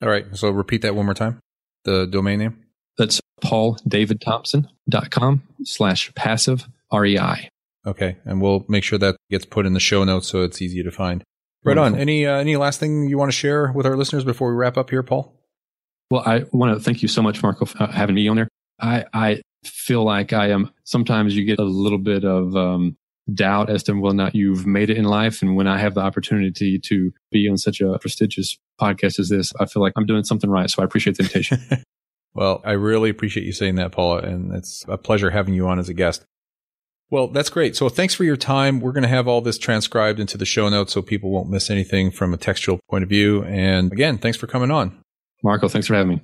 All 0.00 0.08
right. 0.08 0.26
So 0.36 0.48
repeat 0.50 0.82
that 0.82 0.94
one 0.94 1.06
more 1.06 1.14
time. 1.14 1.40
The 1.82 2.06
domain 2.06 2.38
name. 2.38 2.62
That's 2.96 3.20
pauldavidthompson.com 3.42 5.42
slash 5.64 6.14
passive 6.14 6.68
REI. 6.92 7.48
Okay. 7.84 8.16
And 8.24 8.40
we'll 8.40 8.64
make 8.68 8.84
sure 8.84 9.00
that 9.00 9.16
gets 9.28 9.44
put 9.44 9.66
in 9.66 9.72
the 9.72 9.80
show 9.80 10.04
notes 10.04 10.28
so 10.28 10.44
it's 10.44 10.62
easy 10.62 10.84
to 10.84 10.92
find. 10.92 11.24
Right 11.64 11.76
Wonderful. 11.76 11.96
on. 11.96 12.00
Any, 12.00 12.26
uh, 12.26 12.36
any 12.36 12.56
last 12.56 12.78
thing 12.78 13.08
you 13.08 13.18
want 13.18 13.32
to 13.32 13.36
share 13.36 13.72
with 13.72 13.86
our 13.86 13.96
listeners 13.96 14.22
before 14.22 14.50
we 14.50 14.54
wrap 14.54 14.76
up 14.76 14.90
here, 14.90 15.02
Paul? 15.02 15.34
Well, 16.12 16.22
I 16.24 16.44
want 16.52 16.78
to 16.78 16.82
thank 16.82 17.02
you 17.02 17.08
so 17.08 17.22
much, 17.22 17.42
Marco, 17.42 17.64
for 17.64 17.86
having 17.86 18.14
me 18.14 18.28
on 18.28 18.36
there. 18.36 18.46
I, 18.80 19.04
I 19.12 19.42
feel 19.66 20.04
like 20.04 20.32
I 20.32 20.50
am 20.50 20.70
sometimes 20.84 21.36
you 21.36 21.44
get 21.44 21.58
a 21.58 21.64
little 21.64 21.98
bit 21.98 22.24
of 22.24 22.56
um, 22.56 22.96
doubt 23.32 23.70
as 23.70 23.82
to 23.84 23.94
whether 23.94 24.14
or 24.14 24.16
not 24.16 24.34
you've 24.34 24.66
made 24.66 24.90
it 24.90 24.96
in 24.96 25.04
life. 25.04 25.42
And 25.42 25.56
when 25.56 25.66
I 25.66 25.78
have 25.78 25.94
the 25.94 26.00
opportunity 26.00 26.78
to 26.78 27.12
be 27.30 27.48
on 27.48 27.56
such 27.56 27.80
a 27.80 27.98
prestigious 27.98 28.58
podcast 28.80 29.18
as 29.18 29.28
this, 29.28 29.52
I 29.58 29.66
feel 29.66 29.82
like 29.82 29.94
I'm 29.96 30.06
doing 30.06 30.24
something 30.24 30.50
right. 30.50 30.68
So 30.68 30.82
I 30.82 30.84
appreciate 30.84 31.16
the 31.16 31.22
invitation. 31.22 31.60
well, 32.34 32.60
I 32.64 32.72
really 32.72 33.10
appreciate 33.10 33.46
you 33.46 33.52
saying 33.52 33.76
that, 33.76 33.92
Paula. 33.92 34.18
And 34.18 34.54
it's 34.54 34.84
a 34.88 34.98
pleasure 34.98 35.30
having 35.30 35.54
you 35.54 35.66
on 35.68 35.78
as 35.78 35.88
a 35.88 35.94
guest. 35.94 36.24
Well, 37.10 37.28
that's 37.28 37.50
great. 37.50 37.76
So 37.76 37.88
thanks 37.88 38.14
for 38.14 38.24
your 38.24 38.36
time. 38.36 38.80
We're 38.80 38.92
going 38.92 39.02
to 39.02 39.08
have 39.08 39.28
all 39.28 39.40
this 39.40 39.58
transcribed 39.58 40.18
into 40.18 40.36
the 40.36 40.46
show 40.46 40.68
notes 40.68 40.92
so 40.92 41.02
people 41.02 41.30
won't 41.30 41.48
miss 41.48 41.70
anything 41.70 42.10
from 42.10 42.34
a 42.34 42.36
textual 42.36 42.80
point 42.90 43.04
of 43.04 43.08
view. 43.08 43.44
And 43.44 43.92
again, 43.92 44.18
thanks 44.18 44.36
for 44.36 44.46
coming 44.46 44.70
on. 44.70 44.98
Marco, 45.42 45.68
thanks 45.68 45.86
for 45.86 45.94
having 45.94 46.16
me. 46.16 46.20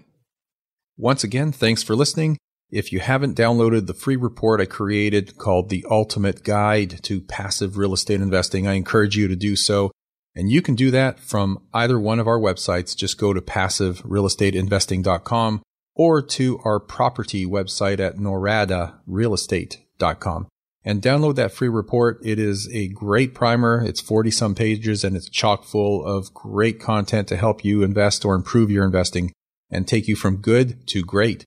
Once 0.96 1.22
again, 1.22 1.52
thanks 1.52 1.82
for 1.82 1.94
listening. 1.94 2.38
If 2.70 2.92
you 2.92 3.00
haven't 3.00 3.36
downloaded 3.36 3.88
the 3.88 3.94
free 3.94 4.14
report 4.14 4.60
I 4.60 4.66
created 4.66 5.36
called 5.38 5.70
The 5.70 5.84
Ultimate 5.90 6.44
Guide 6.44 7.02
to 7.02 7.20
Passive 7.20 7.76
Real 7.76 7.92
Estate 7.92 8.20
Investing, 8.20 8.68
I 8.68 8.74
encourage 8.74 9.16
you 9.16 9.26
to 9.26 9.34
do 9.34 9.56
so. 9.56 9.90
And 10.36 10.52
you 10.52 10.62
can 10.62 10.76
do 10.76 10.92
that 10.92 11.18
from 11.18 11.58
either 11.74 11.98
one 11.98 12.20
of 12.20 12.28
our 12.28 12.38
websites. 12.38 12.96
Just 12.96 13.18
go 13.18 13.32
to 13.32 13.40
passiverealestateinvesting.com 13.40 15.62
or 15.96 16.22
to 16.22 16.60
our 16.64 16.78
property 16.78 17.44
website 17.44 17.98
at 17.98 18.18
noradarealestate.com 18.18 20.46
and 20.84 21.02
download 21.02 21.34
that 21.34 21.52
free 21.52 21.68
report. 21.68 22.20
It 22.22 22.38
is 22.38 22.68
a 22.72 22.86
great 22.88 23.34
primer. 23.34 23.82
It's 23.84 24.00
40 24.00 24.30
some 24.30 24.54
pages 24.54 25.02
and 25.02 25.16
it's 25.16 25.28
chock 25.28 25.64
full 25.64 26.06
of 26.06 26.32
great 26.32 26.78
content 26.78 27.26
to 27.28 27.36
help 27.36 27.64
you 27.64 27.82
invest 27.82 28.24
or 28.24 28.36
improve 28.36 28.70
your 28.70 28.84
investing 28.84 29.32
and 29.70 29.88
take 29.88 30.06
you 30.06 30.14
from 30.14 30.36
good 30.36 30.86
to 30.88 31.02
great. 31.02 31.44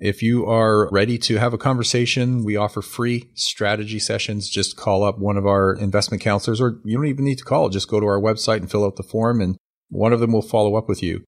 If 0.00 0.22
you 0.22 0.46
are 0.46 0.88
ready 0.90 1.18
to 1.18 1.36
have 1.36 1.52
a 1.52 1.58
conversation, 1.58 2.42
we 2.42 2.56
offer 2.56 2.80
free 2.80 3.28
strategy 3.34 3.98
sessions. 3.98 4.48
Just 4.48 4.74
call 4.74 5.04
up 5.04 5.18
one 5.18 5.36
of 5.36 5.46
our 5.46 5.74
investment 5.74 6.22
counselors, 6.22 6.58
or 6.58 6.80
you 6.84 6.96
don't 6.96 7.06
even 7.06 7.26
need 7.26 7.36
to 7.36 7.44
call. 7.44 7.68
Just 7.68 7.90
go 7.90 8.00
to 8.00 8.06
our 8.06 8.18
website 8.18 8.58
and 8.58 8.70
fill 8.70 8.86
out 8.86 8.96
the 8.96 9.02
form, 9.02 9.42
and 9.42 9.58
one 9.90 10.14
of 10.14 10.20
them 10.20 10.32
will 10.32 10.40
follow 10.40 10.74
up 10.74 10.88
with 10.88 11.02
you. 11.02 11.22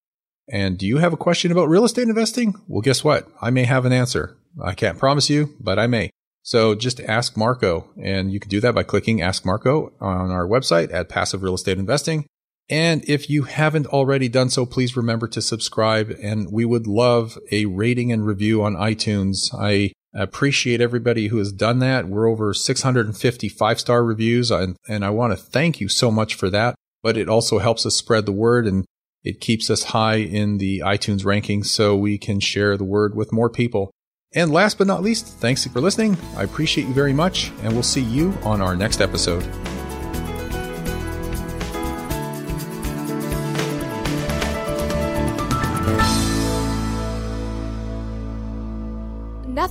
And 0.50 0.78
do 0.78 0.86
you 0.86 0.98
have 0.98 1.12
a 1.12 1.18
question 1.18 1.52
about 1.52 1.68
real 1.68 1.84
estate 1.84 2.08
investing? 2.08 2.54
Well, 2.66 2.80
guess 2.80 3.04
what? 3.04 3.28
I 3.42 3.50
may 3.50 3.64
have 3.64 3.84
an 3.84 3.92
answer. 3.92 4.38
I 4.62 4.72
can't 4.72 4.98
promise 4.98 5.28
you, 5.28 5.54
but 5.60 5.78
I 5.78 5.86
may. 5.86 6.08
So 6.42 6.74
just 6.74 6.98
ask 7.00 7.36
Marco, 7.36 7.90
and 8.02 8.32
you 8.32 8.40
can 8.40 8.48
do 8.48 8.60
that 8.60 8.74
by 8.74 8.84
clicking 8.84 9.20
Ask 9.20 9.44
Marco 9.44 9.92
on 10.00 10.30
our 10.30 10.46
website 10.46 10.92
at 10.92 11.10
Passive 11.10 11.42
Real 11.42 11.54
Estate 11.54 11.78
Investing. 11.78 12.26
And 12.72 13.04
if 13.06 13.28
you 13.28 13.42
haven't 13.42 13.88
already 13.88 14.30
done 14.30 14.48
so, 14.48 14.64
please 14.64 14.96
remember 14.96 15.28
to 15.28 15.42
subscribe. 15.42 16.10
And 16.22 16.50
we 16.50 16.64
would 16.64 16.86
love 16.86 17.36
a 17.50 17.66
rating 17.66 18.10
and 18.10 18.24
review 18.24 18.62
on 18.62 18.76
iTunes. 18.76 19.54
I 19.54 19.92
appreciate 20.14 20.80
everybody 20.80 21.26
who 21.26 21.36
has 21.36 21.52
done 21.52 21.80
that. 21.80 22.08
We're 22.08 22.26
over 22.26 22.54
650 22.54 23.48
five 23.50 23.78
star 23.78 24.02
reviews, 24.02 24.50
and, 24.50 24.78
and 24.88 25.04
I 25.04 25.10
want 25.10 25.34
to 25.34 25.36
thank 25.36 25.82
you 25.82 25.90
so 25.90 26.10
much 26.10 26.34
for 26.34 26.48
that. 26.48 26.74
But 27.02 27.18
it 27.18 27.28
also 27.28 27.58
helps 27.58 27.84
us 27.84 27.94
spread 27.94 28.24
the 28.24 28.32
word 28.32 28.66
and 28.66 28.86
it 29.22 29.42
keeps 29.42 29.68
us 29.68 29.84
high 29.84 30.16
in 30.16 30.56
the 30.56 30.78
iTunes 30.78 31.24
rankings 31.24 31.66
so 31.66 31.94
we 31.94 32.16
can 32.16 32.40
share 32.40 32.78
the 32.78 32.84
word 32.84 33.14
with 33.14 33.32
more 33.32 33.50
people. 33.50 33.90
And 34.34 34.50
last 34.50 34.78
but 34.78 34.86
not 34.86 35.02
least, 35.02 35.26
thanks 35.26 35.66
for 35.66 35.80
listening. 35.82 36.16
I 36.36 36.44
appreciate 36.44 36.86
you 36.86 36.94
very 36.94 37.12
much, 37.12 37.52
and 37.62 37.74
we'll 37.74 37.82
see 37.82 38.00
you 38.00 38.32
on 38.44 38.62
our 38.62 38.74
next 38.74 39.02
episode. 39.02 39.46